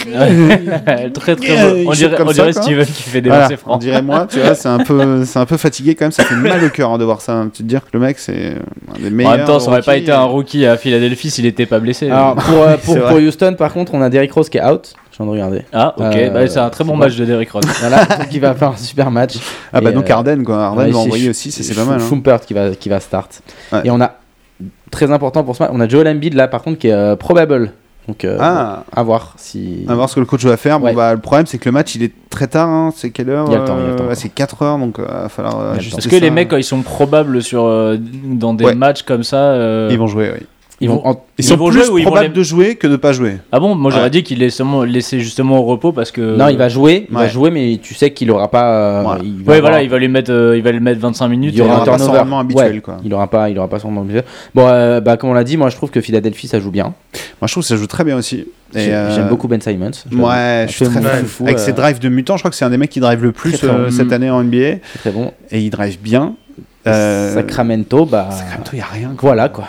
[0.07, 1.79] euh, très très Euh, bon.
[1.81, 2.53] il On dirait, comme on ça, dirait.
[2.53, 3.81] Steven qui fait des Voilà, lancers on francs.
[3.81, 6.11] dirait moi, tu vois, c'est un peu, c'est un peu fatigué quand même.
[6.11, 7.43] Ça fait mal au cœur hein, de voir ça.
[7.53, 8.55] Tu te dire que le mec, c'est
[8.95, 9.37] un des En meilleurs.
[9.37, 12.09] même temps, ça aurait pas été un rookie à Philadelphie s'il était pas blessé.
[12.09, 14.93] Alors, pour, euh, pour Houston, par contre, on a Derrick Rose qui est out.
[15.11, 15.65] Je viens de regarder.
[15.73, 16.03] Ah, ok.
[16.15, 17.63] Euh, bah, c'est un très bon match de Derrick Rose.
[17.81, 19.35] Voilà, il va faire un super match.
[19.73, 20.63] Ah bah Et, donc euh, Arden quoi.
[20.67, 21.99] Arden Ouais, va envoyer aussi, c'est pas mal.
[22.01, 22.07] hein.
[22.07, 23.41] Schumpert qui va, qui va start.
[23.73, 23.81] Ouais.
[23.83, 24.13] Et on a,
[24.89, 27.15] très important pour ce match, on a Joel Embiid là par contre qui est euh,
[27.15, 27.73] probable.
[28.07, 28.83] Donc euh, Ah.
[28.95, 29.85] à voir si.
[29.87, 30.79] À voir ce que le coach va faire.
[30.79, 30.93] Bon Ouais.
[30.93, 32.67] bah le problème c'est que le match il est très tard.
[32.69, 32.91] hein.
[32.95, 34.07] C'est quelle heure Il y a le temps, il y a le euh, temps.
[34.07, 35.75] ouais, C'est 4 heures donc il va falloir.
[35.75, 36.19] Est-ce que ça.
[36.19, 38.75] les mecs, quand ils sont probables sur, euh, dans des Ouais.
[38.75, 39.37] matchs comme ça.
[39.37, 40.45] euh, Ils vont jouer, oui.
[40.81, 41.05] Ils vont.
[41.07, 42.87] en- Ils, Ils sont vont plus jouer ou ils vont probables les- de jouer que
[42.87, 43.37] de pas jouer.
[43.51, 44.09] Ah bon Moi j'aurais Ouais.
[44.09, 46.35] dit qu'il laissait seulement- laissait justement au repos parce que.
[46.35, 47.29] Non, il va jouer, il va Ouais.
[47.29, 48.65] jouer, mais tu sais qu'il aura pas.
[48.73, 49.09] euh, Ouais.
[49.23, 51.27] il va Ouais, avoir- voilà, il va les mettre, euh, il va les mettre 25
[51.29, 51.53] minutes.
[51.53, 52.19] Il y aura et- aura un pas son turnover.
[52.19, 52.97] rendement habituel, Ouais, quoi.
[53.05, 54.23] Il aura pas, il aura pas son rendement habituel.
[54.53, 56.85] Bon, euh, bah comme on l'a dit, moi je trouve que Philadelphie ça joue bien.
[56.85, 58.45] Moi je trouve que ça joue très bien aussi.
[58.73, 59.91] Et, J'ai- euh, J'aime beaucoup Ben Simons.
[60.11, 61.19] Ouais, je suis très fan.
[61.25, 62.99] foufou, Avec euh, ses drives de mutant, je crois que c'est un des mecs qui
[63.01, 63.91] drive le plus Très, très euh, bon.
[63.91, 64.77] cette année en NBA.
[64.93, 65.31] c'est très bon.
[65.51, 66.33] Et il drive bien.
[66.87, 68.29] Euh, Sacramento, bah.
[68.31, 69.13] Sacramento, il n'y a rien.
[69.19, 69.65] Voilà quoi.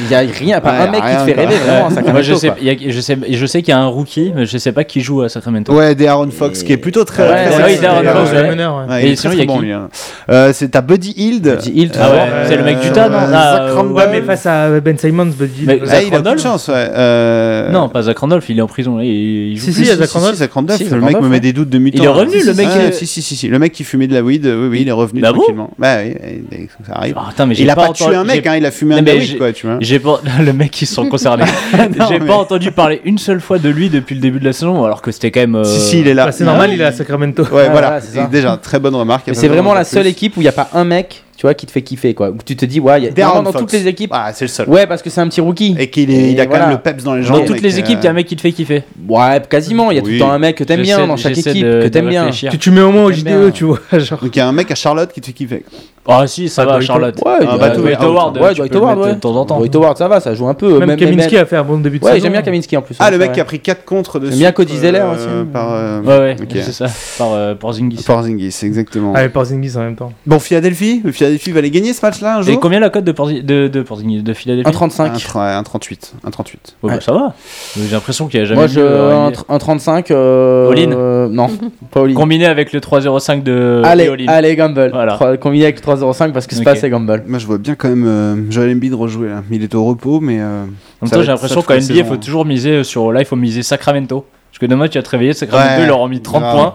[0.00, 2.12] Il y a rien, pas Ouais, un mec qui te fait rêver vraiment à Sacramento.
[2.12, 2.54] Moi je sais, a-
[2.90, 5.22] je sais, je sais qu'il y a un rookie, mais je sais pas qui joue
[5.22, 5.72] à Sacramento.
[5.72, 7.28] Ouais, des Aaron Fox Et- qui est plutôt très.
[7.28, 8.02] Ouais, très ouais, Darren.
[8.04, 9.04] Fox, le meneur, ouais.
[9.06, 9.88] Et est sinon, il y a bon, qui lui, hein.
[10.30, 11.56] Euh, C'est t'as Buddy Hield.
[11.56, 13.96] Buddy Hield, Ah ouais, c'est le mec d'Utah, non euh, Zach Randolph.
[13.96, 15.66] Ouais, mais face à Ben Simons, Buddy.
[15.68, 16.74] Ah, il a de chance, ouais.
[16.94, 19.00] Euh, Non, pas Zach Randolph, il est en prison.
[19.00, 19.06] Il,
[19.52, 19.74] il joue Si, plus.
[19.74, 20.36] si, il y a Zach Randolph.
[20.36, 21.98] Zach Randolph, Si, le mec me met des doutes de mutant.
[22.02, 23.48] Il est revenu, le mec, euh, Si, si, si.
[23.48, 25.70] Le mec qui fumait de la weed, oui, oui, il est revenu Bah tranquillement.
[25.78, 27.14] Bah oui, ça arrive.
[27.18, 29.52] Ah, Il a pas tué un mec, hein, il a fumé un de j'ai- quoi,
[29.52, 29.76] tu vois.
[29.80, 31.44] J'ai pas le mec qui se sont concernés.
[32.08, 34.52] J'ai mais- pas entendu parler une seule fois de lui depuis le début de la
[34.52, 35.54] saison, alors que c'était quand même.
[35.56, 36.26] euh, Si, si, il est là.
[36.26, 37.42] bah, c'est normal, il est à Sacramento.
[37.44, 38.00] Ouais, Ouais, voilà.
[38.00, 38.26] voilà.
[38.28, 39.30] Déjà, très bonne remarque.
[39.32, 41.66] C'est vraiment la seule équipe où il n'y a pas un mec, tu vois, qui
[41.66, 42.30] te fait kiffer quoi.
[42.30, 43.64] Où tu te dis, ouais, il y a Darren dans Fox.
[43.64, 44.12] toutes les équipes.
[44.14, 44.68] Ah, c'est le seul.
[44.68, 45.74] Ouais, parce que c'est un petit rookie.
[45.76, 47.40] Et qu'il est, il a quand même le peps dans les jambes.
[47.40, 48.84] Dans toutes et les que- équipes, il y a un mec qui te fait kiffer.
[49.08, 49.90] Ouais, quasiment.
[49.90, 50.12] Il y a tout Oui.
[50.14, 52.08] le temps un mec que t'aimes bien dans chaque j'essaie équipe, de- que de t'aimes
[52.10, 52.20] bien.
[52.26, 52.52] réfléchir.
[52.60, 53.50] Tu mets au moins au J'aime JDE, bien.
[53.50, 53.80] tu vois.
[53.92, 54.20] Genre.
[54.20, 55.64] Donc il y a un mec à Charlotte qui te fait kiffer.
[56.06, 57.14] Ah si, ça Ah, va, Dwight Charlotte.
[57.24, 58.00] Ouais, il y a- bah, Dwight.
[58.00, 59.14] Howard, Ouais, tu Dwight peux le Howard, mettre ouais.
[59.14, 59.58] de temps en temps.
[59.58, 60.78] Dwight Howard, ça va, ça joue un peu.
[60.84, 62.24] Même Kaminski a fait un bon début de Ouais, saison.
[62.24, 62.96] j'aime bien Kaminski en plus.
[62.98, 63.48] Ah, ouais, le c'est mec qui a vrai.
[63.48, 65.26] pris 4 contre de J'aime bien suite, Cody Zeller euh, aussi.
[65.52, 66.48] Par, euh, Ouais, ouais, Ok.
[66.54, 66.86] c'est ça.
[67.18, 68.02] Par, euh, par Zingis.
[68.04, 69.12] Porzingis, exactement.
[69.14, 70.12] Ah, et Porzingis en même temps.
[70.26, 73.04] Bon, Philadelphie, le Philadelphie va aller gagner ce match-là un Et jour combien la cote
[73.04, 75.00] de, Porzi- de, de, Porzingis- de Philadelphie 1,35.
[75.02, 76.14] Un tra- un 38.
[76.24, 76.76] Un 38.
[76.82, 77.00] Ouais, bah.
[77.00, 77.34] Ça va.
[77.76, 78.80] J'ai l'impression qu'il y a jamais Moi, je.
[78.80, 80.10] euh, Un une- tr- un 35.
[80.10, 81.48] euh, All-in euh, Non,
[81.90, 82.14] pas all-in.
[82.14, 84.26] Combiné avec le 3,05 de Allez, Eolin.
[84.28, 84.90] allez, Gamble.
[84.92, 85.14] Voilà.
[85.14, 86.64] Trois- Combiné avec le 3,05 parce que c'est Ok.
[86.64, 87.22] pas assez Gamble.
[87.26, 89.42] Moi, je vois bien quand même euh, Joel Embiid rejouer là.
[89.50, 90.38] Il est au repos, mais.
[90.40, 93.12] euh, En même Ça temps, j'ai l'impression qu'en NBA, il faut toujours miser sur.
[93.12, 94.24] Là, il faut miser Sacramento.
[94.50, 96.72] Parce que demain, tu vas te réveiller, Sacramento, Ouais, ils leur ont mis 30 grave.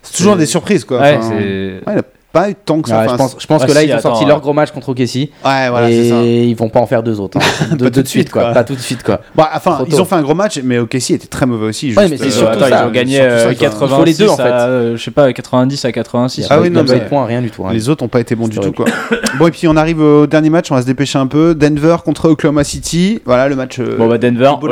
[0.00, 1.00] C'est toujours des surprises quoi.
[1.00, 2.02] Ouais, Enfin, ouais,
[2.64, 3.00] tant que ça.
[3.00, 5.30] Ouais, je pense, ah que là, ils ont sorti leur gros match contre Kessie.
[5.44, 7.38] Ouais, et ils vont pas en faire deux autres.
[7.38, 7.76] Hein.
[7.76, 8.52] De, pas tout de suite, quoi.
[8.52, 9.20] Pas tout de suite, quoi.
[9.36, 11.90] Enfin, ils ont fait un gros match, mais Kessie était très mauvais aussi.
[11.90, 12.00] Juste.
[12.00, 12.44] Euh, ils
[12.84, 13.18] ont gagné
[13.58, 14.42] 80 euh, les deux, en fait.
[14.42, 16.46] À, je sais pas, 90 à 86.
[16.50, 17.64] Ah oui, non, mais points, rien du tout.
[17.70, 18.86] Les autres ont pas été bons du tout, quoi.
[19.38, 21.54] Bon, et puis on arrive au dernier match, on va se dépêcher un peu.
[21.54, 23.20] Denver contre Oklahoma City.
[23.24, 23.78] Voilà le match.
[23.80, 24.52] Bon, bah, Denver,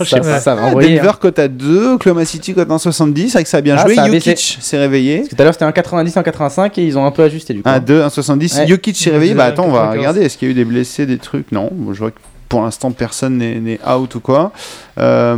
[0.00, 1.14] Je Denver, hein.
[1.20, 3.26] cote à 2, Oklahoma City, cote à 1,70.
[3.26, 3.94] C'est vrai que ça a bien joué.
[3.94, 5.24] Jokic s'est réveillé.
[5.28, 7.68] Tout à l'heure, c'était 1,90, 1,85 et ils ont un peu ajusté du coup.
[7.68, 8.58] 1,2, 1,70.
[8.58, 8.66] Ouais.
[8.66, 9.34] Jokic s'est réveillé.
[9.34, 10.22] Bah attends, on va regarder.
[10.22, 11.52] Est-ce qu'il y a eu des blessés, des trucs?
[11.52, 14.52] Non, je vois que pour l'instant personne n'est out ou quoi.
[14.98, 15.36] Euh,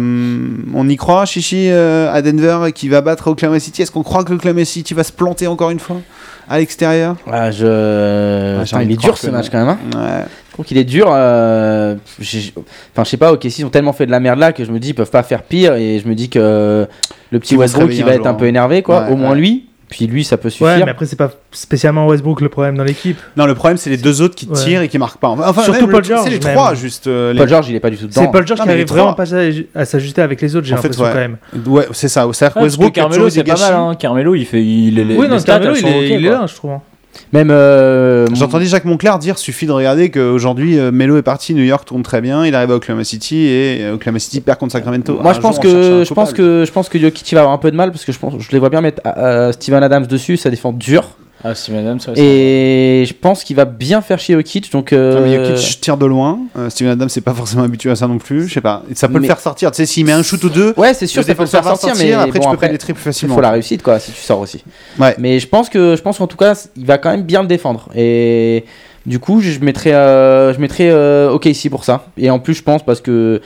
[0.74, 3.82] on y croit, Chichi, euh, à Denver qui va battre Oklahoma City.
[3.82, 6.00] Est-ce qu'on croit que Oklahoma City va se planter encore une fois
[6.48, 7.16] à l'extérieur?
[7.30, 8.62] Ah, je...
[8.72, 9.76] Ah, il est dur ce match quand même.
[9.94, 10.24] Hein.
[10.48, 11.08] Je trouve qu'il est dur.
[11.10, 14.38] Euh, enfin, je sais pas, ok okay, si, ils ont tellement fait de la merde
[14.38, 16.86] là que je me dis ils peuvent pas faire pire et je me dis que
[17.30, 18.48] le petit Westbrook qui va être un peu hein.
[18.48, 19.08] énervé quoi.
[19.10, 20.68] Au moins lui, puis lui, ça peut suffire.
[20.68, 23.18] Ouais, mais après, c'est pas spécialement Westbrook le problème dans l'équipe.
[23.36, 24.54] Non, le problème, c'est les deux autres qui Ouais.
[24.54, 25.26] tirent et qui marquent pas.
[25.28, 26.54] Enfin, Surtout même le- Paul George, C'est les même.
[26.54, 27.08] trois, juste.
[27.08, 28.20] euh, les- Paul George, il est pas du tout dedans.
[28.22, 29.24] C'est Paul George Non, qui arrive vraiment pas
[29.74, 31.10] à, s'ajuster avec les autres, j'ai l'impression ouais.
[31.12, 31.36] quand même.
[31.66, 32.24] Ouais, c'est ça.
[32.32, 33.74] C'est-à-dire que Westbrook, Carmelo, c'est pas mal.
[33.74, 33.94] Hein.
[33.98, 34.62] Carmelo, il fait.
[34.62, 36.70] Il, les, Oui, non, Carmelo, il est, ok, il est là, je trouve.
[37.32, 37.50] Même.
[37.50, 41.84] euh, J'entendais Jacques Monclar dire suffit de regarder qu'aujourd'hui euh, Melo est parti, New York
[41.84, 45.18] tourne très bien, il arrive à Oklahoma City et euh, Oklahoma City perd contre Sacramento.
[45.20, 47.54] Moi, Un je pense jour, que je pense que je pense que Jokic va avoir
[47.54, 49.82] un peu de mal parce que je pense je les vois bien mettre euh, Steven
[49.82, 51.04] Adams dessus, ça défend dur.
[51.42, 54.70] Ah, Steven Adams, ouais, Et je pense qu'il va bien faire chier Jokic.
[54.72, 56.38] Donc, euh, Non, Jokic tire de loin.
[56.58, 58.48] Euh, Steven Adams, c'est pas forcément habitué à ça non plus.
[58.48, 58.82] Je sais pas.
[58.94, 59.70] Ça peut le faire sortir.
[59.70, 61.64] Tu sais, s'il met un shoot ou deux, ouais, c'est sûr, ça peut le faire
[61.64, 63.34] sortir, sortir, mais après bon, tu peux après, pénétrer plus il facilement.
[63.34, 64.62] faut la réussite quoi si tu sors aussi.
[64.98, 65.14] Ouais.
[65.18, 67.48] Mais je pense que je pense qu'en tout cas, il va quand même bien le
[67.48, 67.88] défendre.
[67.94, 68.64] Et
[69.06, 72.04] du coup, je mettrais euh, je mettrais euh, OKC pour ça.
[72.18, 73.40] Et en plus, je pense parce que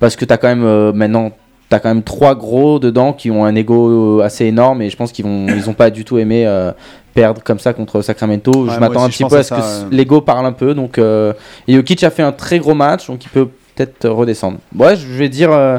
[0.00, 1.32] parce que t'as quand même euh, maintenant
[1.70, 5.12] T'as quand même trois gros dedans qui ont un ego assez énorme et je pense
[5.12, 6.72] qu'ils vont ils ont pas du tout aimé euh,
[7.14, 8.64] perdre comme ça contre Sacramento.
[8.64, 9.88] Ouais, je m'attends un petit peu à à ce que euh.
[9.90, 11.32] l'ego parle un peu donc euh,
[11.66, 14.58] et Jokic a fait un très gros match donc il peut peut-être redescendre.
[14.76, 15.78] Ouais, je vais dire euh,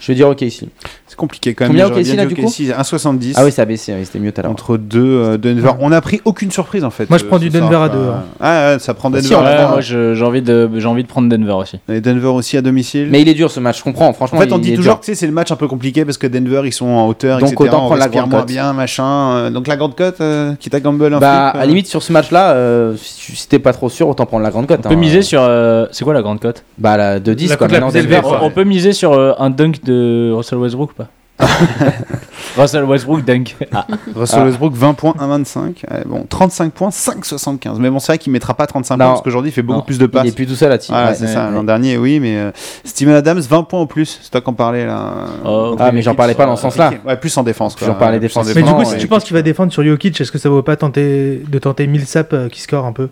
[0.00, 0.64] je vais dire OKC.
[1.08, 1.70] C'est compliqué quand même.
[1.70, 3.32] Combien là, du coup OKC, 1,70.
[3.36, 4.52] Ah oui, ça a baissé, oui, c'était mieux tout à l'heure.
[4.52, 5.70] Entre deux euh, Denver.
[5.80, 7.08] On a pris aucune surprise en fait.
[7.08, 7.88] Moi, je euh, prends du Denver à quoi.
[7.88, 8.22] deux, hein.
[8.40, 9.26] Ah ouais, ça prend Denver.
[9.26, 9.68] Si, à trois.
[9.70, 11.78] moi j'ai envie, de, j'ai envie de prendre Denver aussi.
[11.88, 13.08] Et Denver aussi à domicile.
[13.10, 14.12] Mais il est dur ce match, je comprends.
[14.12, 15.00] Franchement, En fait, on il dit toujours dur.
[15.00, 17.06] que tu sais, c'est le match un peu compliqué parce que Denver ils sont en
[17.08, 17.64] hauteur, Donc, etc.
[17.70, 18.48] autant on prendre la grande moins cote.
[18.48, 19.04] bien, machin.
[19.36, 21.66] euh, Donc la grande cote, euh, quitte à gamble un Bah, flip, à euh, la
[21.66, 24.80] limite, sur ce match-là, euh, si t'es pas trop sûr, autant prendre la grande cote.
[24.84, 24.98] On peut hein.
[24.98, 25.40] miser sur.
[25.42, 27.66] euh, c'est quoi la grande cote Bah, la de 10, La quoi.
[27.66, 28.40] cote la Maintenant, plus élevée, Denver, quoi.
[28.42, 30.90] on, on peut miser sur un dunk de Russell Westbrook
[32.56, 33.56] Russell Westbrook dunk.
[33.72, 33.86] Ah.
[34.14, 34.44] Russell Ah.
[34.46, 35.84] Westbrook 20 points 1,25.
[35.90, 37.78] Ouais, bon, 35 points 5,75.
[37.78, 39.04] Mais bon, c'est vrai qu'il mettra pas 35 Non.
[39.04, 39.84] points parce qu'aujourd'hui il fait beaucoup Non.
[39.84, 40.24] plus de passes.
[40.24, 40.90] Il est plus tout seul là-dessus.
[40.92, 41.14] Voilà, Ouais.
[41.14, 41.46] c'est ouais, ça.
[41.46, 41.52] ouais.
[41.54, 42.50] L'an dernier, oui, mais euh,
[42.84, 44.18] Steven Adams 20 points au plus.
[44.22, 45.12] C'est toi qu'on parlait là.
[45.44, 46.92] Oh, Ah, mais j'en parlais pas dans ce sens-là.
[47.06, 47.76] Ouais, plus en défense.
[47.80, 48.54] J'en parlais Plus en défensif.
[48.56, 50.62] Mais du coup, si tu penses qu'il va défendre sur Jokic, est-ce que ça vaut
[50.62, 53.08] pas tenter de tenter Millsap euh, qui score un peu?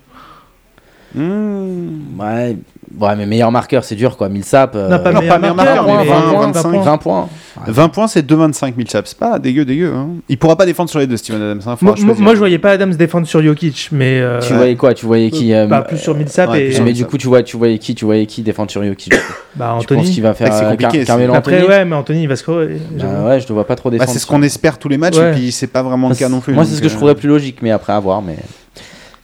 [1.14, 2.20] Mmh.
[2.20, 2.56] Ouais.
[2.98, 4.28] Ouais, mais meilleur marqueur, c'est dur quoi.
[4.30, 4.74] Millsap.
[4.74, 6.82] euh, Non, pas non, meilleur pas meilleur marqueur, marqueur, mais mais 20, 20, 25.
[6.84, 7.28] 20 points.
[7.66, 9.06] 20 points, c'est 2,25 Millsap.
[9.06, 9.92] C'est pas dégueu, dégueu.
[9.94, 10.08] Hein.
[10.28, 11.60] Il pourra pas défendre sur les deux, Steven Adams.
[11.66, 11.76] Hein.
[11.82, 14.20] Moi, moi, je voyais pas Adams défendre sur Jokic, mais.
[14.20, 14.94] euh, Tu voyais quoi?
[14.94, 16.80] Tu voyais qui euh, bah, plus sur Millsap ouais, et.
[16.80, 19.12] Mais du coup, tu vois, tu voyais qui Tu voyais qui défendre sur Jokic
[19.56, 20.10] Bah, Tu penses Anthony.
[20.14, 21.68] qu'il va faire C'est euh, compliqué, Car- Carmelo Après, Anthony?
[21.68, 22.80] ouais, mais Anthony, il va scorer.
[22.92, 24.12] Bah ouais, je ne vois pas trop Bah, défendre.
[24.12, 25.30] c'est ce qu'on espère tous les matchs, Ouais.
[25.30, 26.54] et puis c'est pas vraiment le cas c'est- non plus.
[26.54, 28.22] Moi, c'est ce que je euh, trouverais plus logique, mais après à voir.
[28.22, 28.36] Mais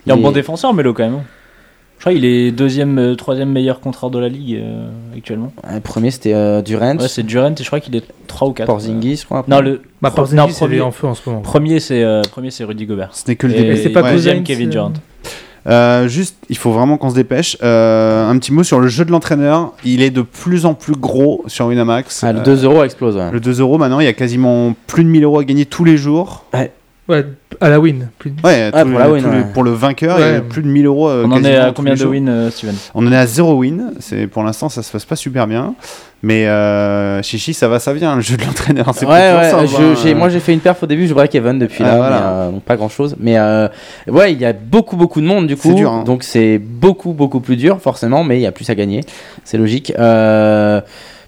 [0.05, 1.20] Il est un bon défenseur, Melo quand même.
[2.03, 5.53] Je crois qu'il est deuxième, euh, troisième meilleur contrat de la ligue euh, actuellement.
[5.73, 8.53] Le premier, c'était euh, Durant, Ouais, c'est Durant et je crois qu'il est 3 ou
[8.53, 8.67] 4.
[8.67, 9.45] Porzingis, je crois.
[9.47, 11.43] Non, le Bah, non, Porzingis, est premier, en feu en ce moment.
[11.43, 13.11] premier c'est euh, premier c'est Rudy Gobert.
[13.13, 13.77] Ce n'est que le début.
[13.77, 14.11] C'est pas Ouais.
[14.15, 14.93] Deuxième Kevin Durant.
[15.69, 17.57] Euh, juste, il faut vraiment qu'on se dépêche.
[17.63, 19.73] Euh, un petit mot sur le jeu de l'entraîneur.
[19.85, 22.25] Il est de plus en plus gros sur Winamax.
[22.25, 23.15] Ah, le Euh, 2 euros explose.
[23.17, 23.31] ouais.
[23.31, 25.85] le 2 euros maintenant, il y a quasiment plus de 1000 euros à gagner tous
[25.85, 26.47] les jours.
[26.53, 26.73] Ouais,
[27.61, 28.09] à la win.
[28.19, 29.45] Plus- Ouais, tous pour les- la win, les- ouais.
[29.53, 30.41] pour le vainqueur, il y a Ouais.
[30.41, 31.09] plus de 1000 euros.
[31.09, 32.75] euh, On en est à combien de wins, euh, Steven?
[32.95, 33.93] On en est à 0 win.
[34.01, 35.75] C'est pour l'instant, ça se passe pas super bien.
[36.23, 38.15] Mais euh, Chichi, ça va, ça vient.
[38.15, 40.15] Le jeu de l'entraîneur, c'est Ouais, pas ouais, je- ça, hein.
[40.15, 42.17] moi j'ai fait une perf au début, je break even depuis Ah, là, voilà.
[42.21, 43.17] mais, euh, donc pas grand chose.
[43.19, 43.67] Mais euh,
[44.07, 46.05] ouais, il y a beaucoup beaucoup de monde du C'est coup, dur, hein.
[46.05, 49.01] donc c'est beaucoup beaucoup plus dur forcément, mais il y a plus à gagner,
[49.43, 49.93] c'est logique.
[49.99, 50.81] Euh,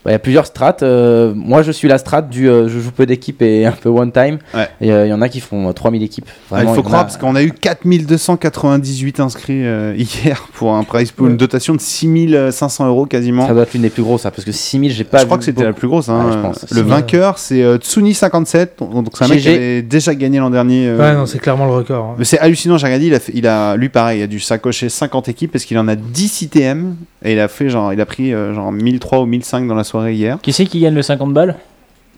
[0.05, 0.83] bah, Il y a plusieurs strates.
[0.83, 3.89] euh, moi je suis la strat du euh, je joue peu d'équipes et un peu
[3.89, 4.39] one time.
[4.55, 4.69] Ouais.
[4.81, 6.29] Et euh, il y en a qui font euh, 3000 équipes.
[6.53, 10.85] Ah, il faut croire a- parce qu'on a eu 4298 inscrits euh, hier pour un
[10.85, 11.31] prize pool, Ouais.
[11.33, 13.47] une dotation de 6500 euros quasiment.
[13.47, 15.39] Ça doit être l'une des plus grosses, ça, parce que 6000 j'ai pas je crois
[15.39, 16.09] que c'était la plus grosse.
[16.09, 16.25] hein.
[16.27, 16.67] Ouais, je pense.
[16.71, 18.69] Le vainqueur, c'est euh, Tsuni57.
[18.79, 20.87] Donc c'est un mec qui avait déjà gagné l'an dernier.
[20.89, 22.05] euh, Ouais, non, c'est clairement le record.
[22.11, 22.15] hein.
[22.19, 24.41] mais c'est hallucinant, j'ai regardé, il a, fait- il a, lui pareil, il a dû
[24.41, 26.95] s'accrocher 50 équipes parce qu'il en a 10 ITM
[27.25, 29.85] et il a fait genre, il a pris euh, genre 1003 ou 1005 dans la
[29.85, 30.39] soirée hier.
[30.43, 31.57] Qui c'est qui gagne le 50 balles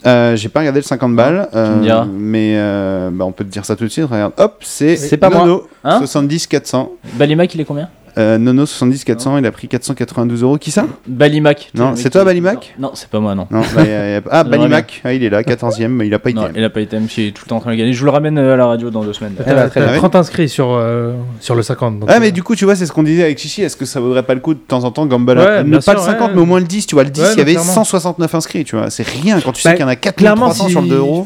[0.04, 3.64] Euh, j'ai pas regardé le 50 balles, euh, mais euh, bah, on peut te dire
[3.64, 4.06] ça tout de suite.
[4.10, 6.92] Regarde, hop, c'est pas Nono, Hein 70 400.
[7.14, 7.88] Balimac, il est combien?
[8.18, 10.56] Euh, Nono 70 400, il a pris 492 euros.
[10.56, 10.86] Qui ça?
[11.06, 11.70] Balimac.
[11.74, 12.74] Non, c'est toi, Balimac?
[12.78, 13.46] Non, c'est pas moi, non.
[13.50, 16.14] Non, bah, y a- y a- ah Balimac, ah, il est là, 14e, mais il
[16.14, 16.52] a pas Non, ITM.
[16.56, 17.92] il a pas été je tout le temps en train de gagner.
[17.92, 19.34] Je vous le ramène euh, à la radio dans deux semaines.
[19.36, 19.96] T'as bien.
[19.96, 22.00] 30 inscrits sur, euh, sur le 50.
[22.00, 23.76] donc, Ah euh, mais du coup tu vois c'est ce qu'on disait avec Chichi est-ce
[23.76, 25.92] que ça vaudrait pas le coup de temps en temps gamble Ouais, ne pas sûr,
[25.94, 26.34] le 50 ouais.
[26.36, 27.72] mais au moins le 10 tu vois le 10 Ouais, il y avait clairement.
[27.72, 30.46] 169 inscrits tu vois c'est rien quand tu sais Bah, qu'il y en a Clairement,
[30.48, 31.24] 4300 si, sur le 2 euros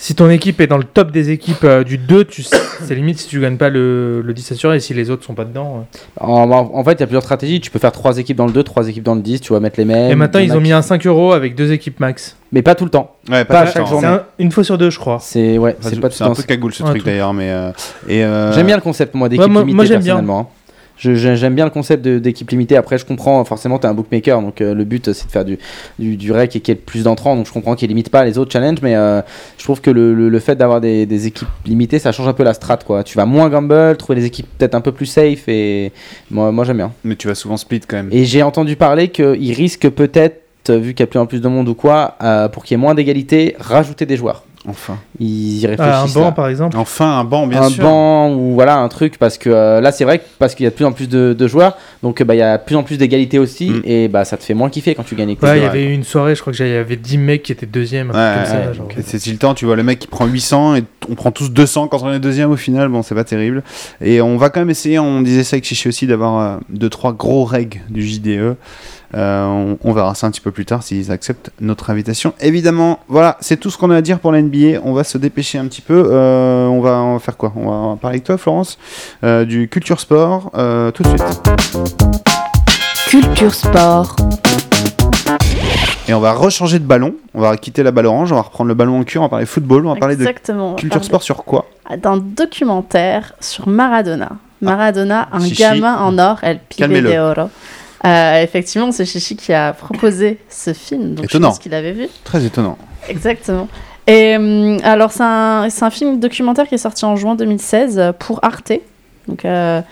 [0.00, 2.94] si ton équipe est dans le top des équipes euh, du 2, tu sais- c'est
[2.94, 5.44] limite si tu gagnes pas le, le 10 assuré et si les autres sont pas
[5.44, 5.84] dedans.
[6.20, 6.24] euh.
[6.24, 7.60] En, en- en fait, il y a plusieurs stratégies.
[7.60, 9.60] Tu peux faire 3 équipes dans le 2, 3 équipes dans le 10, tu vas
[9.60, 10.10] mettre les mêmes.
[10.10, 11.98] Et maintenant, Il y en ils a ont mis un 5 euros avec deux équipes
[12.00, 12.36] max.
[12.52, 13.14] Mais pas tout le temps.
[13.30, 13.90] ouais pas à tout chaque temps.
[13.90, 14.06] journée.
[14.06, 15.18] C'est un- une fois sur deux, je crois.
[15.20, 16.40] C'est ouais, Enfin, c'est pas tout c'est le un temps.
[16.40, 17.06] peu cagoule ce Ouais, truc tout.
[17.06, 17.70] d'ailleurs mais euh,
[18.08, 20.14] et euh, J'aime bien le concept moi d'équipe Ouais, moi- limitée moi, j'aime bien.
[20.14, 20.40] personnellement.
[20.52, 20.57] hein.
[20.98, 22.76] J'aime bien le concept d'équipe limitée.
[22.76, 25.44] Après, je comprends, forcément, tu es un bookmaker, donc euh, le but, c'est de faire
[25.44, 25.58] du,
[25.98, 27.36] du, du rec et qu'il y ait plus d'entrants.
[27.36, 29.20] Donc, je comprends qu'il limite pas les autres challenges, mais euh,
[29.58, 32.32] je trouve que le, le- le fait d'avoir des, des équipes limitées, ça change un
[32.32, 32.78] peu la strat.
[32.78, 33.04] Quoi.
[33.04, 35.92] Tu vas moins gamble, trouver des équipes peut-être un peu plus safe, et
[36.30, 36.92] moi, moi j'aime bien.
[37.04, 38.08] Mais tu vas souvent split quand même.
[38.10, 41.48] Et j'ai entendu parler qu'il risque peut-être, vu qu'il y a plus en plus de
[41.48, 44.44] monde ou quoi, euh, pour qu'il y ait moins d'égalité, rajouter des joueurs.
[44.68, 44.98] Enfin.
[45.18, 46.14] Ils y Ah, un réfléchissent.
[46.14, 46.32] banc là.
[46.32, 46.76] par exemple.
[46.76, 47.82] Enfin, un banc, bien un sûr.
[47.84, 50.66] banc ou voilà un truc parce que euh, là c'est vrai que parce qu'il y
[50.66, 52.62] a de plus en plus de, de joueurs donc euh, bah il y a de
[52.64, 53.80] plus en plus d'égalité aussi Mm.
[53.84, 55.92] et bah ça te fait moins kiffer quand tu gagnes Ouais, il y avait eu
[55.92, 58.10] une soirée, je crois que j'avais- il y avait 10 mecs qui étaient deuxième.
[58.10, 58.42] un Ouais,
[58.78, 58.94] ouais.
[58.98, 61.50] Et C'est le temps, tu vois, le mec qui prend 800 et on prend tous
[61.50, 62.88] 200 quand on est deuxième au final.
[62.88, 63.62] Bon, c'est pas terrible.
[64.00, 67.44] Et on va quand même essayer, on disait ça avec Chichi aussi, d'avoir 2-3 gros
[67.44, 68.56] règles du JDE.
[69.14, 72.34] Euh, on, on verra ça un petit peu plus tard s'ils acceptent notre invitation.
[72.40, 74.80] Évidemment, voilà, c'est tout ce qu'on a à dire pour la NBA.
[74.84, 76.08] On va se dépêcher un petit peu.
[76.10, 77.52] Euh, on, va, on va faire quoi?
[77.56, 78.78] On va, on va parler avec toi, Florence,
[79.24, 80.50] euh, du Culture Sport,
[80.94, 81.42] tout de suite.
[83.08, 84.16] Culture Sport.
[86.08, 87.14] Et on va rechanger de ballon.
[87.34, 89.28] On va quitter la balle orange, on va reprendre le ballon en cure, on va
[89.28, 90.74] parler football, on va parler de Exactement.
[90.74, 91.66] culture sport sur quoi?
[92.02, 94.30] D'un documentaire sur Maradona.
[94.62, 95.62] Maradona, un Chichi.
[95.62, 97.50] gamin en or, El Pibe de Oro.
[98.06, 101.14] Euh, effectivement, c'est Chichi qui a proposé ce film.
[101.14, 101.48] Donc Étonnant.
[101.48, 102.08] je pense qu'il avait vu.
[102.24, 102.78] Très étonnant.
[103.08, 103.68] Exactement.
[104.06, 108.38] Et hum, alors, c'est un, film documentaire qui est sorti en juin 2016 euh, pour
[108.42, 108.72] Arte.
[109.26, 109.82] Donc, euh,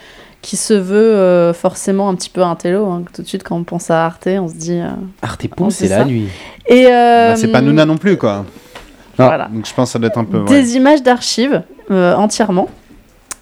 [0.40, 2.86] qui se veut euh, forcément un petit peu un télo.
[2.86, 3.02] hein.
[3.12, 4.78] Tout de suite, quand on pense à Arte, on se dit.
[4.78, 4.90] euh,
[5.20, 6.28] Arte Oh, c'est la nuit
[6.66, 8.44] Et, euh, Bah, c'est pas Nouna non plus, quoi.
[9.18, 9.48] Voilà.
[9.52, 10.38] Donc je pense que ça doit être un peu.
[10.40, 10.44] ouais.
[10.48, 12.68] Des images d'archives euh, entièrement,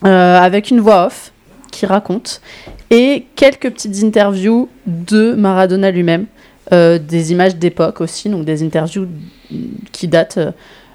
[0.07, 1.33] euh, avec une voix off
[1.75, 2.41] qui raconte,
[2.91, 6.27] et quelques petites interviews de Maradona lui-même,
[6.73, 9.07] euh, des images d'époque aussi, donc des interviews
[9.93, 10.51] qui datent euh,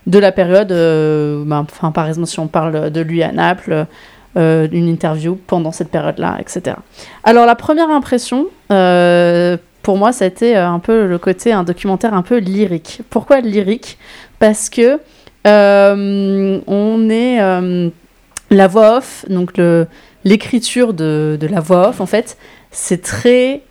[0.08, 3.86] de la période, euh, ben, enfin, par exemple si on parle de lui à Naples,
[4.36, 6.78] une interview pendant cette période-là, etc.
[7.26, 8.46] Alors la première impression,
[9.84, 13.02] pour moi, ça a été un peu le côté, un documentaire un peu lyrique.
[13.10, 13.98] Pourquoi lyrique?
[14.38, 15.00] Parce que
[15.46, 17.38] on est
[18.52, 19.88] la voix off, donc le-
[20.24, 22.38] l'écriture de, de la voix off, en fait,
[22.72, 23.62] c'est très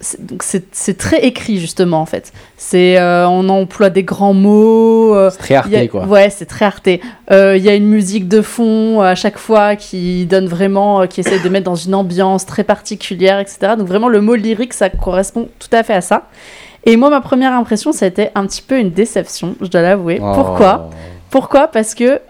[0.00, 2.32] c'est- très écrit justement en fait.
[2.56, 5.12] C'est euh, on emploie des grands mots.
[5.14, 7.00] euh, c'est très y a- arté quoi Ouais, c'est très arté.
[7.32, 11.18] Euh, Il y a une musique de fond à chaque fois qui donne vraiment, qui
[11.20, 13.72] essaie de mettre dans une ambiance très particulière, etc.
[13.76, 16.28] Donc vraiment le mot lyrique, ça correspond tout à fait à ça.
[16.84, 19.82] Et moi, ma première impression, ça a été un petit peu une déception, je dois
[19.82, 20.20] l'avouer.
[20.22, 20.32] Oh.
[20.32, 20.90] Pourquoi?
[21.28, 21.66] Pourquoi?
[21.66, 22.20] Parce que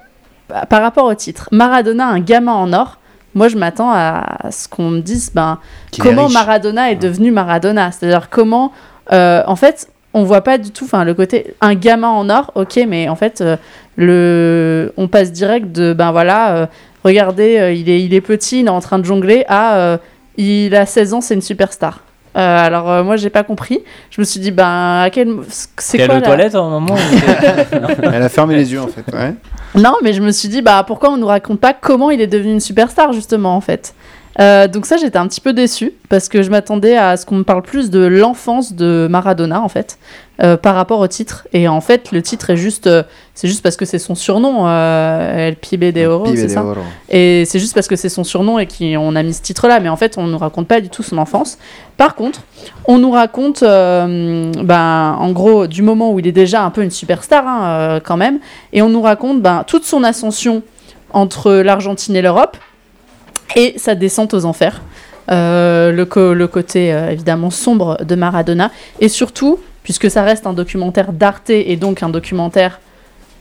[0.70, 2.97] par rapport au titre, Maradona, un gamin en or.
[3.34, 5.58] Moi, je m'attends à ce qu'on me dise, ben,
[5.90, 6.28] Qu'il comment.
[6.28, 8.72] Maradona est devenu Maradona C'est-à-dire comment,
[9.12, 12.50] euh, en fait, on voit pas du tout, enfin, le côté un gamin en or,
[12.54, 13.56] ok, mais en fait, euh,
[13.96, 16.66] le, on passe direct de, ben voilà, euh,
[17.04, 19.98] regardez, euh, il est, il est petit, il est en train de jongler, à, euh,
[20.38, 22.00] il a 16 ans, c'est une superstar.
[22.36, 23.82] Euh, alors euh, moi j'ai pas compris.
[24.10, 26.68] Je me suis dit ben à quel c'est T'es quoi aux la- toilettes à un
[26.70, 26.94] moment
[28.02, 29.02] Elle a fermé les yeux en fait.
[29.12, 29.34] Ouais.
[29.74, 32.26] Non, mais je me suis dit, bah pourquoi on nous raconte pas comment il est
[32.26, 33.94] devenu une superstar, justement, en fait?
[34.40, 37.36] Euh, donc ça, j'étais un petit peu déçue, parce que je m'attendais à ce qu'on
[37.36, 39.98] me parle plus de l'enfance de Maradona, en fait,
[40.40, 41.48] euh, par rapport au titre.
[41.52, 43.02] Et en fait, le titre est juste, euh,
[43.34, 46.80] c'est juste parce que c'est son surnom, El Pibe de Oro, c'est ça Oro.
[47.08, 49.88] et c'est juste parce que c'est son surnom et qu'on a mis ce titre-là, mais
[49.88, 51.58] en fait, on nous raconte pas du tout son enfance.
[51.96, 52.42] Par contre,
[52.84, 56.92] on nous raconte, ben, en gros, du moment où il est déjà un peu une
[56.92, 58.38] superstar, hein, quand même,
[58.72, 60.62] et on nous raconte ben, toute son ascension
[61.12, 62.56] entre l'Argentine et l'Europe
[63.56, 64.82] et sa descente aux enfers.
[65.30, 71.12] Euh, le, côté euh, évidemment sombre de Maradona, et surtout, puisque ça reste un documentaire
[71.12, 72.80] d'Arte et donc un documentaire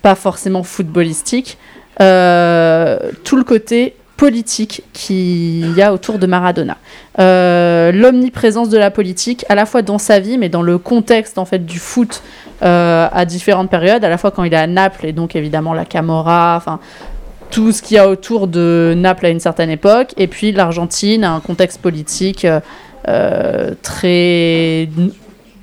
[0.01, 1.57] pas forcément footballistique,
[2.01, 6.77] euh, tout le côté politique qu'il y a autour de Maradona.
[7.17, 11.45] L'omniprésence de la politique, à la fois dans sa vie, mais dans le contexte en
[11.45, 12.21] fait du foot
[12.61, 15.85] à différentes périodes, à la fois quand il est à Naples et donc évidemment la
[15.85, 16.79] Camorra,
[17.51, 21.23] tout ce qu'il y a autour de Naples à une certaine époque, et puis l'Argentine,
[21.23, 22.59] un contexte politique euh,
[23.07, 24.89] euh, très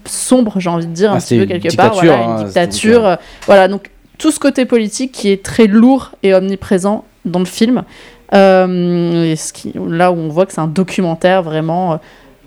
[0.06, 2.48] sombre, j'ai envie de dire, Ah, un c'est petit peu quelque part, voilà, hein, une
[2.48, 3.06] c'était dictature.
[3.06, 3.16] euh,
[3.46, 7.82] voilà, donc tout ce côté politique qui est très lourd et omniprésent dans le film.
[8.32, 12.00] Euh, et ce qui, là où on voit que c'est un documentaire vraiment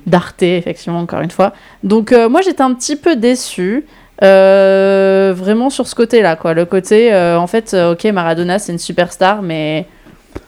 [0.05, 1.53] d'Arte, effectivement, encore une fois.
[1.83, 3.85] Donc moi j'étais un petit peu déçue.
[4.23, 6.53] Euh, vraiment sur ce côté-là, quoi.
[6.53, 9.87] Le côté, euh, en fait, euh, ok, Maradona c'est une superstar, mais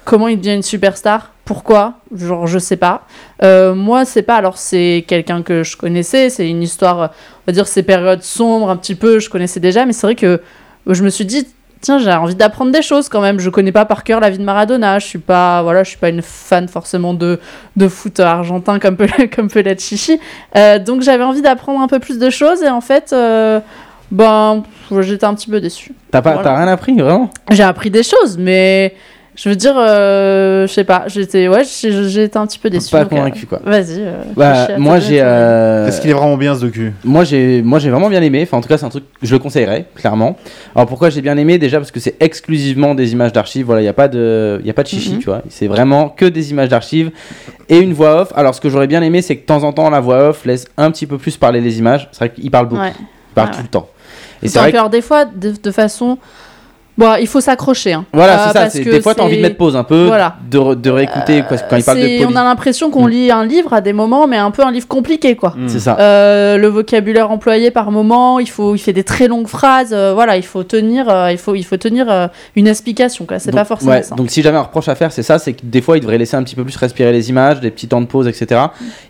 [0.06, 1.34] comment il devient une superstar?
[1.46, 1.96] Pourquoi?
[2.16, 3.08] Genre, je sais pas.
[3.42, 4.36] Moi, c'est pas.
[4.36, 6.30] Alors, c'est quelqu'un que je connaissais.
[6.30, 9.86] C'est une histoire, on va dire, ces périodes sombres, un petit peu, je connaissais déjà.
[9.86, 10.42] Mais c'est vrai que
[10.86, 11.48] je me suis dit,
[11.82, 13.40] tiens, j'ai envie d'apprendre des choses quand même.
[13.40, 15.00] Je connais pas par cœur la vie de Maradona.
[15.00, 17.40] Je suis pas, voilà, je suis pas une fan forcément de,
[17.76, 20.20] de foot argentin comme peut, comme peut l'être Chichi.
[20.56, 23.60] Euh, donc j'avais envie d'apprendre un peu plus de choses et en fait, euh,
[24.12, 24.64] ben,
[25.02, 25.94] j'étais un petit peu déçue.
[26.12, 26.44] T'as pas, Voilà.
[26.50, 27.30] t'as rien appris, vraiment?
[27.52, 28.96] J'ai appris des choses, mais
[29.42, 32.92] je veux dire, euh, je sais pas, j'étais, ouais, j'ai été un petit peu déçue.
[32.92, 33.62] Pas euh, convaincu, quoi.
[33.64, 34.00] Vas-y.
[34.02, 35.20] euh, Bah, moi j'ai.
[35.22, 36.94] euh, Est-ce qu'il est vraiment bien ce docu?
[37.06, 38.42] Moi j'ai moi j'ai vraiment bien aimé.
[38.44, 40.36] Enfin en tout cas c'est un truc que je le conseillerais clairement.
[40.76, 41.58] Alors pourquoi j'ai bien aimé?
[41.58, 43.66] Déjà parce que c'est exclusivement des images d'archives.
[43.66, 45.20] Voilà il y a pas de il y a pas de chichi Mhm.
[45.20, 45.42] tu vois.
[45.50, 47.12] C'est vraiment que des images d'archives
[47.70, 48.34] et une voix off.
[48.36, 50.46] Alors ce que j'aurais bien aimé c'est que de temps en temps la voix off
[50.46, 52.10] laisse un petit peu plus parler les images.
[52.12, 52.82] C'est vrai qu'il parle beaucoup.
[52.82, 52.94] Ouais.
[52.98, 53.64] Il parle Ouais, tout ouais.
[53.64, 53.88] le temps.
[54.42, 56.18] Et c'est vrai que, alors des fois, de, de façon,
[57.00, 57.94] bon, il faut s'accrocher.
[57.94, 58.06] Hein.
[58.14, 58.60] voilà Euh, c'est ça.
[58.60, 60.36] parce c'est- que Des fois t'as envie de mettre pause un peu, Voilà.
[60.52, 63.10] de, re- de réécouter quoi, quand il parle de On a l'impression qu'on Mm.
[63.10, 65.56] lit un livre à des moments, mais un peu un livre compliqué, quoi.
[65.68, 65.98] C'est ça.
[66.00, 69.90] Euh, le vocabulaire employé par moment, il faut, il fait des très longues phrases.
[69.94, 73.26] euh, voilà, il faut tenir, euh, il faut, il faut tenir euh, une explication.
[73.26, 73.40] Quoi.
[73.40, 74.16] C'est pas forcément ouais, ça.
[74.16, 76.18] Donc si j'avais un reproche à faire, c'est ça, c'est que des fois il devrait
[76.18, 78.62] laisser un petit peu plus respirer les images, des petits temps de pause, etc.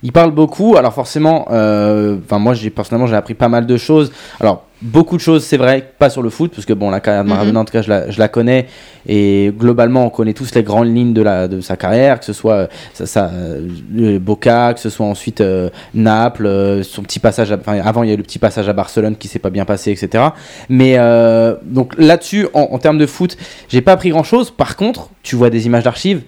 [0.04, 3.78] Il parle beaucoup, alors forcément, euh, enfin moi j'ai personnellement j'ai appris pas mal de
[3.78, 4.12] choses.
[4.40, 7.24] Alors beaucoup de choses, c'est vrai, pas sur le foot, parce que bon la carrière
[7.24, 7.58] de Maradona Mhm.
[7.62, 8.68] en tout cas je la, je la connais
[9.08, 12.34] et globalement on connaît tous les grandes lignes de la de sa carrière, que ce
[12.34, 17.02] soit euh, ça, ça, euh, le Boca, que ce soit ensuite euh, Naples, euh, son
[17.04, 19.28] petit passage, à- enfin avant il y a eu le petit passage à Barcelone qui
[19.28, 20.24] s'est pas bien passé, etc.
[20.70, 23.36] Mais euh, donc là-dessus, en, en termes de foot,
[23.68, 24.52] j'ai pas appris grand-chose.
[24.52, 26.22] Par contre, tu vois des images d'archives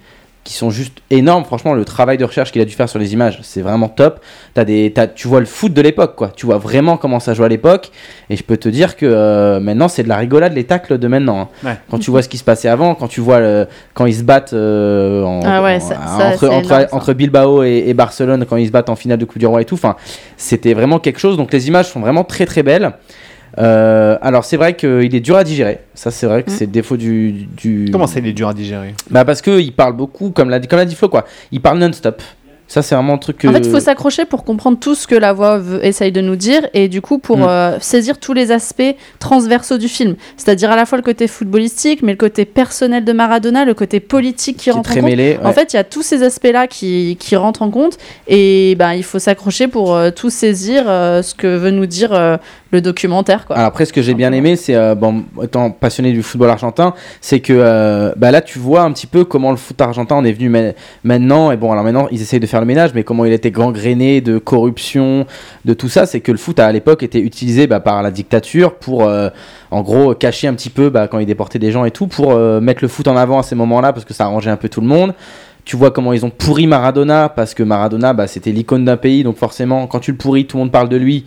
[0.44, 1.44] qui sont juste énormes.
[1.44, 4.18] Franchement, le travail de recherche qu'il a dû faire sur les images, c'est vraiment top.
[4.56, 6.32] As des, t'as- tu vois le foot de l'époque, quoi.
[6.34, 7.90] Tu vois vraiment comment ça joue à l'époque.
[8.28, 11.06] Et je peux te dire que euh, maintenant, c'est de la rigolade les tacles de
[11.06, 11.42] maintenant.
[11.42, 11.48] hein.
[11.68, 11.76] Ouais.
[11.90, 14.24] Quand tu vois ce qui se passait avant, quand tu vois le- quand ils se
[14.24, 16.96] battent euh, en- Ah ouais, en- ça- ça, entre, entre, énorme, ça.
[16.96, 19.62] entre Bilbao et, et Barcelone, quand ils se battent en finale de Coupe du Roi
[19.62, 19.74] et tout.
[19.76, 19.94] Enfin,
[20.36, 21.36] c'était vraiment quelque chose.
[21.36, 22.92] Donc les images sont vraiment très très belles.
[23.58, 25.80] Euh, alors c'est vrai qu'il est dur à digérer.
[25.94, 26.54] Ça c'est vrai que Mm.
[26.54, 27.88] c'est le défaut du, du...
[27.92, 28.94] Comment ça, il est dur à digérer?
[29.10, 31.24] Bah parce que il parle beaucoup, comme l'a dit, comme l'a dit Flo quoi.
[31.50, 32.22] Il parle non-stop.
[32.68, 33.48] Ça c'est vraiment un truc que.
[33.48, 36.22] En fait, il faut s'accrocher pour comprendre tout ce que la voix veut- essaye de
[36.22, 37.42] nous dire et du coup pour Mm.
[37.46, 40.14] euh, saisir tous les aspects transversaux du film.
[40.38, 44.00] C'est-à-dire à la fois le côté footballistique, mais le côté personnel de Maradona, le côté
[44.00, 45.10] politique qui, rentre en très compte.
[45.10, 45.38] mêlé.
[45.44, 48.94] En fait, il y a tous ces aspects-là qui, qui rentrent en compte et ben,
[48.94, 52.38] il faut s'accrocher pour euh, tout saisir euh, ce que veut nous dire euh,
[52.72, 53.46] le documentaire.
[53.46, 53.56] Quoi.
[53.56, 56.94] Alors après, ce que j'ai bien aimé, c'est, euh, bon, étant passionné du football argentin,
[57.20, 60.24] c'est que euh, bah là, tu vois un petit peu comment le foot argentin en
[60.24, 60.72] est venu ma-
[61.04, 61.52] maintenant.
[61.52, 64.20] Et bon, alors maintenant, ils essayent de faire le ménage, mais comment il était gangréné
[64.20, 65.26] de corruption,
[65.64, 68.74] de tout ça, c'est que le foot à l'époque était utilisé bah, par la dictature
[68.74, 69.28] pour, euh,
[69.70, 72.34] en gros, cacher un petit peu bah, quand ils déportaient des gens et tout, pour
[72.60, 74.80] mettre le foot en avant à ces moments-là, parce que ça arrangeait un peu tout
[74.80, 75.14] le monde.
[75.64, 79.22] Tu vois comment ils ont pourri Maradona, parce que Maradona, bah, c'était l'icône d'un pays,
[79.22, 81.26] donc forcément, quand tu le pourris, tout le monde parle de lui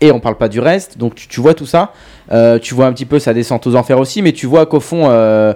[0.00, 0.98] et on parle pas du reste.
[0.98, 1.92] Donc tu, vois tout ça.
[2.32, 4.80] Euh, tu vois un petit peu sa descente aux enfers aussi, mais tu vois qu'au
[4.80, 5.54] fond, euh,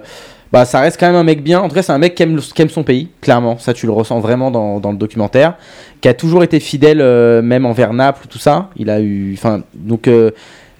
[0.51, 1.59] bah, ça reste quand même un mec bien.
[1.61, 3.57] En tout cas, c'est un mec qui aime, le- qui aime son pays, clairement.
[3.57, 5.55] Ça, tu le ressens vraiment dans, dans le documentaire.
[6.01, 8.69] Qui a toujours été fidèle, euh, même envers Naples, tout ça.
[8.75, 9.33] Il a eu.
[9.37, 10.09] Enfin, donc.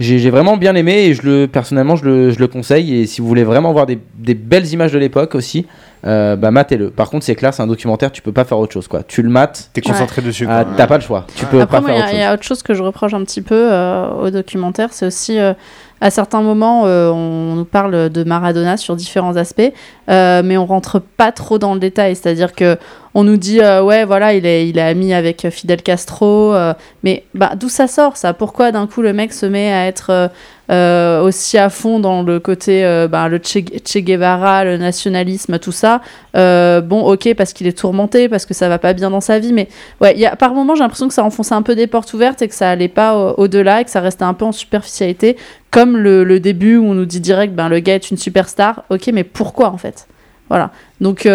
[0.02, 2.96] J'ai vraiment bien aimé et je le, personnellement je le, je le conseille.
[3.02, 5.66] Et si vous voulez vraiment voir des, des belles images de l'époque aussi,
[6.06, 6.90] euh, bah matez-le.
[6.90, 9.04] Par contre, c'est clair, c'est un documentaire, tu peux pas faire autre chose quoi.
[9.04, 10.48] Tu le mates, T'es concentré dessus.
[10.50, 11.28] ah, t'as pas le choix.
[11.36, 13.14] Tu peux Après, pas moi, faire il autre y a autre chose que je reproche
[13.14, 15.54] un petit peu euh, au documentaire, c'est aussi euh,
[16.02, 19.72] à certains moments, euh, on nous parle de Maradona sur différents aspects,
[20.10, 22.16] euh, mais on rentre pas trop dans le détail.
[22.16, 22.78] C'est-à-dire que
[23.14, 26.56] on nous dit, euh, ouais, voilà, il est, il est ami avec Fidel Castro,
[27.04, 28.34] mais bah, d'où ça sort ça?
[28.34, 30.32] Pourquoi d'un coup le mec se met à être
[30.72, 35.72] euh, aussi à fond dans le côté, euh, bah, le che, Guevara, le nationalisme, tout
[35.72, 36.02] ça
[36.38, 39.38] Euh, Bon, ok, parce qu'il est tourmenté, parce que ça va pas bien dans sa
[39.40, 39.68] vie, mais
[40.00, 42.42] Ouais, y a, par moments, j'ai l'impression que ça enfonçait un peu des portes ouvertes
[42.42, 45.36] et que ça allait pas au- au-delà et que ça restait un peu en superficialité.
[45.72, 48.84] Comme le, début où on nous dit direct, ben, le gars est une superstar.
[48.90, 50.08] Ok, mais pourquoi en fait?
[50.50, 50.72] Voilà.
[51.02, 51.28] Donc,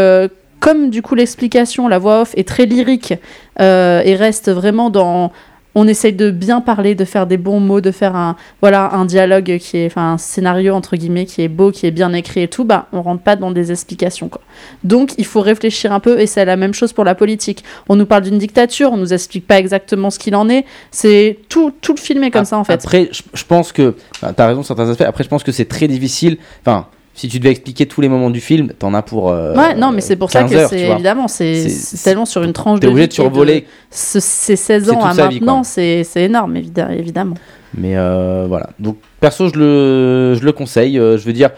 [0.60, 3.14] comme du coup l'explication, la voix off est très lyrique
[3.58, 5.32] et reste vraiment dans.
[5.76, 9.04] On essaye de bien parler, de faire des bons mots, de faire un, voilà, un
[9.04, 12.42] dialogue qui est, enfin, un scénario entre guillemets qui est beau, qui est bien écrit
[12.42, 12.64] et tout.
[12.64, 14.40] Bah, on rentre pas dans des explications quoi.
[14.82, 17.62] Donc, il faut réfléchir un peu et c'est la même chose pour la politique.
[17.88, 20.64] On nous parle d'une dictature, on nous explique pas exactement ce qu'il en est.
[20.90, 22.72] C'est tout, tout le film est comme ça en fait.
[22.72, 23.94] Après, je, je pense que.
[24.14, 25.02] enfin, T'as raison sur certains aspects.
[25.02, 26.38] Après, je pense que c'est très difficile.
[26.62, 26.86] Enfin,
[27.16, 29.30] si tu devais expliquer tous les moments du film, t'en as pour.
[29.30, 32.04] euh, ouais, non, mais c'est pour ça 15 que heures, c'est évidemment, c'est C'est- c'est
[32.04, 33.66] tellement sur une tranche T'es de obligé vie de survoler.
[33.90, 37.36] ce- ces 16 C'est ans à maintenant, c'est c'est énorme, évidemment.
[37.76, 38.70] Mais euh, voilà.
[38.78, 40.98] Donc, perso, je le, je le conseille.
[40.98, 41.50] Euh, je veux dire,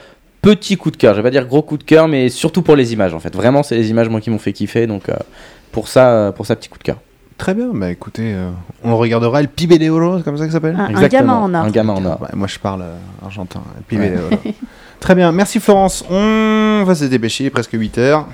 [0.43, 1.13] petit coup de cœur.
[1.15, 3.35] Je vais pas dire gros coup de cœur, mais surtout pour les images, en fait.
[3.37, 4.87] Vraiment, c'est les images, moi, qui m'ont fait kiffer.
[4.87, 5.15] Donc, euh,
[5.73, 6.97] pour ça, pour ça, petit coup de cœur.
[7.37, 8.51] Très bien, bah écoutez, euh,
[8.83, 9.39] on regardera.
[9.41, 10.77] El Pibe de Oro, c'est comme ça que ça s'appelle?
[10.77, 11.65] Un, gamin en or.
[11.67, 12.21] Un gamin en or.
[12.23, 14.43] Ouais, Moi je parle euh, argentin, El Pibe de Oro.
[15.01, 16.05] Très bien, merci Florence.
[16.11, 18.27] On va se dépêcher, il est presque 8 heures.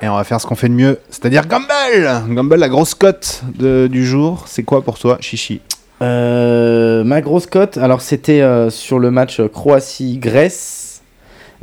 [0.00, 3.42] Et on va faire ce qu'on fait de mieux, c'est-à-dire Gumball Gumball, la grosse cote
[3.58, 5.60] de- du jour, c'est quoi pour toi, Chichi?
[6.02, 10.84] Euh, ma grosse cote, alors c'était euh, sur le match Croatie-Grèce.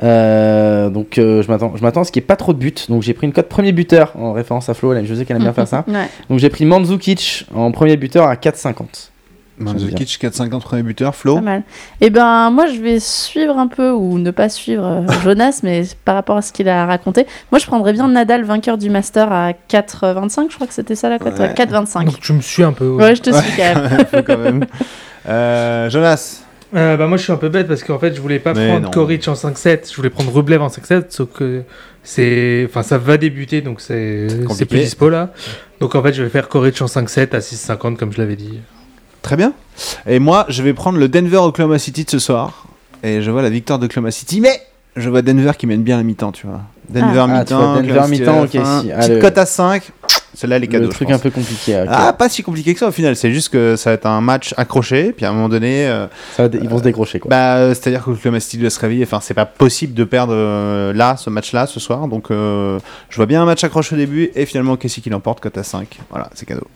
[0.03, 2.57] Euh, donc euh, je m'attends je m'attends à ce qu'il n'y ait pas trop de
[2.59, 2.73] buts.
[2.89, 4.91] Donc j'ai pris une cote premier buteur en référence à Flo.
[4.91, 5.85] Là, je sais qu'elle aime bien faire ça.
[5.87, 6.09] Ouais.
[6.29, 9.11] Donc j'ai pris Mandzukic en premier buteur à 4,50.
[9.57, 11.63] Mandzukic, 4,50 premier buteur, Flo Pas mal.
[12.01, 15.83] Et ben moi je vais suivre un peu ou ne pas suivre euh, Jonas, mais
[16.03, 19.31] par rapport à ce qu'il a raconté, moi je prendrais bien Nadal vainqueur du Master
[19.31, 20.49] à 4,25.
[20.49, 21.39] Je crois que c'était ça la cote.
[21.39, 21.47] Ouais.
[21.47, 22.05] ouais, 4,25.
[22.05, 22.87] Donc je me suis un peu.
[22.89, 24.65] Ouais, je te suis quand même.
[24.65, 24.67] Quand.
[25.27, 26.41] Euh, Jonas
[26.75, 28.67] Euh, bah moi je suis un peu bête parce qu'en fait je voulais pas Mais
[28.67, 28.91] prendre.
[28.91, 31.63] Koric en 5-7, je voulais prendre Rublev en 5-7, sauf que
[32.03, 35.31] c'est, enfin ça va débuter donc c'est, c'est plus dispo là.
[35.79, 38.59] Donc en fait je vais faire Koric en 5-7 à 6,50 comme je l'avais dit.
[39.25, 39.53] Très bien.
[40.05, 42.67] Et moi, je vais prendre le Denver Oklahoma City de ce soir.
[43.01, 44.61] Et je vois la victoire d'Oklahoma City, mais
[44.95, 46.61] je vois Denver qui mène bien la mi-temps, tu vois.
[46.89, 48.59] Denver Ah, mi-temps, vois, Denver mi-temps, ok, si.
[48.61, 49.81] Ah, Petite le- cote à 5.
[50.35, 50.83] Celle-là, les cadeaux.
[50.83, 51.83] le truc un peu compliqué.
[51.89, 53.15] Ah, pas si compliqué que ça au final.
[53.15, 55.11] C'est juste que ça va être un match accroché.
[55.11, 57.29] Puis à un moment donné, euh, Ça va dé- ils vont se décrocher quoi.
[57.31, 59.05] bah, euh, c'est-à-dire que Oklahoma City doit se réveiller.
[59.05, 62.07] Enfin, c'est pas possible de perdre euh, là, ce match-là, ce soir.
[62.07, 62.77] Donc, euh,
[63.09, 64.29] je vois bien un match accroché au début.
[64.35, 65.97] Et finalement, Casey qui l'emporte, cote à 5.
[66.11, 66.67] Voilà, c'est cadeau.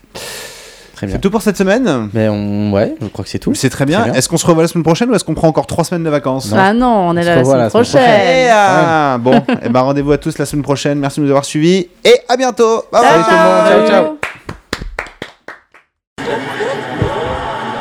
[1.00, 1.16] Très bien.
[1.16, 2.10] C'est tout pour cette semaine.
[2.14, 2.74] Mais on...
[2.74, 3.54] ouais, je crois que c'est tout.
[3.56, 4.12] C'est très bien.
[4.12, 6.10] Est-ce qu'on se revoit la semaine prochaine ou est-ce qu'on prend encore 3 semaines de
[6.10, 8.20] vacances Ah non, on est On là la semaine la semaine prochaine.
[8.28, 11.00] Eh, ah, bon, et ben rendez-vous à tous la semaine prochaine.
[11.00, 12.84] Merci de nous avoir suivis et à bientôt.
[12.92, 13.12] Bye bye.
[13.12, 13.88] Salut tout le monde.
[13.88, 14.18] Ciao,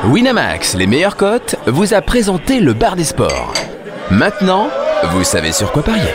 [0.05, 0.13] ciao.
[0.13, 3.53] Winamax, les meilleures cotes, vous a présenté le bar des sports.
[4.13, 4.69] Maintenant,
[5.11, 6.15] vous savez sur quoi parier.